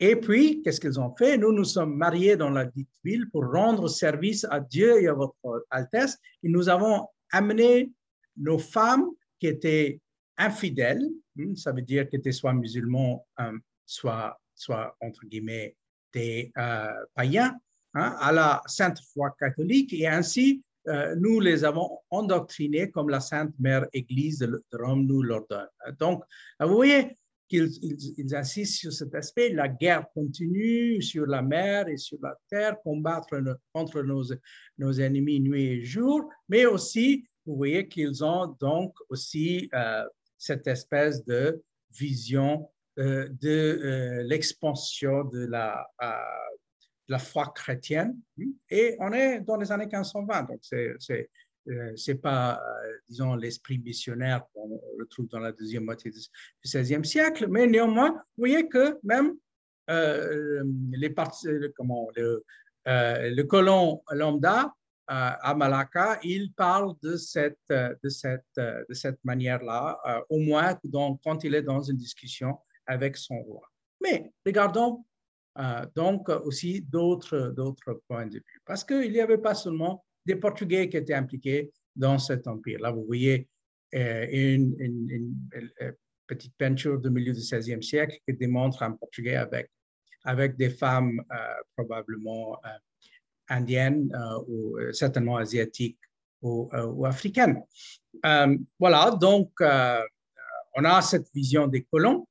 Et 0.00 0.16
puis, 0.16 0.60
qu'est-ce 0.62 0.80
qu'ils 0.80 0.98
ont 0.98 1.14
fait? 1.16 1.38
Nous 1.38 1.52
nous 1.52 1.64
sommes 1.64 1.94
mariés 1.94 2.36
dans 2.36 2.50
la 2.50 2.64
dite 2.64 2.88
ville 3.04 3.28
pour 3.30 3.50
rendre 3.50 3.88
service 3.88 4.44
à 4.50 4.60
Dieu 4.60 5.00
et 5.00 5.08
à 5.08 5.14
votre 5.14 5.66
Altesse. 5.70 6.18
Et 6.42 6.48
nous 6.48 6.68
avons 6.68 7.06
amené 7.30 7.92
nos 8.36 8.58
femmes 8.58 9.06
qui 9.38 9.46
étaient 9.46 10.00
infidèles, 10.36 11.08
hmm, 11.36 11.54
ça 11.54 11.72
veut 11.72 11.82
dire 11.82 12.08
qu'elles 12.08 12.20
étaient 12.20 12.32
soit 12.32 12.52
musulmans, 12.52 13.26
euh, 13.40 13.56
soit, 13.86 14.40
soit 14.54 14.96
entre 15.00 15.24
guillemets 15.26 15.76
des 16.12 16.52
euh, 16.58 16.92
païens, 17.14 17.56
hein, 17.94 18.16
à 18.20 18.32
la 18.32 18.62
sainte 18.66 18.98
foi 19.12 19.34
catholique, 19.38 19.92
et 19.92 20.08
ainsi 20.08 20.62
euh, 20.88 21.14
nous 21.16 21.40
les 21.40 21.64
avons 21.64 21.98
endoctrinés 22.10 22.90
comme 22.90 23.08
la 23.08 23.20
Sainte 23.20 23.54
Mère 23.58 23.86
Église 23.92 24.40
de 24.40 24.62
Rome 24.72 25.06
nous 25.06 25.22
l'ordonne. 25.22 25.68
Donc, 25.98 26.22
vous 26.60 26.74
voyez 26.74 27.16
qu'ils 27.48 27.70
ils, 28.16 28.34
insistent 28.34 28.78
sur 28.80 28.92
cet 28.92 29.14
aspect, 29.14 29.50
la 29.50 29.68
guerre 29.68 30.06
continue 30.14 31.00
sur 31.02 31.26
la 31.26 31.42
mer 31.42 31.88
et 31.88 31.96
sur 31.96 32.18
la 32.22 32.36
terre, 32.48 32.76
combattre 32.82 33.40
contre 33.72 34.02
nos, 34.02 34.24
nos 34.78 34.92
ennemis 35.00 35.40
nuit 35.40 35.66
et 35.66 35.84
jour, 35.84 36.28
mais 36.48 36.66
aussi 36.66 37.24
vous 37.46 37.56
voyez 37.56 37.88
qu'ils 37.88 38.24
ont 38.24 38.56
donc 38.60 38.94
aussi 39.08 39.68
euh, 39.74 40.04
cette 40.38 40.66
espèce 40.66 41.24
de 41.24 41.62
vision 41.90 42.70
euh, 42.98 43.28
de 43.40 43.48
euh, 43.48 44.22
l'expansion 44.24 45.24
de 45.24 45.46
la, 45.46 45.86
la 47.08 47.18
foi 47.18 47.52
chrétienne. 47.54 48.18
Et 48.70 48.96
on 48.98 49.12
est 49.12 49.40
dans 49.40 49.56
les 49.56 49.70
années 49.70 49.86
1520, 49.86 50.42
donc 50.44 50.60
c'est 50.62 51.30
c'est 51.96 52.16
pas, 52.16 52.62
disons, 53.08 53.34
l'esprit 53.34 53.78
missionnaire 53.78 54.44
qu'on 54.52 54.80
retrouve 54.98 55.28
dans 55.28 55.38
la 55.38 55.52
deuxième 55.52 55.84
moitié 55.84 56.10
du 56.10 56.20
XVIe 56.64 57.04
siècle, 57.04 57.46
mais 57.48 57.66
néanmoins, 57.66 58.10
vous 58.10 58.46
voyez 58.46 58.68
que 58.68 58.98
même 59.02 59.34
les 59.88 61.14
comment, 61.76 62.08
le, 62.16 63.42
colon 63.42 64.02
lambda 64.10 64.72
à 65.06 65.54
Malacca, 65.54 66.18
il 66.22 66.52
parle 66.52 66.94
de 67.02 67.16
cette, 67.16 67.58
de 67.68 68.08
cette, 68.08 68.44
de 68.56 68.94
cette 68.94 69.22
manière-là, 69.24 70.00
euh, 70.06 70.20
au 70.30 70.38
moins 70.38 70.78
donc, 70.84 71.20
quand 71.22 71.44
il 71.44 71.54
est 71.54 71.62
dans 71.62 71.82
une 71.82 71.96
discussion 71.96 72.58
avec 72.86 73.16
son 73.16 73.40
roi. 73.42 73.68
Mais 74.02 74.32
regardons 74.44 75.04
euh, 75.58 75.86
donc 75.94 76.28
aussi 76.28 76.80
d'autres 76.80 77.54
points 78.08 78.26
de 78.26 78.34
vue, 78.34 78.62
parce 78.64 78.84
qu'il 78.84 79.12
n'y 79.12 79.20
avait 79.20 79.38
pas 79.38 79.54
seulement 79.54 80.04
des 80.26 80.36
Portugais 80.36 80.88
qui 80.88 80.96
étaient 80.96 81.14
impliqués 81.14 81.70
dans 81.94 82.18
cet 82.18 82.46
empire. 82.46 82.80
Là, 82.80 82.90
vous 82.90 83.04
voyez 83.04 83.48
euh, 83.94 84.26
une, 84.30 84.74
une, 84.78 85.36
petite 86.26 86.56
peinture 86.56 86.98
du 86.98 87.10
milieu 87.10 87.34
du 87.34 87.40
XVIe 87.40 87.82
siècle 87.82 88.18
qui 88.26 88.34
démontre 88.34 88.82
un 88.82 88.92
Portugais 88.92 89.36
avec, 89.36 89.70
avec 90.24 90.56
des 90.56 90.70
femmes 90.70 91.22
probablement 91.76 92.58
indienne 93.48 94.10
euh, 94.14 94.44
ou 94.48 94.78
euh, 94.78 94.92
certainement 94.92 95.36
asiatique 95.36 95.98
ou, 96.42 96.68
euh, 96.72 96.86
ou 96.86 97.06
africaine. 97.06 97.62
voilà, 98.78 99.10
donc 99.12 99.50
on 100.76 100.84
a 100.84 101.02
cette 101.02 101.28
vision 101.32 101.66
des 101.66 101.84
colons. 101.84 102.26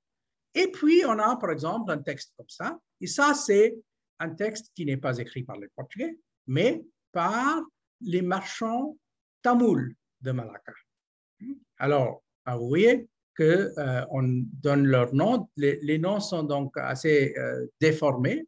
Et 0.54 0.68
puis, 0.68 1.04
on 1.08 1.18
a, 1.18 1.36
par 1.38 1.50
exemple, 1.50 1.92
un 1.92 1.98
texte 1.98 2.34
comme 2.38 2.50
ça. 2.50 2.80
Et 3.02 3.08
ça, 3.08 3.34
c'est 3.34 3.76
un 4.20 4.30
texte 4.30 4.72
qui 4.76 4.86
n'est 4.86 4.98
pas 4.98 5.18
écrit 5.18 5.44
par 5.44 5.58
les 5.58 5.68
Portugais, 5.76 6.16
mais 6.46 6.84
par 7.12 7.64
les 8.02 8.22
marchands 8.22 8.98
tamouls 9.42 9.96
de 10.22 10.32
Malacca. 10.32 10.74
Alors, 11.78 12.24
vous 12.46 12.68
voyez 12.68 13.08
qu'on 13.38 14.44
donne 14.62 14.86
leurs 14.86 15.14
noms. 15.14 15.50
Les, 15.58 15.98
noms 15.98 16.20
sont 16.20 16.44
donc 16.44 16.78
assez 16.78 17.34
déformés, 17.80 18.48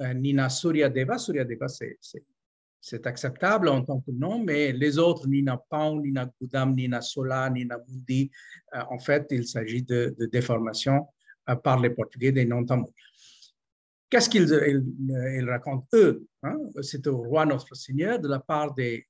euh, 0.00 0.14
Nina 0.14 0.48
Suryadeva. 0.48 1.18
Suryadeva, 1.18 1.66
c'est 1.68 3.06
acceptable 3.06 3.68
en 3.68 3.84
tant 3.84 4.00
que 4.00 4.10
nom, 4.10 4.42
mais 4.42 4.72
les 4.72 4.98
autres, 4.98 5.28
Nina 5.28 5.56
Pau, 5.56 6.00
Nina 6.00 6.30
Gudam, 6.40 6.74
Nina 6.74 7.00
Sola, 7.00 7.50
Nina 7.50 7.78
Mundi, 7.88 8.30
euh, 8.74 8.80
en 8.90 8.98
fait, 8.98 9.26
il 9.30 9.46
s'agit 9.46 9.82
de, 9.82 10.14
déformation 10.32 11.06
euh, 11.48 11.56
par 11.56 11.78
les 11.78 11.90
Portugais 11.90 12.32
des 12.32 12.44
noms 12.44 12.64
tamouls. 12.64 12.92
Qu'est-ce 14.12 14.28
qu'ils 14.28 15.48
racontent, 15.48 15.86
eux 15.94 16.26
hein? 16.42 16.58
C'est 16.82 17.06
au 17.06 17.16
roi 17.16 17.46
notre 17.46 17.74
Seigneur 17.74 18.18
de 18.18 18.28
la 18.28 18.40
part 18.40 18.74
des 18.74 19.06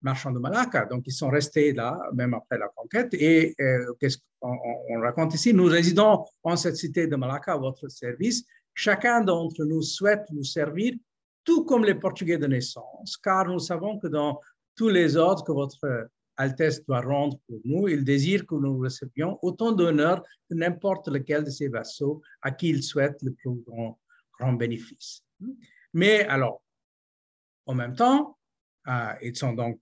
marchands 0.00 0.32
de 0.32 0.38
Malacca. 0.38 0.86
Donc, 0.86 1.06
ils 1.06 1.12
sont 1.12 1.28
restés 1.28 1.74
là, 1.74 2.00
même 2.14 2.32
après 2.32 2.56
la 2.56 2.68
conquête. 2.74 3.12
Et 3.12 3.54
qu'est-ce 4.00 4.16
qu'on 4.40 4.56
on 4.88 5.00
raconte 5.00 5.34
ici? 5.34 5.52
Nous 5.52 5.66
résidons 5.66 6.24
en 6.42 6.56
cette 6.56 6.76
cité 6.76 7.06
de 7.06 7.16
Malacca 7.16 7.52
à 7.52 7.58
votre 7.58 7.88
service 7.88 8.42
Chacun 8.72 9.22
d'entre 9.22 9.64
nous 9.64 9.82
souhaite 9.82 10.24
nous 10.30 10.44
servir, 10.44 10.94
tout 11.42 11.64
comme 11.64 11.84
les 11.84 11.96
Portugais 11.96 12.38
de 12.38 12.46
naissance, 12.46 13.16
car 13.16 13.48
nous 13.48 13.58
savons 13.58 13.98
que 13.98 14.06
dans 14.06 14.40
tous 14.76 14.88
les 14.88 15.16
ordres 15.16 15.42
que 15.42 15.50
votre 15.50 16.08
Altesse 16.36 16.86
doit 16.86 17.00
rendre 17.00 17.38
pour 17.48 17.60
nous. 17.64 17.88
Il 17.88 18.04
désire 18.04 18.46
que 18.46 18.54
nous 18.54 18.78
recevions 18.78 19.36
autant 19.42 19.72
d'honneur 19.72 20.22
que 20.48 20.54
n'importe 20.54 21.08
lequel 21.08 21.42
de 21.42 21.50
ses 21.50 21.66
vassaux 21.66 22.22
à 22.40 22.52
qui 22.52 22.68
il 22.68 22.84
souhaite 22.84 23.20
le 23.22 23.32
plus 23.32 23.60
grand, 23.66 23.98
grand 24.38 24.52
bénéfice. 24.54 25.24
Mais 25.94 26.22
alors, 26.24 26.62
en 27.66 27.74
même 27.74 27.94
temps, 27.94 28.38
euh, 28.88 29.12
ils 29.22 29.36
sont 29.36 29.52
donc 29.52 29.80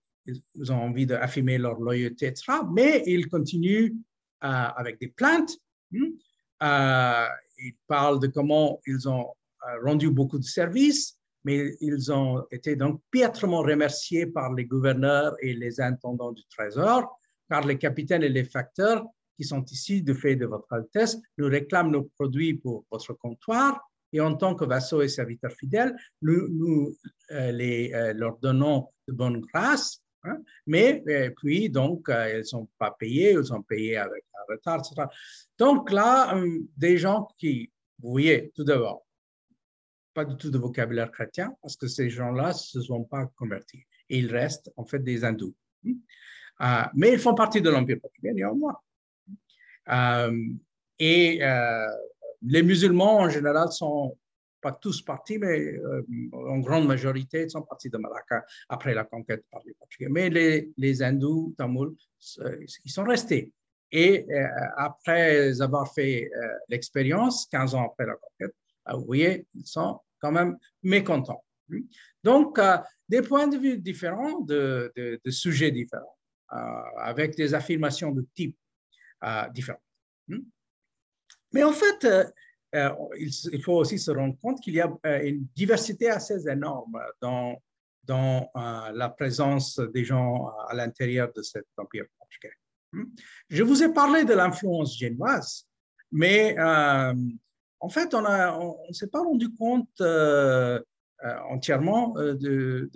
ils 0.58 0.72
ont 0.72 0.82
envie 0.82 1.06
d'affirmer 1.06 1.56
leur 1.56 1.78
loyauté, 1.78 2.26
etc. 2.26 2.58
Mais 2.72 3.04
ils 3.06 3.28
continuent 3.28 3.94
euh, 4.42 4.48
avec 4.48 4.98
des 4.98 5.08
plaintes. 5.08 5.52
Euh, 5.94 7.26
ils 7.58 7.76
parlent 7.86 8.18
de 8.18 8.26
comment 8.26 8.80
ils 8.86 9.08
ont 9.08 9.32
rendu 9.84 10.10
beaucoup 10.10 10.38
de 10.38 10.44
services, 10.44 11.16
mais 11.44 11.76
ils 11.80 12.12
ont 12.12 12.44
été 12.50 12.74
donc 12.74 13.00
piètrement 13.10 13.60
remerciés 13.60 14.26
par 14.26 14.52
les 14.52 14.64
gouverneurs 14.64 15.34
et 15.40 15.54
les 15.54 15.80
intendants 15.80 16.32
du 16.32 16.42
Trésor, 16.46 17.18
car 17.48 17.64
les 17.64 17.78
capitaines 17.78 18.24
et 18.24 18.28
les 18.28 18.44
facteurs 18.44 19.06
qui 19.36 19.44
sont 19.44 19.64
ici 19.66 20.02
de 20.02 20.14
fait 20.14 20.34
de 20.34 20.46
votre 20.46 20.72
Altesse 20.72 21.18
nous 21.38 21.46
réclament 21.46 21.90
nos 21.90 22.02
produits 22.02 22.54
pour 22.54 22.84
votre 22.90 23.12
comptoir 23.14 23.80
et 24.12 24.20
en 24.20 24.34
tant 24.36 24.54
que 24.54 24.64
vassaux 24.64 25.02
et 25.02 25.08
serviteurs 25.08 25.52
fidèles, 25.52 25.94
nous, 26.22 26.96
euh, 27.30 27.52
les, 27.52 27.92
euh, 27.92 28.12
leur 28.14 28.38
donnons 28.38 28.88
de 29.08 29.12
bonne 29.12 29.40
grâce, 29.40 30.02
hein. 30.24 30.38
mais 30.66 31.02
euh, 31.08 31.30
puis 31.36 31.70
donc 31.70 32.06
ils 32.08 32.38
ne 32.38 32.42
sont 32.42 32.68
pas 32.78 32.94
payés, 32.98 33.32
ils 33.32 33.44
sont 33.44 33.62
payés 33.62 33.96
avec 33.96 34.24
un 34.34 34.54
retard, 34.54 34.78
etc. 34.78 35.08
Donc 35.58 35.90
là, 35.90 36.34
des 36.76 36.98
gens 36.98 37.28
qui, 37.38 37.70
vous 38.00 38.10
voyez, 38.10 38.52
tout 38.54 38.64
d'abord, 38.64 39.04
pas 40.14 40.24
du 40.24 40.36
tout 40.36 40.50
de 40.50 40.58
vocabulaire 40.58 41.10
chrétien 41.10 41.54
parce 41.60 41.76
que 41.76 41.88
ces 41.88 42.08
gens-là 42.08 42.48
ne 42.48 42.54
se 42.54 42.80
sont 42.80 43.04
pas 43.04 43.26
convertis. 43.36 43.84
Et 44.08 44.18
ils 44.18 44.30
restent 44.32 44.72
en 44.76 44.84
fait 44.84 45.00
des 45.00 45.24
hindous. 45.24 45.54
Euh, 45.84 46.82
mais 46.94 47.12
ils 47.12 47.18
font 47.18 47.34
partie 47.34 47.60
de 47.60 47.68
l'Empire 47.68 47.98
portugais 48.00 48.32
néanmoins. 48.32 48.78
Et 50.98 51.40
les 52.46 52.62
musulmans 52.62 53.18
en 53.18 53.28
général 53.28 53.70
sont 53.72 54.16
pas 54.60 54.72
tous 54.72 55.02
partis, 55.02 55.38
mais 55.38 55.78
en 56.32 56.58
grande 56.58 56.86
majorité 56.86 57.48
sont 57.48 57.62
partis 57.62 57.90
de 57.90 57.98
Malacca 57.98 58.44
après 58.68 58.94
la 58.94 59.04
conquête 59.04 59.44
par 59.50 59.62
les 59.64 59.74
Portugais. 59.74 60.08
Mais 60.10 60.28
les, 60.30 61.02
hindous, 61.02 61.54
tamouls, 61.56 61.94
ils 62.84 62.90
sont 62.90 63.04
restés. 63.04 63.52
Et 63.92 64.26
après 64.76 65.60
avoir 65.60 65.92
fait 65.94 66.28
l'expérience, 66.68 67.46
15 67.46 67.74
ans 67.74 67.86
après 67.86 68.06
la 68.06 68.16
conquête, 68.16 68.54
vous 68.92 69.04
voyez, 69.04 69.46
ils 69.54 69.66
sont 69.66 70.00
quand 70.18 70.32
même 70.32 70.56
mécontents. 70.82 71.44
Donc, 72.22 72.58
euh, 72.58 72.78
des 73.08 73.22
points 73.22 73.48
de 73.48 73.56
vue 73.56 73.78
différents, 73.78 74.40
de, 74.40 74.92
sujets 75.28 75.70
différents, 75.70 76.16
euh, 76.52 76.56
avec 76.98 77.36
des 77.36 77.54
affirmations 77.54 78.12
de 78.12 78.26
type 78.34 78.56
euh, 79.24 79.48
différents. 79.50 79.82
Mais 81.52 81.62
en 81.62 81.72
fait, 81.72 82.06
il, 82.72 83.62
faut 83.62 83.74
aussi 83.74 83.98
se 83.98 84.10
rendre 84.10 84.36
compte 84.40 84.60
qu'il 84.60 84.74
y 84.74 84.80
a 84.80 84.90
une 85.22 85.46
diversité 85.54 86.10
assez 86.10 86.48
énorme 86.48 86.98
dans, 87.20 87.56
dans 88.04 88.50
la 88.54 89.08
présence 89.08 89.78
des 89.78 90.04
gens 90.04 90.48
à 90.68 90.74
l'intérieur 90.74 91.32
de 91.34 91.42
cet 91.42 91.66
empire 91.76 92.04
portugais. 92.18 92.52
Je 93.48 93.62
vous 93.62 93.82
ai 93.82 93.92
parlé 93.92 94.24
de 94.24 94.34
l'influence 94.34 94.98
génoise, 94.98 95.66
mais 96.12 96.56
en 97.80 97.88
fait, 97.88 98.14
on 98.14 98.22
ne 98.22 98.92
s'est 98.92 99.08
pas 99.08 99.20
rendu 99.22 99.52
compte 99.54 99.88
euh, 100.00 100.80
euh, 101.24 101.38
entièrement 101.50 102.16
euh, 102.16 102.34
de, 102.34 102.90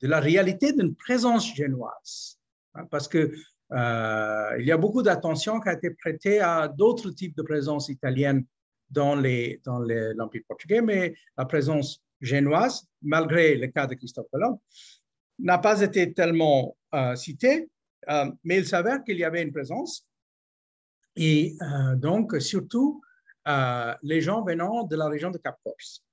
la 0.00 0.20
réalité 0.20 0.72
d'une 0.72 0.94
présence 0.94 1.54
génoise. 1.54 2.38
Hein, 2.74 2.86
parce 2.90 3.08
que 3.08 3.32
il 3.72 4.66
y 4.66 4.72
a 4.72 4.76
beaucoup 4.76 5.02
d'attention 5.02 5.60
qui 5.60 5.68
a 5.68 5.72
été 5.74 5.90
prêtée 5.90 6.40
à 6.40 6.68
d'autres 6.68 7.10
types 7.10 7.36
de 7.36 7.42
présences 7.42 7.88
italiennes 7.88 8.44
dans 8.90 9.14
l'Empire 9.14 10.42
portugais, 10.46 10.82
mais 10.82 11.14
la 11.38 11.46
présence 11.46 12.02
génoise, 12.20 12.86
malgré 13.00 13.56
le 13.56 13.68
cas 13.68 13.86
de 13.86 13.94
Christophe 13.94 14.26
Colomb, 14.30 14.60
n'a 15.38 15.58
pas 15.58 15.80
été 15.80 16.12
tellement 16.12 16.76
citée, 17.14 17.70
mais 18.44 18.58
il 18.58 18.66
s'avère 18.66 19.02
qu'il 19.02 19.16
y 19.16 19.24
avait 19.24 19.42
une 19.42 19.52
présence. 19.52 20.06
Et 21.16 21.56
donc, 21.96 22.40
surtout, 22.40 23.02
euh, 23.48 23.94
les 24.02 24.20
gens 24.20 24.44
venant 24.44 24.84
de 24.84 24.94
la 24.94 25.08
région 25.08 25.30
de 25.30 25.38
Cap-Corse. 25.38 26.04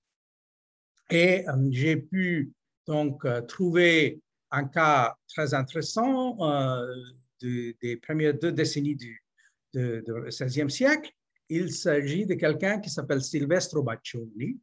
Et 1.12 1.48
euh, 1.48 1.54
j'ai 1.70 1.98
pu 1.98 2.52
donc 2.88 3.24
euh, 3.26 3.42
trouver 3.42 4.20
un 4.50 4.66
cas 4.66 5.16
très 5.28 5.54
intéressant 5.54 6.38
des 7.42 7.98
premières 7.98 8.34
deux 8.34 8.52
décennies 8.52 8.96
du 8.96 9.24
de, 9.74 10.04
16e 10.30 10.70
siècle. 10.70 11.12
Il 11.48 11.72
s'agit 11.72 12.26
de 12.26 12.36
quelqu'un 12.36 12.80
qui 12.80 12.90
s'appelle 12.90 13.22
Silvestro 13.22 13.82
Baccioni, 13.82 14.60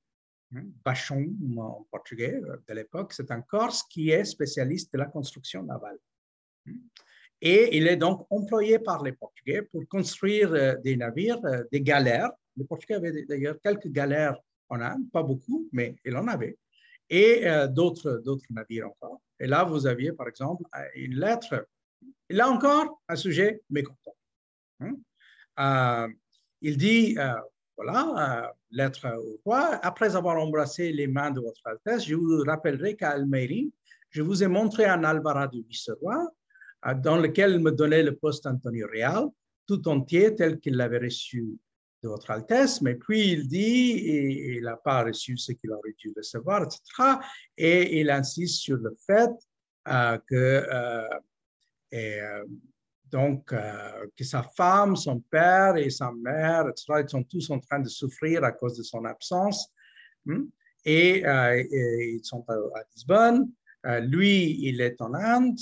hein, 0.55 0.63
Bachon 0.85 1.33
en 1.57 1.87
portugais 1.91 2.41
de 2.69 2.75
l'époque. 2.75 3.13
C'est 3.13 3.31
un 3.31 3.41
Corse 3.43 3.85
qui 3.85 4.11
est 4.11 4.25
spécialiste 4.25 4.93
de 4.93 4.99
la 4.99 5.07
construction 5.07 5.63
navale. 5.63 5.99
Et 7.41 7.77
il 7.77 7.87
est 7.87 7.97
donc 7.97 8.27
employé 8.31 8.79
par 8.79 9.03
les 9.03 9.13
Portugais 9.13 9.63
pour 9.63 9.87
construire 9.89 10.79
des 10.81 10.97
navires, 10.97 11.41
des 11.71 11.81
galères 11.81 12.33
les 12.57 12.65
Portugais 12.65 12.95
avaient 12.95 13.25
d'ailleurs 13.25 13.57
quelques 13.63 13.89
galères 13.89 14.37
en 14.69 14.81
Inde, 14.81 15.11
pas 15.13 15.23
beaucoup, 15.23 15.69
mais 15.73 15.97
ils 16.05 16.17
en 16.17 16.27
avaient, 16.27 16.57
et 17.09 17.47
euh, 17.47 17.69
d'autres, 17.69 18.23
navires 18.51 18.89
encore. 18.89 19.21
Et 19.39 19.47
là, 19.47 19.65
vous 19.65 19.87
aviez, 19.87 20.13
par 20.13 20.29
exemple, 20.29 20.65
euh, 20.75 20.85
une 20.97 21.15
lettre, 21.15 21.67
là 22.31 22.49
encore, 22.49 23.01
un 23.09 23.17
sujet 23.17 23.63
mécontent. 23.71 24.17
Hein. 24.81 24.95
Euh, 25.59 26.09
il 26.61 26.77
dit, 26.77 27.17
voilà, 27.77 28.55
lettre 28.71 29.07
au 29.19 29.41
roi, 29.45 29.79
après 29.83 30.17
avoir 30.17 30.37
embrassé 30.39 30.93
les 30.93 31.07
mains 31.07 31.31
de 31.31 31.41
votre 31.41 31.61
Altesse, 31.65 32.07
je 32.07 32.15
vous 32.15 32.43
rappellerai 32.45 32.97
qu'à 32.97 33.11
Almerie, 33.11 33.73
je 34.11 34.23
vous 34.23 34.43
ai 34.43 34.49
montré 34.49 34.87
un 34.87 35.05
alvarado 35.05 35.59
du 35.59 35.67
vice-roi 35.69 36.33
dans 37.03 37.19
lequel 37.19 37.61
me 37.61 37.71
donnait 37.71 38.03
le 38.03 38.17
poste 38.17 38.47
Antonio 38.47 38.87
Real, 38.93 39.27
tout 39.67 39.87
entier 39.89 40.35
tel 40.35 40.59
qu'il 40.61 40.77
l'avait 40.77 40.99
reçu 40.99 41.59
de 42.03 42.09
votre 42.09 42.31
Altesse, 42.31 42.83
mais 42.83 42.95
puis 42.95 43.33
il 43.33 43.49
dit, 43.49 44.57
il 44.57 44.63
n'a 44.63 44.77
pas 44.77 45.03
reçu 45.03 45.37
ce 45.37 45.53
qu'il 45.53 45.73
aurait 45.73 45.95
dû 45.99 46.13
recevoir, 46.17 46.63
etc. 46.63 46.81
Et 47.57 48.01
il 48.01 48.11
insiste 48.11 48.61
sur 48.61 48.77
le 48.77 48.95
fait 49.07 49.31
euh, 49.89 50.19
que, 50.27 50.35
euh, 50.35 51.09
et, 51.91 52.21
euh, 52.21 52.45
donc, 53.07 53.55
que 54.17 54.25
sa 54.25 54.43
femme, 54.43 54.97
son 54.97 55.21
père 55.21 55.77
et 55.77 55.91
sa 55.91 56.11
mère, 56.11 56.69
etc., 56.69 57.05
ils 57.05 57.09
sont 57.09 57.23
tous 57.23 57.49
en 57.51 57.61
train 57.61 57.79
de 57.79 57.89
souffrir 57.89 58.43
à 58.43 58.51
cause 58.51 58.77
de 58.77 58.83
son 58.83 59.05
absence. 59.05 59.73
Hmm? 60.25 60.47
Et, 60.85 61.21
ils 61.21 62.25
sont 62.25 62.45
à, 62.49 62.83
Lisbonne. 62.95 63.49
lui, 64.03 64.59
il 64.61 64.81
est 64.81 65.01
en 65.01 65.15
Inde. 65.15 65.57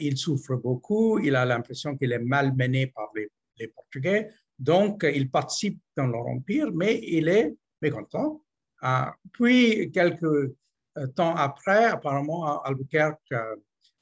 il 0.00 0.16
souffre 0.16 0.54
beaucoup. 0.54 1.18
Il 1.18 1.34
a 1.34 1.44
l'impression 1.44 1.96
qu'il 1.96 2.12
est 2.12 2.20
malmené 2.20 2.86
par 2.86 3.10
les 3.58 3.66
Portugais. 3.68 4.30
Donc, 4.60 5.04
il 5.12 5.28
participe 5.28 5.80
dans 5.96 6.06
leur 6.06 6.26
empire, 6.28 6.70
mais 6.72 7.00
il 7.02 7.28
est 7.28 7.56
mécontent. 7.82 8.42
Ah, 8.82 9.14
puis, 9.32 9.90
quelques 9.90 10.22
euh, 10.22 11.06
temps 11.14 11.34
après, 11.34 11.86
apparemment, 11.86 12.62
Albuquerque 12.62 13.20
euh, 13.32 13.56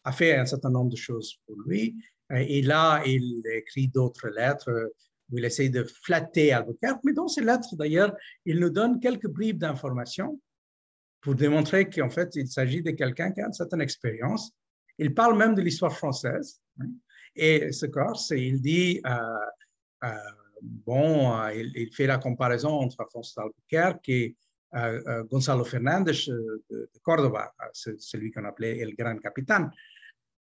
a 0.05 0.13
fait 0.13 0.37
un 0.37 0.47
certain 0.47 0.71
nombre 0.71 0.91
de 0.91 0.97
choses 0.97 1.39
pour 1.47 1.57
lui. 1.67 1.97
Et 2.35 2.63
là, 2.63 3.03
il 3.07 3.43
écrit 3.53 3.89
d'autres 3.89 4.29
lettres 4.29 4.93
où 5.31 5.39
il 5.39 5.45
essaie 5.45 5.69
de 5.69 5.85
flatter 5.85 6.53
Albuquerque. 6.53 7.01
Mais 7.05 7.13
dans 7.13 7.29
ces 7.29 7.43
lettres, 7.43 7.75
d'ailleurs, 7.77 8.15
il 8.45 8.61
nous 8.61 8.71
donne 8.71 9.01
quelques 9.01 9.29
bribes 9.29 9.59
d'informations 9.59 10.41
pour 11.21 11.35
démontrer 11.35 11.89
qu'en 11.89 12.11
fait, 12.11 12.37
il 12.37 12.49
s'agit 12.49 12.83
de 12.83 12.91
quelqu'un 12.93 13.33
qui 13.33 13.41
a 13.41 13.47
une 13.47 13.53
certaine 13.53 13.81
expérience. 13.81 14.53
Il 14.99 15.15
parle 15.15 15.37
même 15.37 15.55
de 15.55 15.63
l'histoire 15.63 15.97
française. 15.97 16.61
Hein. 16.81 16.87
Et 17.35 17.73
ce 17.73 17.87
Corse, 17.87 18.31
il 18.31 18.61
dit, 18.61 19.01
euh, 19.07 20.09
bon, 20.63 21.37
euh, 21.37 21.55
il, 21.55 21.93
fait 21.93 22.07
la 22.07 22.19
comparaison 22.19 22.71
entre 22.71 23.01
Alfonso 23.01 23.41
Albuquerque 23.41 24.09
et 24.09 24.35
euh, 24.35 24.35
euh, 24.35 24.48
Gonzalo 25.31 25.65
Fernandez 25.65 26.27
de, 26.27 26.63
de 26.71 26.91
Cordoba, 27.03 27.55
celui 27.73 28.31
qu'on 28.31 28.45
appelait 28.45 28.85
le 28.85 28.93
grand 28.93 29.19
capitaine. 29.19 29.71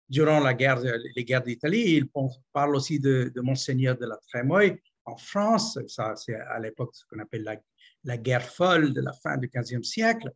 Durant 0.07 0.39
la 0.41 0.53
guerre, 0.53 0.81
les 1.15 1.23
guerres 1.23 1.43
d'Italie, 1.43 1.95
il 1.95 2.09
parle 2.53 2.75
aussi 2.75 2.99
de, 2.99 3.31
Monseigneur 3.37 3.97
de 3.97 4.05
la 4.05 4.17
Trémoille 4.17 4.77
en 5.05 5.17
France. 5.17 5.79
Ça, 5.87 6.15
c'est 6.15 6.35
à 6.35 6.59
l'époque 6.59 6.93
ce 6.93 7.05
qu'on 7.05 7.19
appelle 7.19 7.61
la, 8.03 8.17
guerre 8.17 8.43
folle 8.43 8.93
de 8.93 9.01
la 9.01 9.13
fin 9.13 9.37
du 9.37 9.49
XVe 9.53 9.83
siècle. 9.83 10.29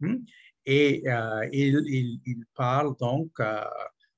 Hmm. 0.00 0.18
Et 0.64 1.02
il, 1.52 2.20
il, 2.24 2.44
parle 2.54 2.94
donc 3.00 3.40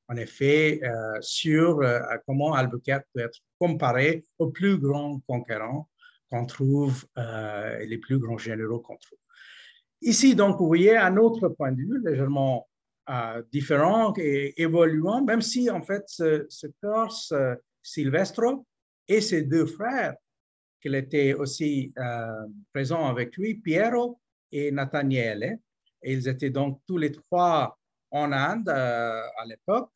en 0.09 0.16
effet, 0.16 0.81
euh, 0.83 1.18
sur 1.20 1.81
euh, 1.81 2.01
comment 2.27 2.55
Albuquerque 2.55 3.07
peut 3.14 3.20
être 3.20 3.39
comparé 3.59 4.25
aux 4.39 4.51
plus 4.51 4.79
grands 4.79 5.20
conquérants 5.20 5.89
qu'on 6.35 6.47
trouve, 6.47 7.05
euh, 7.16 7.85
les 7.85 7.99
plus 7.99 8.18
grands 8.18 8.39
généraux 8.39 8.80
qu'on 8.80 8.97
trouve. 8.97 9.18
Ici, 10.03 10.35
donc, 10.35 10.59
vous 10.59 10.66
voyez 10.66 10.97
un 10.97 11.16
autre 11.16 11.49
point 11.49 11.70
de 11.70 11.76
vue, 11.76 12.03
légèrement 12.05 12.68
différents 13.53 14.14
et 14.16 14.61
évoluants, 14.62 15.22
même 15.22 15.43
si 15.43 15.70
en 15.70 15.82
fait 15.82 16.05
ce, 16.07 16.47
ce 16.49 16.66
Corse 16.80 17.35
Silvestro 17.82 18.66
et 19.07 19.20
ses 19.20 19.43
deux 19.43 19.66
frères, 19.66 20.14
qu'il 20.80 20.95
était 20.95 21.35
aussi 21.35 21.93
présent 22.72 23.07
avec 23.07 23.37
lui, 23.37 23.57
Piero 23.57 24.18
et 24.51 24.70
Nathaniele. 24.70 25.59
Et 26.03 26.14
ils 26.14 26.28
étaient 26.28 26.49
donc 26.51 26.80
tous 26.87 26.97
les 26.97 27.12
trois 27.12 27.78
en 28.11 28.32
Inde 28.32 28.70
à 28.70 29.45
l'époque. 29.47 29.93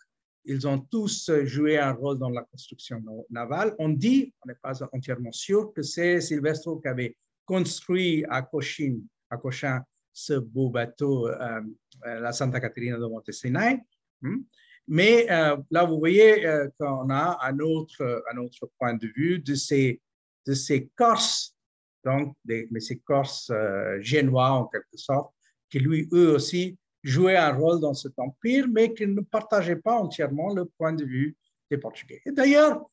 Ils 0.50 0.66
ont 0.66 0.78
tous 0.78 1.30
joué 1.44 1.76
un 1.76 1.92
rôle 1.92 2.18
dans 2.18 2.30
la 2.30 2.42
construction 2.42 3.02
navale. 3.28 3.74
On 3.78 3.90
dit, 3.90 4.32
on 4.42 4.48
n'est 4.48 4.58
pas 4.62 4.82
entièrement 4.94 5.30
sûr, 5.30 5.74
que 5.74 5.82
c'est 5.82 6.22
Silvestro 6.22 6.80
qui 6.80 6.88
avait 6.88 7.18
construit 7.44 8.24
à 8.30 8.40
Cochin, 8.40 8.96
à 9.28 9.36
Cochin 9.36 9.82
ce 10.10 10.32
beau 10.32 10.70
bateau, 10.70 11.28
euh, 11.28 11.60
euh, 12.06 12.20
la 12.20 12.32
Santa 12.32 12.60
Caterina 12.60 12.96
de 12.96 13.04
Montesinaï. 13.04 13.78
Hmm? 14.22 14.38
Mais 14.86 15.30
euh, 15.30 15.58
là, 15.70 15.84
vous 15.84 15.98
voyez 15.98 16.42
qu'on 16.80 17.10
a 17.10 17.38
un 17.42 17.58
autre, 17.58 18.24
un 18.32 18.38
autre 18.38 18.70
point 18.78 18.94
de 18.94 19.06
vue 19.14 19.40
de 19.40 19.54
ces, 19.54 20.00
de 20.46 20.54
ces 20.54 20.88
Corses, 20.96 21.54
donc, 22.02 22.34
mais 22.46 22.80
ces 22.80 23.00
Corses 23.00 23.52
génois 24.00 24.52
en 24.52 24.66
quelque 24.66 24.96
sorte, 24.96 25.34
qui 25.68 25.78
lui, 25.78 26.08
eux 26.14 26.30
aussi, 26.34 26.78
jouaient 27.02 27.36
un 27.36 27.52
rôle 27.52 27.80
dans 27.80 27.94
cet 27.94 28.18
empire, 28.18 28.66
mais 28.68 28.92
qui 28.92 29.06
ne 29.06 29.20
partageaient 29.20 29.76
pas 29.76 29.94
entièrement 29.98 30.54
le 30.54 30.64
point 30.64 30.92
de 30.92 31.04
vue 31.04 31.36
des 31.70 31.78
Portugais. 31.78 32.20
Et 32.26 32.32
d'ailleurs, 32.32 32.90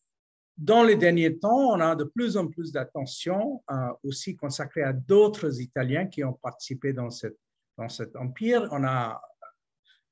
dans 0.57 0.83
les 0.83 0.95
derniers 0.95 1.37
temps, 1.37 1.73
on 1.73 1.79
a 1.81 1.95
de 1.95 2.05
plus 2.05 2.37
en 2.37 2.47
plus 2.47 2.71
d'attention 2.71 3.61
euh, 3.69 3.89
aussi 4.03 4.35
consacrée 4.35 4.83
à 4.83 4.93
d'autres 4.93 5.59
Italiens 5.61 6.07
qui 6.07 6.23
ont 6.23 6.33
participé 6.33 6.93
dans, 6.93 7.09
cette, 7.09 7.37
dans 7.77 7.89
cet 7.89 8.15
empire. 8.15 8.67
On 8.71 8.83
a 8.85 9.21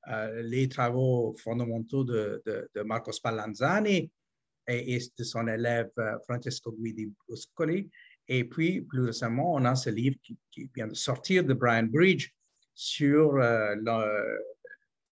euh, 0.08 0.42
les 0.42 0.68
travaux 0.68 1.34
fondamentaux 1.42 2.04
de, 2.04 2.42
de, 2.44 2.82
Marco 2.82 3.10
Spallanzani 3.10 4.10
et, 4.68 4.98
de 5.18 5.24
son 5.24 5.48
élève 5.48 5.90
euh, 5.98 6.18
Francesco 6.26 6.72
Guidi 6.72 7.10
Buscoli. 7.26 7.90
Et 8.28 8.44
puis, 8.44 8.82
plus 8.82 9.06
récemment, 9.06 9.54
on 9.54 9.64
a 9.64 9.74
ce 9.74 9.88
livre 9.88 10.16
qui, 10.22 10.70
vient 10.74 10.88
de 10.88 10.94
sortir 10.94 11.44
de 11.44 11.54
Brian 11.54 11.84
Bridge 11.84 12.30
sur 12.74 13.34
la, 13.34 13.74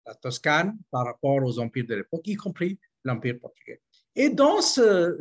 la 0.07 0.15
Toscane 0.15 0.79
par 0.91 1.05
rapport 1.05 1.43
aux 1.43 1.59
empires 1.59 1.87
de 1.87 1.97
l'époque, 1.97 2.27
y 2.27 2.37
compris 2.37 2.79
l'empire 3.05 3.39
portugais. 3.41 3.81
Et 4.15 4.31
dans 4.31 4.63
ce, 4.63 5.19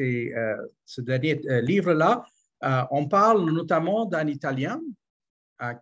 euh, 0.00 0.68
dernier 0.98 1.40
euh, 1.48 1.60
livre-là, 1.60 2.24
euh, 2.64 2.82
on 2.90 3.06
parle 3.08 3.50
notamment 3.50 4.04
d'un 4.04 4.28
Italien 4.28 4.80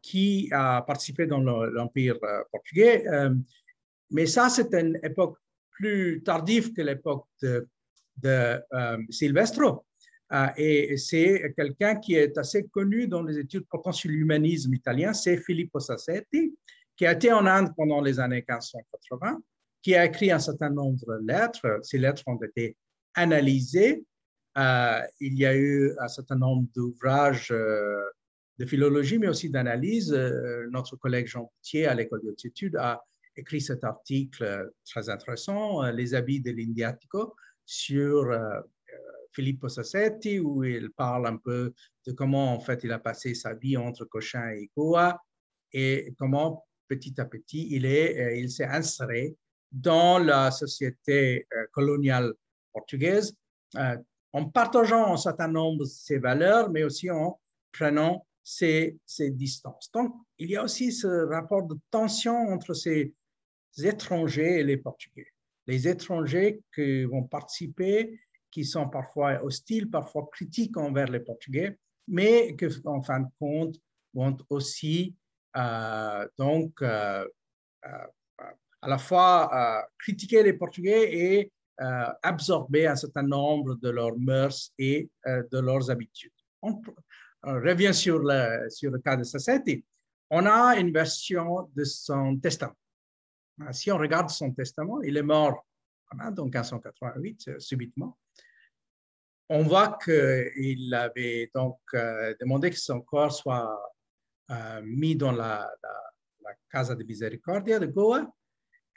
qui 0.02 0.48
a 0.52 0.82
participé 0.82 1.26
dans 1.26 1.40
l'Empire 1.40 2.16
portugais. 2.52 3.04
mais 4.08 4.24
ça, 4.26 4.48
c'est 4.48 4.72
une 4.72 5.00
époque 5.02 5.36
plus 5.72 6.22
tardive 6.22 6.72
que 6.72 6.80
l'époque 6.80 7.26
de, 7.42 7.66
de 8.22 8.62
Silvestro. 9.10 9.84
Et 10.56 10.96
c'est 10.96 11.52
quelqu'un 11.56 11.96
qui 11.96 12.14
est 12.14 12.36
assez 12.38 12.64
connu 12.66 13.06
dans 13.06 13.22
les 13.22 13.38
études 13.38 13.66
portant 13.68 13.92
sur 13.92 14.10
l'humanisme 14.10 14.74
italien, 14.74 15.12
c'est 15.12 15.36
Filippo 15.36 15.80
Sassetti, 15.80 16.54
qui 16.96 17.06
a 17.06 17.12
été 17.12 17.32
en 17.32 17.46
Inde 17.46 17.70
pendant 17.76 18.00
les 18.00 18.18
années 18.18 18.44
1580 18.48 19.40
qui 19.84 19.94
a 19.94 20.06
écrit 20.06 20.32
un 20.32 20.38
certain 20.38 20.70
nombre 20.70 20.98
de 21.06 21.26
lettres. 21.26 21.78
Ces 21.82 21.98
lettres 21.98 22.22
ont 22.26 22.40
été 22.42 22.74
analysées. 23.14 24.02
Euh, 24.56 25.00
il 25.20 25.34
y 25.34 25.44
a 25.44 25.54
eu 25.54 25.94
un 26.00 26.08
certain 26.08 26.36
nombre 26.36 26.66
d'ouvrages 26.74 27.50
euh, 27.50 28.02
de 28.58 28.64
philologie, 28.64 29.18
mais 29.18 29.28
aussi 29.28 29.50
d'analyse. 29.50 30.12
Euh, 30.12 30.66
notre 30.70 30.96
collègue 30.96 31.26
Jean 31.26 31.44
Poutier 31.44 31.86
à 31.86 31.94
l'École 31.94 32.22
des 32.22 32.46
études 32.46 32.76
a 32.76 33.04
écrit 33.36 33.60
cet 33.60 33.84
article 33.84 34.70
très 34.88 35.10
intéressant, 35.10 35.82
Les 35.90 36.14
habits 36.14 36.40
de 36.40 36.52
l'Indiatico, 36.52 37.34
sur 37.66 38.30
Filippo 39.34 39.68
Sassetti, 39.68 40.38
où 40.38 40.64
il 40.64 40.90
parle 40.90 41.26
un 41.26 41.36
peu 41.36 41.72
de 42.06 42.12
comment 42.12 42.54
en 42.54 42.60
fait 42.60 42.84
il 42.84 42.92
a 42.92 42.98
passé 42.98 43.34
sa 43.34 43.54
vie 43.54 43.76
entre 43.76 44.04
Cochin 44.04 44.48
et 44.50 44.70
Goa 44.76 45.20
et 45.72 46.14
comment 46.18 46.64
petit 46.88 47.20
à 47.20 47.24
petit 47.24 47.68
il 47.70 47.84
est, 47.86 48.38
il 48.38 48.50
s'est 48.50 48.66
inséré 48.66 49.36
dans 49.72 50.18
la 50.18 50.50
société 50.50 51.46
euh, 51.52 51.66
coloniale 51.72 52.32
portugaise 52.72 53.34
euh, 53.76 53.96
en 54.32 54.46
partageant 54.46 55.12
un 55.12 55.16
certain 55.16 55.48
nombre 55.48 55.80
de 55.80 55.84
ses 55.84 56.18
valeurs, 56.18 56.70
mais 56.70 56.82
aussi 56.82 57.10
en 57.10 57.40
prenant 57.72 58.26
ses, 58.42 58.98
distances. 59.30 59.90
Donc, 59.92 60.14
il 60.38 60.50
y 60.50 60.56
a 60.56 60.64
aussi 60.64 60.92
ce 60.92 61.06
rapport 61.26 61.62
de 61.62 61.76
tension 61.90 62.36
entre 62.48 62.74
ces 62.74 63.14
étrangers 63.78 64.60
et 64.60 64.64
les 64.64 64.76
Portugais. 64.76 65.28
Les 65.66 65.88
étrangers 65.88 66.60
qui 66.74 67.04
vont 67.04 67.22
participer, 67.22 68.18
qui 68.54 68.64
sont 68.64 68.88
parfois 68.88 69.42
hostiles, 69.42 69.90
parfois 69.90 70.28
critiques 70.32 70.76
envers 70.76 71.08
les 71.08 71.20
Portugais, 71.20 71.76
mais 72.06 72.54
qui, 72.56 72.66
en 72.84 73.02
fin 73.02 73.20
de 73.20 73.28
compte, 73.38 73.76
vont 74.14 74.36
aussi 74.48 75.16
euh, 75.56 76.28
donc 76.38 76.80
à 78.84 78.88
la 78.88 78.98
fois 78.98 79.50
euh, 79.52 79.82
critiquer 79.98 80.42
les 80.42 80.52
Portugais 80.52 81.02
et 81.12 81.52
euh, 81.80 82.12
absorber 82.22 82.86
un 82.86 82.96
certain 82.96 83.22
nombre 83.22 83.76
de 83.76 83.88
leurs 83.88 84.16
mœurs 84.16 84.70
et 84.78 85.08
euh, 85.26 85.42
de 85.50 85.58
leurs 85.58 85.90
habitudes. 85.90 86.32
On, 86.62 86.80
revient 87.42 87.92
sur 87.92 88.18
le, 88.20 88.68
sur 88.70 88.90
le 88.90 88.98
cas 88.98 89.16
de 89.16 89.22
Sassetti. 89.22 89.84
On 90.30 90.46
a 90.46 90.76
une 90.76 90.92
version 90.92 91.68
de 91.74 91.84
son 91.84 92.38
testament. 92.38 92.76
Si 93.70 93.92
on 93.92 93.98
regarde 93.98 94.30
son 94.30 94.50
testament, 94.50 95.02
il 95.02 95.16
est 95.16 95.22
mort 95.22 95.66
donc 96.32 96.54
en 96.56 96.60
1588, 96.60 97.60
subitement. 97.60 98.18
On 99.48 99.62
voit 99.62 99.98
qu'il 100.02 100.94
avait 100.94 101.50
donc 101.54 101.78
demandé 102.40 102.70
que 102.70 102.78
son 102.78 103.00
corps 103.00 103.32
soit 103.32 103.78
mis 104.82 105.16
dans 105.16 105.32
la, 105.32 105.70
Casa 106.70 106.94
de 106.94 107.04
Misericordia 107.04 107.78
de 107.78 107.86
Goa 107.86 108.28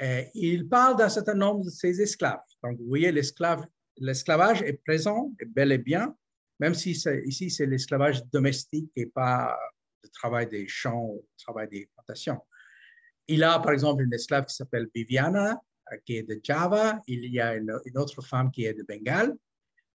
euh, 0.02 0.24
il 0.36 0.68
parle 0.68 0.96
d'un 0.98 1.10
certain 1.10 1.34
nombre 1.34 1.66
de 1.66 1.70
ses 1.70 2.02
esclaves. 2.02 2.40
Donc, 2.64 2.78
vous 2.80 2.88
voyez, 2.88 3.12
l'esclavage 3.12 4.62
est 4.62 4.82
présent, 4.86 5.34
bel 5.48 5.72
et 5.72 5.78
bien, 5.78 6.16
même 6.60 6.76
si 6.76 6.92
ici 7.26 7.50
c'est 7.50 7.66
l'esclavage 7.66 8.24
domestique 8.26 8.92
et 8.96 9.08
pas 9.08 9.58
le 10.04 10.10
travail 10.10 10.48
des 10.48 10.68
champs, 10.68 11.14
le 11.14 11.38
travail 11.38 11.68
des 11.70 11.90
plantations. 11.96 12.40
Il 13.28 13.44
a 13.44 13.60
par 13.60 13.74
exemple 13.74 14.04
une 14.04 14.14
esclave 14.14 14.46
qui 14.46 14.56
s'appelle 14.56 14.88
Viviana, 14.94 15.52
euh, 15.52 15.56
qui 16.06 16.18
est 16.18 16.24
de 16.24 16.40
Java. 16.44 17.02
Il 17.08 17.26
y 17.26 17.40
a 17.40 17.56
une, 17.56 17.72
autre 17.96 18.22
femme 18.22 18.52
qui 18.52 18.66
est 18.66 18.74
de 18.74 18.84
Bengale. 18.84 19.36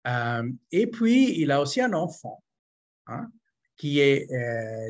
Euh, 0.08 0.52
et 0.72 0.88
puis, 0.88 1.40
il 1.40 1.52
a 1.52 1.62
aussi 1.62 1.82
un 1.82 1.94
enfant 1.94 2.44
hein, 3.08 3.32
qui 3.78 4.00
est 4.00 4.28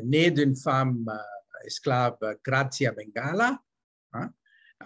né 0.04 0.30
d'une 0.30 0.56
femme 0.56 1.06
esclave, 1.64 2.16
Grazia 2.44 2.92
Bengala. 2.92 3.58
Hein, 4.12 4.30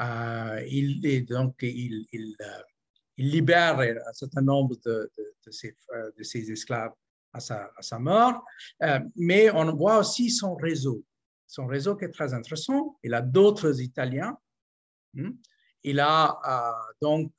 euh, 0.01 0.63
il, 0.69 1.25
donc, 1.27 1.57
il, 1.63 2.07
euh, 2.41 2.45
libère 3.17 3.81
un 3.81 4.13
certain 4.13 4.43
nombre 4.43 4.77
de, 4.85 5.11
ses, 5.51 5.77
euh, 5.95 6.11
esclaves 6.33 6.93
à 7.33 7.41
sa, 7.41 7.71
à 7.77 7.83
sa 7.83 7.99
mort, 7.99 8.45
mais 9.15 9.51
on 9.51 9.75
voit 9.75 9.99
aussi 9.99 10.31
son 10.31 10.55
réseau. 10.55 11.03
Son 11.47 11.67
réseau 11.67 11.97
qui 11.97 12.05
est 12.07 12.11
très 12.11 12.35
intéressant. 12.35 12.99
Il 13.03 13.15
a 13.15 13.23
d'autres 13.23 13.81
Italiens. 13.81 14.37
Il 15.87 16.01
a 16.01 16.41
donc 17.01 17.33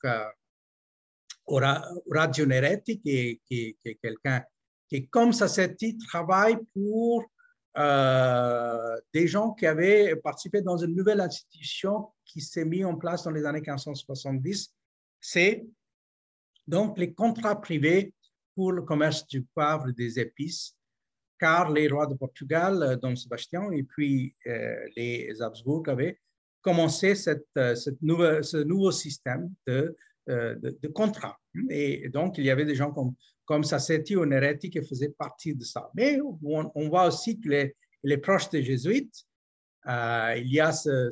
Radio 2.10 2.46
Neretti, 2.46 2.98
qui, 2.98 3.40
est 3.50 3.98
quelqu'un 4.00 4.42
qui, 4.88 5.06
comme 5.08 5.34
ça, 5.34 5.48
Sassetti, 5.48 5.98
travaille 5.98 6.56
pour 6.72 7.24
euh, 7.76 8.96
des 9.12 9.28
gens 9.28 9.52
qui 9.52 9.66
avaient 9.66 10.16
participé 10.16 10.62
dans 10.62 10.78
une 10.78 10.94
nouvelle 10.94 11.20
institution 11.20 12.08
qui 12.24 12.40
s'est 12.40 12.64
mise 12.64 12.86
en 12.86 12.96
place 12.96 13.24
dans 13.24 13.30
les 13.32 13.44
années 13.44 13.60
1570. 13.60 14.74
C'est 15.20 15.66
donc 16.66 16.98
les 16.98 17.12
contrats 17.12 17.60
privés 17.60 18.14
pour 18.54 18.72
le 18.72 18.80
commerce 18.80 19.26
du 19.26 19.42
poivre 19.42 19.90
et 19.90 19.92
des 19.92 20.18
épices, 20.18 20.74
car 21.38 21.70
les 21.70 21.86
rois 21.88 22.06
de 22.06 22.14
Portugal, 22.14 22.82
euh, 22.82 22.96
Dom 22.96 23.14
Sébastien 23.14 23.70
et 23.72 23.82
puis 23.82 24.34
euh, 24.46 24.88
les 24.96 25.40
Habsbourg 25.42 25.84
avaient 25.88 26.18
commencé 26.60 27.14
cette, 27.14 27.46
nouvelle, 28.02 28.44
ce 28.44 28.58
nouveau 28.58 28.90
système 28.92 29.50
de, 29.66 29.96
de, 30.26 30.78
de 30.82 30.88
contrats. 30.88 31.38
Et 31.70 32.08
donc, 32.08 32.38
il 32.38 32.44
y 32.44 32.50
avait 32.50 32.64
des 32.64 32.74
gens 32.74 32.92
comme 32.92 33.14
comme 33.48 33.64
Sassetti 33.64 34.14
ou 34.14 34.26
Neretti 34.26 34.68
qui 34.68 34.82
faisaient 34.82 35.08
partie 35.08 35.54
de 35.54 35.64
ça. 35.64 35.90
Mais 35.94 36.20
on, 36.20 36.88
voit 36.90 37.06
aussi 37.06 37.40
qu'il 37.40 37.54
est, 37.54 37.74
est, 38.04 38.18
proche 38.18 38.50
des 38.50 38.62
jésuites. 38.62 39.24
Euh, 39.88 40.34
il 40.36 40.52
y 40.52 40.60
a 40.60 40.70
ce, 40.70 41.08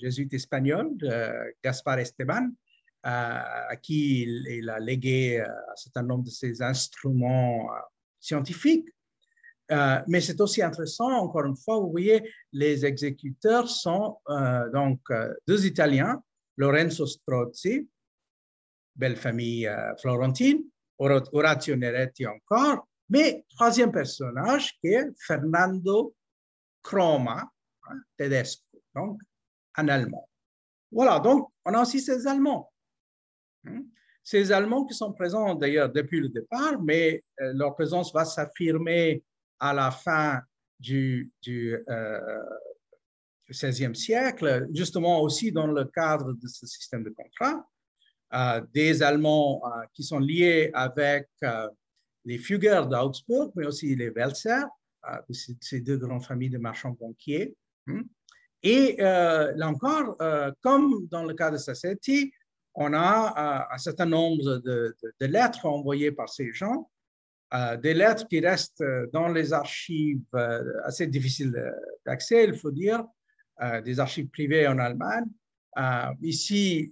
jésuite 0.00 0.32
espagnol, 0.32 0.90
euh, 1.02 1.44
Gaspar 1.62 1.98
Esteban, 1.98 2.48
euh, 3.04 3.68
à 3.68 3.76
qui 3.76 4.22
il, 4.22 4.70
a 4.70 4.80
légué 4.80 5.40
un 5.40 5.76
certain 5.76 6.02
nombre 6.02 6.24
de 6.24 6.30
ses 6.30 6.62
instruments 6.62 7.68
scientifiques. 8.18 8.88
Mais 10.08 10.20
c'est 10.20 10.40
aussi 10.40 10.62
intéressant, 10.62 11.10
encore 11.10 11.46
une 11.46 11.56
fois, 11.56 11.78
vous 11.78 11.90
voyez, 11.90 12.22
les 12.52 12.84
exécuteurs 12.84 13.68
sont 13.68 14.18
donc 14.72 15.00
deux 15.46 15.66
Italiens, 15.66 16.22
Lorenzo 16.56 17.06
Strozzi, 17.06 17.88
belle 18.94 19.16
famille 19.16 19.70
florentine, 20.00 20.62
Orazio 20.98 21.76
Neretti 21.76 22.26
encore, 22.26 22.86
mais 23.08 23.44
troisième 23.50 23.92
personnage 23.92 24.72
qui 24.80 24.88
est 24.88 25.06
Fernando 25.18 26.14
Croma, 26.82 27.50
hein, 27.88 28.00
tedesco, 28.16 28.82
donc 28.94 29.20
en 29.76 29.88
allemand. 29.88 30.28
Voilà, 30.90 31.20
donc 31.20 31.48
on 31.64 31.74
a 31.74 31.82
aussi 31.82 32.00
ces 32.00 32.26
Allemands. 32.26 32.70
Hein. 33.66 33.84
Ces 34.22 34.52
Allemands 34.52 34.84
qui 34.84 34.94
sont 34.94 35.12
présents 35.12 35.54
d'ailleurs 35.54 35.90
depuis 35.90 36.20
le 36.20 36.28
départ, 36.28 36.80
mais 36.80 37.24
euh, 37.40 37.52
leur 37.54 37.74
présence 37.74 38.12
va 38.12 38.24
s'affirmer 38.24 39.22
à 39.62 39.72
la 39.72 39.92
fin 39.92 40.42
du, 40.80 41.30
du, 41.40 41.78
euh, 41.88 42.52
siècle, 43.94 44.66
justement 44.74 45.22
aussi 45.22 45.52
dans 45.52 45.68
le 45.68 45.84
cadre 45.84 46.32
de 46.32 46.48
ce 46.48 46.66
système 46.66 47.04
de 47.04 47.10
contrat. 47.10 47.64
Euh, 48.34 48.60
des 48.74 49.02
Allemands 49.02 49.62
euh, 49.64 49.82
qui 49.92 50.02
sont 50.02 50.18
liés 50.18 50.70
avec 50.74 51.28
les 52.24 52.38
Fugger 52.38 52.82
d'Augsbourg, 52.90 53.52
mais 53.54 53.66
aussi 53.66 53.94
les 53.94 54.10
Welser, 54.10 54.62
ces 55.60 55.80
deux 55.80 55.98
grandes 55.98 56.24
familles 56.24 56.50
de 56.50 56.58
marchands 56.58 56.96
banquiers. 57.00 57.54
Hmm. 57.86 58.02
Et 58.64 58.96
là 58.98 59.68
encore, 59.68 60.16
comme 60.60 61.06
dans 61.08 61.24
le 61.24 61.34
cas 61.34 61.50
de 61.50 61.56
Sassetti, 61.56 62.32
on 62.74 62.94
a 62.94 63.68
un 63.70 63.78
certain 63.78 64.06
nombre 64.06 64.58
de, 64.58 64.96
lettres 65.20 65.66
envoyées 65.66 66.12
par 66.12 66.28
ces 66.28 66.52
gens, 66.52 66.90
des 67.82 67.94
lettres 67.94 68.26
qui 68.28 68.40
restent 68.40 68.84
dans 69.12 69.28
les 69.28 69.52
archives 69.52 70.24
assez 70.84 71.06
difficiles 71.06 71.52
d'accès, 72.06 72.44
il 72.44 72.56
faut 72.56 72.70
dire, 72.70 73.04
des 73.84 74.00
archives 74.00 74.28
privées 74.28 74.66
en 74.66 74.78
Allemagne. 74.78 75.26
ici, 76.22 76.90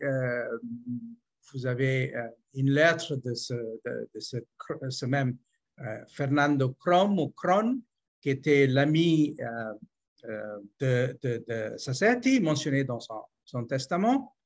vous 1.52 1.66
avez 1.66 2.14
euh, 2.14 2.28
une 2.54 2.70
lettre 2.70 3.16
de 3.16 3.34
ce, 3.34 5.06
même 5.06 5.36
euh, 5.80 6.04
Fernando 6.08 6.70
Crom 6.70 7.18
ou 7.18 7.28
Cron, 7.30 7.80
qui 8.20 8.30
était 8.30 8.66
l'ami 8.66 9.36
euh, 9.40 10.58
de, 10.80 11.18
de, 11.22 11.76
Sassetti, 11.76 12.40
mentionné 12.40 12.84
dans 12.84 13.00
son, 13.00 13.64
testament. 13.68 14.36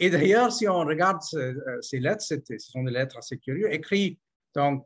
Et 0.00 0.10
d'ailleurs, 0.10 0.52
si 0.52 0.66
on 0.66 0.80
regarde 0.80 1.20
ces 1.80 2.00
lettres, 2.00 2.22
ce 2.24 2.40
sont 2.58 2.82
des 2.82 2.90
lettres 2.90 3.18
assez 3.18 3.38
curieuses, 3.38 3.70
écrites 3.70 4.18
donc, 4.54 4.84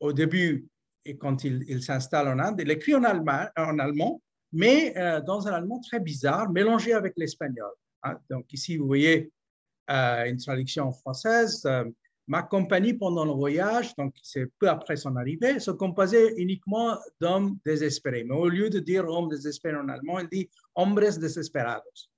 au 0.00 0.12
début 0.12 0.66
et 1.04 1.16
quand 1.16 1.44
il, 1.44 1.82
s'installe 1.82 2.28
en 2.28 2.38
Inde, 2.38 2.60
il 2.60 2.70
écrit 2.70 2.94
en 2.94 3.04
allemand, 3.04 4.22
mais 4.52 4.94
dans 5.26 5.46
un 5.46 5.52
allemand 5.52 5.80
très 5.80 6.00
bizarre, 6.00 6.50
mélangé 6.50 6.94
avec 6.94 7.12
l'espagnol. 7.16 7.72
Hein. 8.04 8.16
Donc 8.30 8.50
ici, 8.52 8.76
vous 8.76 8.86
voyez 8.86 9.30
euh, 9.90 10.24
une 10.24 10.38
traduction 10.38 10.92
française. 10.92 11.62
Euh, 11.66 11.84
ma 12.26 12.42
compagnie 12.42 12.94
pendant 12.94 13.26
le 13.26 13.32
voyage, 13.32 13.94
donc 13.96 14.14
c'est 14.22 14.46
peu 14.58 14.68
après 14.68 14.96
son 14.96 15.14
arrivée, 15.16 15.60
se 15.60 15.70
composait 15.70 16.34
uniquement 16.38 16.98
d'hommes 17.20 17.58
désespérés. 17.66 18.24
Mais 18.24 18.34
au 18.34 18.48
lieu 18.48 18.70
de 18.70 18.78
dire 18.78 19.06
hommes 19.06 19.28
désespérés 19.28 19.76
en 19.76 19.88
allemand, 19.88 20.20
il 20.20 20.28
dit 20.28 20.50
hombres 20.74 21.18
desesperados. 21.18 22.10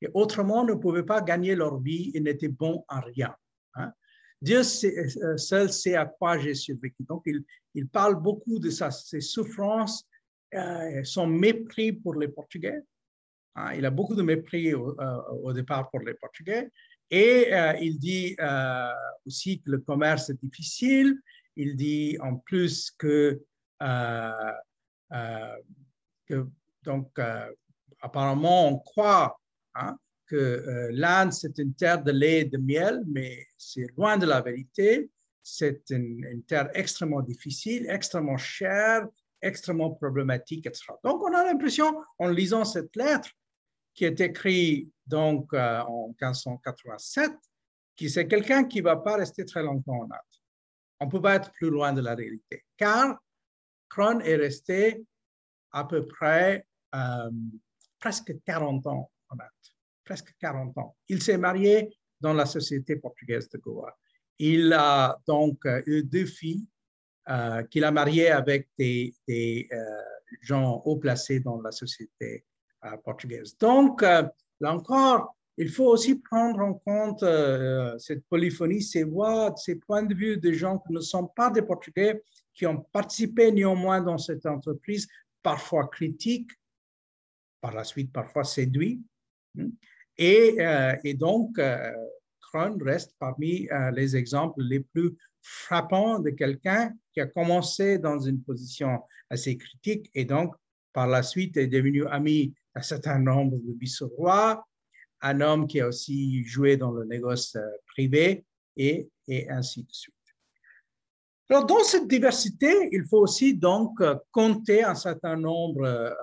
Et 0.00 0.08
autrement, 0.12 0.64
ne 0.64 0.74
pouvaient 0.74 1.04
pas 1.04 1.20
gagner 1.20 1.54
leur 1.54 1.80
vie 1.80 2.10
et 2.14 2.20
n'étaient 2.20 2.48
bons 2.48 2.84
en 2.88 3.00
rien. 3.00 3.32
Dieu 4.44 4.60
euh, 4.60 5.36
seul 5.36 5.72
sait 5.72 5.96
à 5.96 6.06
quoi 6.06 6.38
j'ai 6.38 6.54
survécu. 6.54 7.02
Donc, 7.08 7.24
il, 7.74 7.88
parle 7.88 8.22
beaucoup 8.22 8.58
de 8.58 8.70
sa, 8.70 8.90
ses 8.90 9.20
souffrances, 9.20 10.06
son 11.02 11.26
mépris 11.26 11.92
pour 11.92 12.14
les 12.14 12.28
Portugais. 12.28 12.80
Hein. 13.56 13.74
Il 13.74 13.84
a 13.84 13.90
beaucoup 13.90 14.14
de 14.14 14.22
mépris 14.22 14.74
au, 14.74 14.96
au 15.42 15.52
départ 15.52 15.90
pour 15.90 16.00
les 16.00 16.14
Portugais. 16.14 16.70
Et 17.10 17.52
euh, 17.52 17.76
il 17.80 17.98
dit 17.98 18.34
euh, 18.40 18.92
aussi 19.26 19.60
que 19.60 19.70
le 19.70 19.78
commerce 19.78 20.30
est 20.30 20.40
difficile. 20.42 21.16
Il 21.56 21.76
dit 21.76 22.16
en 22.20 22.36
plus 22.36 22.90
que, 22.90 23.40
euh, 23.82 24.52
donc, 26.82 27.16
apparemment, 28.00 28.68
on 28.68 28.78
croit 28.78 29.40
hein, 29.74 29.96
que 30.26 30.88
l'Inde, 30.92 31.32
c'est 31.32 31.58
une 31.58 31.74
terre 31.74 32.02
de 32.02 32.10
lait 32.10 32.40
et 32.40 32.44
de 32.44 32.58
miel, 32.58 33.02
mais 33.06 33.46
c'est 33.58 33.86
loin 33.96 34.16
de 34.16 34.26
la 34.26 34.40
vérité. 34.40 35.10
C'est 35.42 35.82
une, 35.90 36.42
terre 36.46 36.70
extrêmement 36.74 37.20
difficile, 37.20 37.86
extrêmement 37.90 38.38
chère, 38.38 39.06
extrêmement 39.42 39.90
problématique, 39.90 40.66
etc. 40.66 40.86
Donc, 41.04 41.22
on 41.22 41.34
a 41.34 41.44
l'impression, 41.44 42.02
en 42.18 42.28
lisant 42.28 42.64
cette 42.64 42.96
lettre, 42.96 43.30
qui 43.94 44.04
est 44.04 44.20
écrite 44.20 44.90
donc 45.06 45.52
euh, 45.52 45.80
en 45.80 46.08
1587, 46.20 47.30
qui 47.94 48.10
c'est 48.10 48.26
quelqu'un 48.26 48.64
qui 48.64 48.78
ne 48.78 48.84
va 48.84 48.96
pas 48.96 49.16
rester 49.16 49.44
très 49.44 49.62
longtemps 49.62 50.00
en 50.00 50.04
Inde. 50.04 50.34
On 51.00 51.06
ne 51.06 51.10
peut 51.10 51.20
pas 51.20 51.36
être 51.36 51.52
plus 51.52 51.70
loin 51.70 51.92
de 51.92 52.00
la 52.00 52.14
réalité, 52.14 52.64
car 52.76 53.18
Kron 53.88 54.20
est 54.20 54.36
resté 54.36 55.04
à 55.70 55.84
peu 55.84 56.06
près 56.06 56.66
euh, 56.94 57.30
presque 58.00 58.34
40 58.44 58.86
ans 58.86 59.10
presque 60.04 60.34
40 60.40 60.76
ans. 60.78 60.96
Il 61.08 61.22
s'est 61.22 61.38
marié 61.38 61.96
dans 62.20 62.34
la 62.34 62.46
société 62.46 62.96
portugaise 62.96 63.48
de 63.48 63.58
Goa. 63.58 63.96
Il 64.38 64.72
a 64.72 65.18
donc 65.26 65.64
euh, 65.66 65.82
eu 65.86 66.02
deux 66.02 66.26
filles 66.26 66.66
qu'il 67.70 67.84
a 67.84 67.90
mariées 67.90 68.28
avec 68.28 68.68
des, 68.76 69.14
des 69.26 69.66
gens 70.42 70.82
haut 70.84 70.98
placés 70.98 71.40
dans 71.40 71.58
la 71.62 71.72
société 71.72 72.44
portugaise. 73.02 73.56
Donc, 73.56 74.04
Là 74.60 74.74
encore, 74.74 75.36
il 75.56 75.68
faut 75.68 75.86
aussi 75.86 76.16
prendre 76.16 76.60
en 76.60 76.74
compte 76.74 77.22
euh, 77.22 77.98
cette 77.98 78.24
polyphonie, 78.26 78.82
ces 78.82 79.04
voix, 79.04 79.54
ces 79.56 79.76
points 79.76 80.02
de 80.02 80.14
vue 80.14 80.36
de 80.36 80.52
gens 80.52 80.78
qui 80.78 80.92
ne 80.92 81.00
sont 81.00 81.26
pas 81.26 81.50
des 81.50 81.62
Portugais, 81.62 82.22
qui 82.52 82.66
ont 82.66 82.80
participé 82.92 83.52
néanmoins 83.52 84.00
dans 84.00 84.18
cette 84.18 84.46
entreprise, 84.46 85.06
parfois 85.42 85.88
critiques, 85.88 86.50
par 87.60 87.72
la 87.74 87.84
suite 87.84 88.12
parfois 88.12 88.44
séduits. 88.44 89.02
Et, 90.18 90.56
euh, 90.60 90.96
et 91.04 91.14
donc, 91.14 91.58
euh, 91.58 91.92
reste 92.52 93.14
parmi 93.18 93.68
euh, 93.70 93.90
les 93.90 94.16
exemples 94.16 94.62
les 94.62 94.80
plus 94.80 95.16
frappants 95.42 96.20
de 96.20 96.30
quelqu'un 96.30 96.94
qui 97.12 97.20
a 97.20 97.26
commencé 97.26 97.98
dans 97.98 98.20
une 98.20 98.40
position 98.42 99.00
assez 99.28 99.56
critique 99.56 100.10
et 100.14 100.24
donc, 100.24 100.54
par 100.92 101.08
la 101.08 101.24
suite, 101.24 101.56
est 101.56 101.66
devenu 101.66 102.06
ami 102.06 102.54
un 102.76 102.82
certain 102.82 103.18
nombre 103.18 103.56
de 103.56 103.76
vice-rois, 103.78 104.64
un 105.20 105.40
homme 105.40 105.66
qui 105.66 105.80
a 105.80 105.88
aussi 105.88 106.44
joué 106.44 106.76
dans 106.76 106.92
le 106.92 107.04
négoce 107.04 107.56
privé 107.86 108.44
et, 108.76 109.08
et 109.26 109.50
ainsi 109.50 109.82
de 109.82 109.92
suite. 109.92 110.14
Alors, 111.50 111.66
dans 111.66 111.82
cette 111.82 112.06
diversité, 112.06 112.88
il 112.92 113.04
faut 113.04 113.18
aussi 113.18 113.54
donc 113.54 114.00
compter 114.30 114.84
un 114.84 114.94
certain 114.94 115.36
nombre 115.36 116.16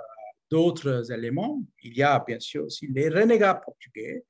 d'autres 0.51 1.11
éléments. 1.11 1.63
Il 1.81 1.95
y 1.95 2.03
a 2.03 2.23
bien 2.25 2.39
sûr 2.39 2.65
aussi 2.65 2.87
les 2.87 3.09
renégats 3.09 3.55
portugais, 3.55 4.23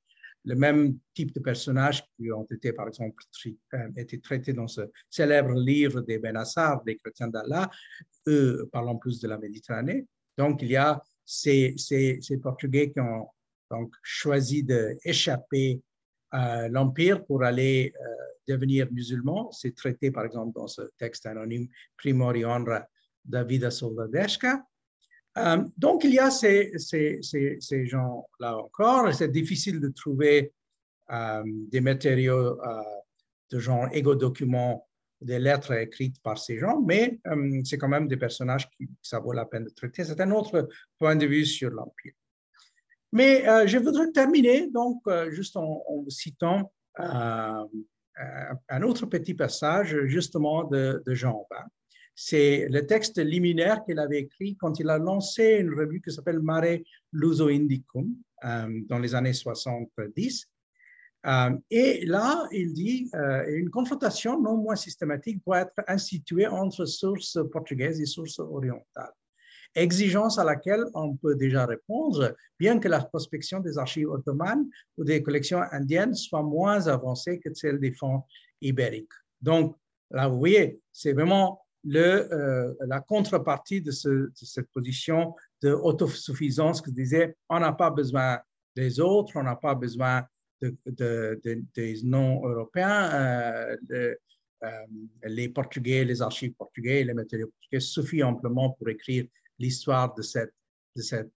le 0.45 0.55
même 0.55 0.97
type 1.13 1.33
de 1.33 1.39
personnages 1.39 2.03
qui 2.15 2.31
ont 2.31 2.47
été, 2.51 2.73
par 2.73 2.87
exemple, 2.87 3.23
été 3.97 4.19
traités 4.19 4.53
dans 4.53 4.67
ce 4.67 4.81
célèbre 5.09 5.53
livre 5.53 6.01
des 6.01 6.19
Benassar, 6.19 6.83
des 6.83 6.95
chrétiens 6.97 7.27
d'Allah, 7.27 7.69
eux 8.27 8.69
parlant 8.71 8.95
plus 8.95 9.19
de 9.19 9.27
la 9.27 9.37
Méditerranée. 9.37 10.05
Donc, 10.37 10.61
il 10.61 10.69
y 10.69 10.77
a 10.77 11.01
ces, 11.25 11.75
ces, 11.77 12.37
Portugais 12.41 12.91
qui 12.91 12.99
ont 12.99 13.27
donc 13.69 13.93
choisi 14.01 14.63
d'échapper 14.63 15.81
à 16.31 16.67
l'Empire 16.69 17.25
pour 17.25 17.43
aller 17.43 17.93
euh, 17.99 18.05
devenir 18.47 18.87
musulmans. 18.91 19.51
C'est 19.51 19.75
traité, 19.75 20.11
par 20.11 20.25
exemple, 20.25 20.53
dans 20.55 20.67
ce 20.67 20.81
texte 20.97 21.25
anonyme 21.25 21.67
Primori 21.97 22.45
Honra 22.45 22.87
da 23.23 23.43
Vida 23.43 23.69
Soldadesca. 23.69 24.65
Euh, 25.37 25.63
donc, 25.77 26.03
il 26.03 26.13
y 26.13 26.19
a 26.19 26.29
ces, 26.29 26.71
ces, 26.77 27.19
ces, 27.21 27.85
gens-là 27.85 28.57
encore. 28.57 29.13
C'est 29.13 29.31
difficile 29.31 29.79
de 29.79 29.89
trouver 29.89 30.53
euh, 31.11 31.43
des 31.45 31.81
matériaux 31.81 32.59
de 33.49 33.59
genre 33.59 33.87
égo-documents 33.91 34.87
des 35.21 35.39
lettres 35.39 35.73
écrites 35.73 36.19
par 36.21 36.37
ces 36.37 36.57
gens, 36.57 36.81
mais 36.81 37.19
euh, 37.27 37.61
c'est 37.63 37.77
quand 37.77 37.87
même 37.87 38.07
des 38.07 38.17
personnages 38.17 38.69
qui 38.71 38.89
ça 39.01 39.19
vaut 39.19 39.33
la 39.33 39.45
peine 39.45 39.65
de 39.65 39.69
traiter. 39.69 40.03
C'est 40.03 40.19
un 40.19 40.31
autre 40.31 40.67
point 40.97 41.15
de 41.15 41.25
vue 41.25 41.45
sur 41.45 41.69
l'Empire. 41.69 42.13
Mais 43.11 43.47
euh, 43.47 43.67
je 43.67 43.77
voudrais 43.77 44.11
terminer 44.11 44.67
donc 44.67 45.01
euh, 45.07 45.29
juste 45.31 45.55
en, 45.57 45.83
citant 46.09 46.71
un 46.97 48.81
autre 48.83 49.05
petit 49.05 49.33
passage 49.33 49.95
justement 50.05 50.65
de, 50.65 51.01
Jean 51.07 51.31
Aubin. 51.31 51.65
C'est 52.23 52.67
le 52.69 52.85
texte 52.85 53.17
liminaire 53.17 53.83
qu'il 53.83 53.97
avait 53.97 54.19
écrit 54.19 54.55
quand 54.55 54.79
il 54.79 54.87
a 54.91 54.99
lancé 54.99 55.57
une 55.59 55.73
revue 55.73 55.99
qui 56.01 56.11
s'appelle 56.11 56.39
Mare 56.39 56.77
Luso 57.11 57.47
Indicum 57.47 58.15
dans 58.43 58.99
les 58.99 59.15
années 59.15 59.33
70. 59.33 60.47
Euh, 61.25 61.57
et 61.71 62.05
là, 62.05 62.47
il 62.51 62.73
dit 62.73 63.09
euh, 63.15 63.43
une 63.47 63.71
confrontation 63.71 64.39
non 64.39 64.57
moins 64.57 64.75
systématique 64.75 65.43
doit 65.43 65.61
être 65.61 65.73
instituée 65.87 66.45
entre 66.45 66.85
sources 66.85 67.39
portugaises 67.51 67.99
et 67.99 68.05
sources 68.05 68.37
orientales. 68.37 69.13
Exigence 69.73 70.37
à 70.37 70.43
laquelle 70.43 70.85
on 70.93 71.15
peut 71.15 71.35
déjà 71.35 71.65
répondre, 71.65 72.35
bien 72.59 72.77
que 72.77 72.87
la 72.87 73.03
prospection 73.03 73.61
des 73.61 73.79
archives 73.79 74.09
ottomanes 74.09 74.69
ou 74.95 75.03
des 75.03 75.23
collections 75.23 75.63
indiennes 75.71 76.13
soit 76.13 76.43
moins 76.43 76.85
avancée 76.85 77.39
que 77.39 77.51
celle 77.51 77.79
des 77.79 77.93
fonds 77.93 78.21
ibériques. 78.61 79.09
Donc, 79.41 79.75
là, 80.11 80.27
vous 80.27 80.37
voyez, 80.37 80.79
c'est 80.91 81.13
vraiment 81.13 81.61
le, 81.83 82.31
euh, 82.33 82.73
la 82.87 83.01
contrepartie 83.01 83.81
de, 83.81 83.91
cette 83.91 84.69
position 84.71 85.35
d'autosuffisance 85.61 86.81
que 86.81 86.89
je 86.89 86.95
disais, 86.95 87.35
on 87.49 87.59
n'a 87.59 87.73
pas 87.73 87.89
besoin 87.89 88.39
des 88.75 88.99
autres, 88.99 89.33
on 89.35 89.43
n'a 89.43 89.55
pas 89.55 89.75
besoin 89.75 90.23
des 90.61 92.01
non-européens. 92.03 93.09
Euh, 93.13 93.77
euh, 94.63 94.69
les 95.23 95.49
Portugais, 95.49 96.05
les 96.05 96.21
archives 96.21 96.53
portugais, 96.53 97.03
les 97.03 97.15
matériaux 97.15 97.47
portugais 97.47 97.79
suffisent 97.79 98.23
amplement 98.23 98.69
pour 98.71 98.89
écrire 98.89 99.25
l'histoire 99.57 100.13
de 100.13 100.21
cet 100.21 100.51
de 100.95 101.01
cette, 101.01 101.31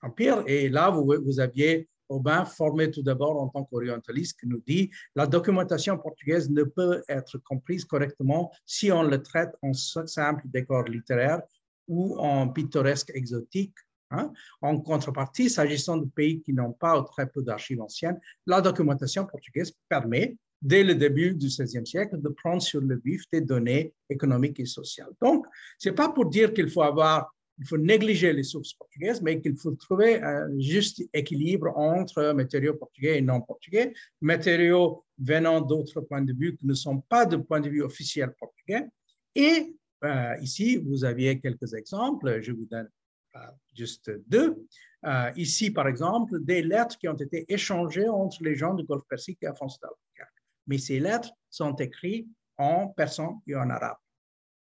empire. 0.00 0.44
Et 0.46 0.68
là, 0.68 0.90
vous, 0.90 1.12
vous 1.24 1.40
aviez 1.40 1.88
Aubin, 2.08 2.44
formé 2.44 2.90
tout 2.90 3.02
d'abord 3.02 3.40
en 3.40 3.48
tant 3.48 3.64
qu'orientaliste, 3.64 4.40
qui 4.40 4.46
nous 4.46 4.62
dit 4.66 4.90
la 5.14 5.26
documentation 5.26 5.98
portugaise 5.98 6.50
ne 6.50 6.62
peut 6.62 7.02
être 7.08 7.38
comprise 7.38 7.84
correctement 7.84 8.52
si 8.64 8.92
on 8.92 9.02
le 9.02 9.22
traite 9.22 9.54
en 9.62 9.72
simple 9.72 10.42
décor 10.46 10.84
littéraire 10.84 11.42
ou 11.88 12.16
en 12.18 12.48
pittoresque 12.48 13.10
exotique. 13.14 13.74
Hein. 14.10 14.32
En 14.62 14.80
contrepartie, 14.80 15.50
s'agissant 15.50 15.96
de 15.96 16.06
pays 16.06 16.40
qui 16.40 16.52
n'ont 16.52 16.72
pas 16.72 16.98
ou 16.98 17.02
très 17.02 17.26
peu 17.26 17.42
d'archives 17.42 17.80
anciennes, 17.80 18.20
la 18.46 18.60
documentation 18.60 19.26
portugaise 19.26 19.72
permet, 19.88 20.36
dès 20.62 20.84
le 20.84 20.94
début 20.94 21.34
du 21.34 21.48
XVIe 21.48 21.86
siècle, 21.86 22.20
de 22.20 22.28
prendre 22.28 22.62
sur 22.62 22.80
le 22.80 23.00
vif 23.04 23.24
des 23.32 23.40
données 23.40 23.92
économiques 24.08 24.60
et 24.60 24.66
sociales. 24.66 25.10
Donc, 25.20 25.46
ce 25.78 25.88
n'est 25.88 25.94
pas 25.94 26.08
pour 26.08 26.26
dire 26.26 26.54
qu'il 26.54 26.70
faut 26.70 26.82
avoir 26.82 27.34
il 27.58 27.66
faut 27.66 27.78
négliger 27.78 28.32
les 28.32 28.42
sources 28.42 28.74
portugaises, 28.74 29.22
mais 29.22 29.40
qu'il 29.40 29.56
faut 29.56 29.72
trouver 29.72 30.22
un 30.22 30.48
juste 30.58 31.02
équilibre 31.12 31.76
entre 31.76 32.32
matériaux 32.32 32.74
portugais 32.74 33.18
et 33.18 33.22
non 33.22 33.40
portugais, 33.40 33.94
matériaux 34.20 35.04
venant 35.18 35.60
d'autres 35.60 36.00
points 36.02 36.22
de 36.22 36.34
vue 36.34 36.56
qui 36.56 36.66
ne 36.66 36.74
sont 36.74 37.00
pas 37.00 37.24
de 37.24 37.36
point 37.36 37.60
de 37.60 37.70
vue 37.70 37.82
officiel 37.82 38.34
portugais. 38.38 38.86
Et 39.34 39.74
euh, 40.04 40.36
ici, 40.42 40.76
vous 40.76 41.04
aviez 41.04 41.40
quelques 41.40 41.72
exemples, 41.74 42.40
je 42.42 42.52
vous 42.52 42.66
donne 42.66 42.88
euh, 43.36 43.38
juste 43.74 44.10
deux. 44.28 44.66
Euh, 45.04 45.30
ici, 45.36 45.70
par 45.70 45.88
exemple, 45.88 46.42
des 46.42 46.62
lettres 46.62 46.98
qui 46.98 47.08
ont 47.08 47.16
été 47.16 47.50
échangées 47.52 48.08
entre 48.08 48.42
les 48.42 48.54
gens 48.54 48.74
du 48.74 48.84
Golfe 48.84 49.06
Persique 49.08 49.38
et 49.42 49.46
Afonso 49.46 49.78
d'Albuquerque. 49.80 50.42
Mais 50.66 50.78
ces 50.78 51.00
lettres 51.00 51.30
sont 51.48 51.74
écrites 51.76 52.28
en 52.58 52.88
persan 52.88 53.42
et 53.46 53.54
en 53.54 53.70
arabe. 53.70 53.96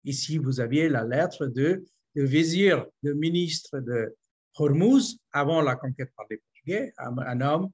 Ici, 0.03 0.37
vous 0.37 0.59
aviez 0.59 0.89
la 0.89 1.05
lettre 1.05 1.45
de 1.45 1.85
le 2.15 2.25
vizir, 2.25 2.85
le 3.01 3.13
ministre 3.13 3.79
de 3.79 4.15
Hormuz, 4.55 5.17
avant 5.31 5.61
la 5.61 5.75
conquête 5.75 6.11
par 6.15 6.25
les 6.29 6.37
Portugais, 6.37 6.93
un, 6.97 7.41
homme, 7.41 7.71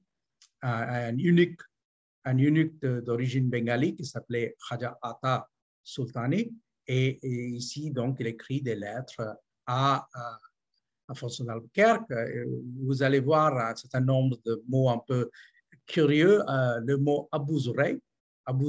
un, 0.62 1.16
unique, 1.18 1.60
un 2.24 2.38
unique 2.38 2.80
d'origine 2.80 3.48
bengali 3.48 3.94
qui 3.94 4.04
s'appelait 4.04 4.56
Khaja 4.68 4.98
Ata 5.02 5.48
Sultani. 5.82 6.52
Et, 6.86 7.18
ici, 7.22 7.90
donc, 7.90 8.16
il 8.20 8.26
écrit 8.26 8.62
des 8.62 8.74
lettres 8.74 9.36
à, 9.66 10.08
à, 10.12 11.14
François 11.14 11.44
d'Albuquerque. 11.44 12.12
Vous 12.82 13.02
allez 13.02 13.20
voir 13.20 13.56
un 13.58 13.76
certain 13.76 14.00
nombre 14.00 14.38
de 14.44 14.62
mots 14.68 14.88
un 14.88 15.00
peu 15.06 15.30
curieux. 15.86 16.40
Euh, 16.48 16.80
le 16.84 16.96
mot 16.96 17.28
Abu 17.32 17.58
Zuray, 17.58 17.98
Abu 18.46 18.66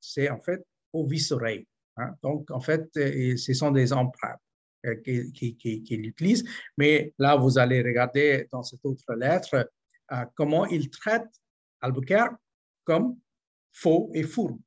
c'est 0.00 0.28
en 0.28 0.40
fait 0.40 0.64
au 0.92 1.06
vice-oreille. 1.06 1.66
Hein. 1.96 2.14
Donc, 2.22 2.50
en 2.50 2.60
fait, 2.60 2.88
ce 2.94 3.54
sont 3.54 3.70
des 3.70 3.92
empreintes. 3.92 4.40
Euh, 4.84 4.96
qu'il 4.96 5.32
qui, 5.32 5.80
utilise. 5.90 6.44
Mais 6.76 7.14
là, 7.18 7.36
vous 7.36 7.56
allez 7.58 7.82
regarder 7.82 8.46
dans 8.52 8.62
cette 8.62 8.84
autre 8.84 9.14
lettre 9.14 9.70
euh, 10.12 10.24
comment 10.34 10.66
il 10.66 10.90
traite 10.90 11.26
Albuquerque 11.80 12.36
comme 12.84 13.18
faux 13.72 14.10
et 14.14 14.22
fourbe. 14.22 14.60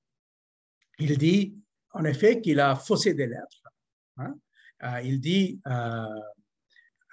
Il 0.98 1.16
dit 1.18 1.56
en 1.92 2.04
effet 2.06 2.42
qu'il 2.42 2.60
a 2.60 2.76
faussé 2.76 3.14
des 3.14 3.28
lettres. 3.28 3.64
Hein. 4.18 4.36
Euh, 4.84 5.02
il 5.04 5.22
dit 5.22 5.62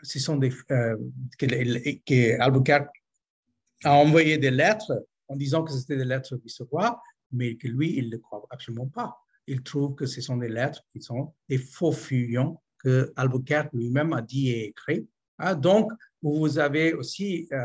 ce 0.03 0.18
sont 0.18 0.40
que, 0.40 2.40
Albuquerque 2.40 2.90
a 3.84 3.92
envoyé 3.92 4.38
des 4.38 4.51
lettres 4.51 5.07
en 5.28 5.36
disant 5.36 5.62
que 5.64 5.72
c'était 5.72 5.97
des 5.97 6.05
lettres 6.05 6.36
vice-roi, 6.36 7.01
mais 7.30 7.57
que 7.57 7.68
lui, 7.68 7.97
il 7.99 8.11
ne 8.11 8.16
croit 8.16 8.44
absolument 8.51 8.88
pas. 8.88 9.16
Il 9.47 9.62
trouve 9.62 9.94
que 9.94 10.07
ce 10.07 10.20
sont 10.20 10.38
des 10.38 10.49
lettres 10.49 10.82
qui 10.92 11.01
sont 11.01 11.32
des 11.49 11.59
faux 11.59 11.92
fuyants 11.92 12.61
que 12.87 13.12
Albuquerque 13.16 13.72
lui-même 13.72 14.12
a 14.12 14.22
dit 14.22 14.51
et 14.51 14.68
écrit. 14.68 15.09
Ah, 15.39 15.57
donc, 15.57 15.91
vous 16.22 16.57
avez 16.57 16.95
aussi 16.95 17.49
euh, 17.51 17.59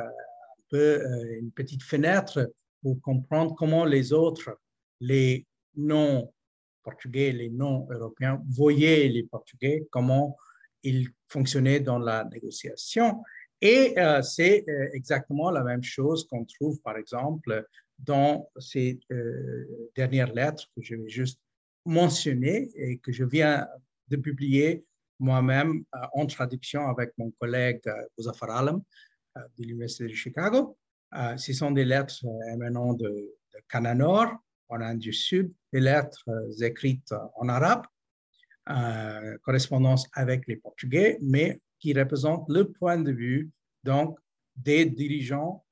euh, 0.73 1.39
une 1.39 1.51
petite 1.51 1.83
fenêtre 1.83 2.51
pour 2.81 2.99
comprendre 3.01 3.53
comment 3.53 3.85
les 3.85 4.13
autres, 4.13 4.59
les 4.99 5.45
non-portugais, 5.75 7.31
les 7.33 7.51
non-européens, 7.51 8.41
voyaient 8.49 9.07
les 9.09 9.21
Portugais, 9.21 9.87
comment 9.91 10.35
ils 10.81 11.07
fonctionnaient 11.27 11.81
dans 11.81 11.99
la 11.99 12.23
négociation. 12.23 13.21
Et 13.61 13.93
euh, 13.99 14.23
c'est 14.23 14.65
exactement 14.93 15.51
la 15.51 15.63
même 15.63 15.83
chose 15.83 16.27
qu'on 16.27 16.45
trouve, 16.45 16.81
par 16.81 16.97
exemple, 16.97 17.67
dans 17.99 18.49
ces 18.57 18.99
dernières 19.95 20.33
lettres 20.33 20.67
que 20.75 20.81
je 20.81 20.95
vais 20.95 21.09
juste 21.09 21.39
mentionner 21.85 22.71
et 22.73 22.97
que 22.97 23.11
je 23.11 23.23
viens 23.23 23.67
de 24.07 24.15
publier 24.15 24.83
moi-même 25.21 25.85
euh, 25.95 25.99
en 26.13 26.25
traduction 26.25 26.89
avec 26.89 27.13
mon 27.17 27.31
collègue 27.39 27.81
euh, 27.87 28.31
Alam 28.49 28.81
euh, 29.37 29.41
de 29.57 29.63
l'Université 29.63 30.05
de 30.05 30.13
Chicago. 30.13 30.77
ce 31.37 31.53
sont 31.53 31.71
des 31.71 31.85
lettres 31.85 32.25
émanant 32.53 32.93
de, 32.93 33.09
de 33.53 33.59
Cananor, 33.69 34.27
en 34.69 34.81
Inde 34.81 34.99
du 34.99 35.13
Sud, 35.13 35.53
des 35.71 35.81
lettres 35.81 36.25
écrites 36.61 37.13
en 37.35 37.49
arabe, 37.49 37.85
correspondance 39.43 40.07
avec 40.13 40.47
les 40.47 40.55
Portugais, 40.55 41.17
mais 41.21 41.59
qui 41.79 41.93
représentent 41.93 42.47
le 42.49 42.71
point 42.71 42.97
de 42.97 43.11
vue 43.11 43.49
donc 43.83 44.17
des 44.55 44.85
dirigeants 44.85 45.65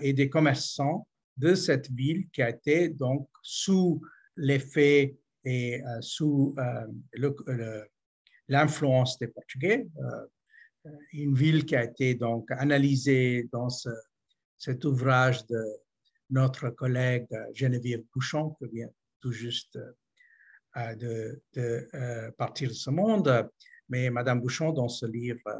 et 0.00 0.12
des 0.12 0.28
commerçants 0.28 1.06
de 1.36 1.54
cette 1.54 1.88
ville 1.92 2.28
qui 2.32 2.42
a 2.42 2.50
été 2.50 2.88
donc 2.88 3.28
sous 3.42 4.02
l'effet 4.36 5.16
et 5.44 5.80
sous 6.00 6.56
le, 7.12 7.86
l'influence 8.52 9.18
des 9.18 9.28
Portugais. 9.28 9.86
Euh, 10.86 10.90
une 11.12 11.34
ville 11.34 11.64
qui 11.64 11.74
a 11.74 11.84
été 11.84 12.14
donc 12.14 12.50
analysée 12.50 13.48
dans 13.50 13.68
cet 14.58 14.84
ouvrage 14.84 15.46
de 15.46 15.62
notre 16.30 16.68
collègue 16.70 17.28
Geneviève 17.54 18.04
Bouchon, 18.12 18.50
qui 18.58 18.66
vient 18.68 18.90
tout 19.20 19.32
juste 19.32 19.78
euh, 20.76 20.94
de, 20.96 21.42
euh, 21.56 22.30
partir 22.32 22.68
de 22.68 22.74
ce 22.74 22.90
monde. 22.90 23.50
Mais 23.88 24.10
Madame 24.10 24.40
Bouchon, 24.40 24.72
dans 24.72 24.88
ce 24.88 25.06
livre 25.06 25.50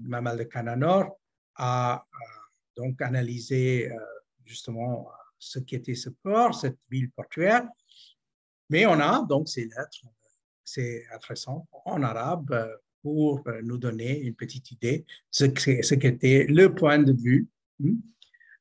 Mamal 0.00 0.38
de 0.38 0.44
Cananor, 0.44 1.18
a 1.54 2.04
donc 2.76 3.00
analysé 3.00 3.88
justement 4.44 5.08
ce 5.38 5.60
qui 5.60 5.76
était 5.76 5.94
ce 5.94 6.10
port, 6.10 6.52
cette 6.54 6.78
ville 6.90 7.10
portuaire. 7.12 7.64
Mais 8.70 8.86
on 8.86 8.98
a 8.98 9.24
donc 9.24 9.48
ces 9.48 9.66
lettres 9.66 10.06
c'est 10.72 11.04
intéressant, 11.14 11.66
en 11.84 12.02
arabe 12.02 12.50
euh, 12.52 12.76
pour 13.02 13.42
euh, 13.46 13.60
nous 13.62 13.78
donner 13.78 14.20
une 14.20 14.34
petite 14.34 14.70
idée 14.70 15.04
de 15.40 15.82
ce 15.82 15.94
qu'était 15.94 16.46
le 16.48 16.74
point 16.74 16.98
de 16.98 17.12
vue 17.12 17.48
hmm, 17.80 17.96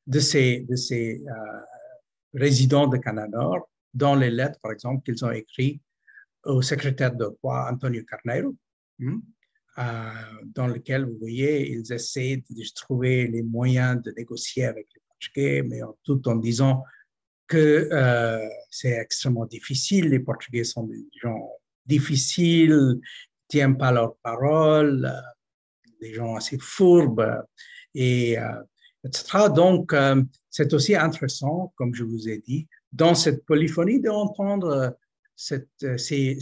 de 0.07 0.20
ces, 0.20 0.62
de 0.62 0.76
ces 0.76 1.24
euh, 1.26 1.59
résidents 2.34 2.88
de 2.88 2.97
Cananor 2.97 3.70
dans 3.93 4.16
les 4.16 4.32
lettres, 4.32 4.59
par 4.62 4.72
exemple, 4.72 5.03
qu'ils 5.03 5.24
ont 5.24 5.32
écrites 5.32 5.82
au 6.43 6.62
secrétaire 6.62 7.16
de 7.16 7.26
roi 7.41 7.70
Antonio 7.72 8.03
Carneiro, 8.03 8.55
hmm, 8.99 9.20
dans 10.45 10.68
lequel, 10.68 11.05
vous 11.05 11.18
voyez, 11.20 11.72
ils 11.72 11.93
essaient 11.93 12.43
de 12.49 12.74
trouver 12.76 13.28
les 13.28 13.41
moyens 13.41 14.01
de 14.01 14.12
négocier 14.12 14.66
avec 14.66 14.88
les 14.93 15.01
Portugais, 15.07 15.62
mais 15.62 15.80
tout 16.03 16.28
en 16.28 16.36
disant 16.36 16.84
que 17.47 17.89
c'est 18.70 18.91
extrêmement 18.91 19.45
difficile. 19.45 20.09
Les 20.09 20.20
Portugais 20.20 20.64
sont 20.64 20.84
des 20.84 21.05
gens 21.22 21.61
difficiles, 21.86 22.99
tiennent 23.51 23.77
pas 23.77 23.91
leur 23.91 24.15
parole, 24.23 25.05
euh, 25.05 25.91
des 25.99 26.13
gens 26.13 26.36
assez 26.36 26.57
fourbes, 26.57 27.43
et, 27.93 28.39
euh, 28.39 28.63
etc. 29.03 29.49
Donc, 29.53 29.93
euh, 29.93 30.23
c'est 30.49 30.73
aussi 30.73 30.95
intéressant, 30.95 31.73
comme 31.75 31.93
je 31.93 32.03
vous 32.03 32.29
ai 32.29 32.39
dit, 32.39 32.67
dans 32.91 33.13
cette 33.13 33.45
polyphonie 33.45 33.99
d'entendre 33.99 34.97
cette, 35.36 35.97
ces, 35.97 36.38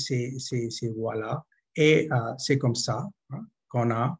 voix-là. 0.95 1.43
Et 1.75 2.09
c'est 2.37 2.57
comme 2.57 2.75
ça 2.75 3.07
hein, 3.29 3.45
qu'on 3.69 3.91
a 3.91 4.19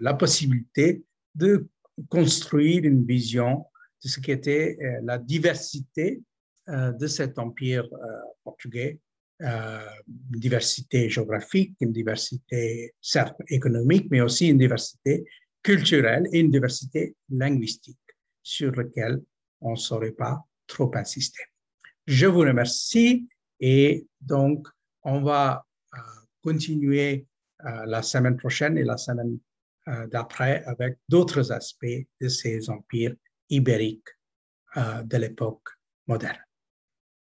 la 0.00 0.14
possibilité 0.14 1.02
de 1.34 1.66
construire 2.08 2.84
une 2.84 3.04
vision 3.04 3.66
de 4.04 4.08
ce 4.08 4.20
qui 4.20 4.30
était 4.30 4.78
la 5.02 5.18
diversité 5.18 6.22
de 6.68 7.06
cet 7.06 7.38
empire 7.38 7.88
portugais, 8.44 9.00
une 9.40 10.38
diversité 10.38 11.08
géographique, 11.08 11.74
une 11.80 11.92
diversité 11.92 12.94
certes 13.00 13.40
économique, 13.48 14.08
mais 14.10 14.20
aussi 14.20 14.48
une 14.48 14.58
diversité 14.58 15.24
culturelle 15.62 16.26
et 16.32 16.40
une 16.40 16.50
diversité 16.50 17.16
linguistique 17.30 17.98
sur 18.42 18.72
laquelle 18.72 19.20
on 19.60 19.72
ne 19.72 19.76
saurait 19.76 20.12
pas 20.12 20.42
trop 20.66 20.90
insister. 20.94 21.42
Je 22.06 22.26
vous 22.26 22.40
remercie 22.40 23.28
et 23.60 24.06
donc 24.20 24.66
on 25.02 25.20
va 25.22 25.64
euh, 25.94 25.98
continuer 26.42 27.26
euh, 27.64 27.86
la 27.86 28.02
semaine 28.02 28.36
prochaine 28.36 28.78
et 28.78 28.84
la 28.84 28.96
semaine 28.96 29.38
euh, 29.88 30.06
d'après 30.08 30.64
avec 30.64 30.98
d'autres 31.08 31.52
aspects 31.52 32.06
de 32.20 32.28
ces 32.28 32.70
empires 32.70 33.14
ibériques 33.48 34.08
de 34.76 35.16
l'époque 35.16 35.68
moderne. 36.06 36.38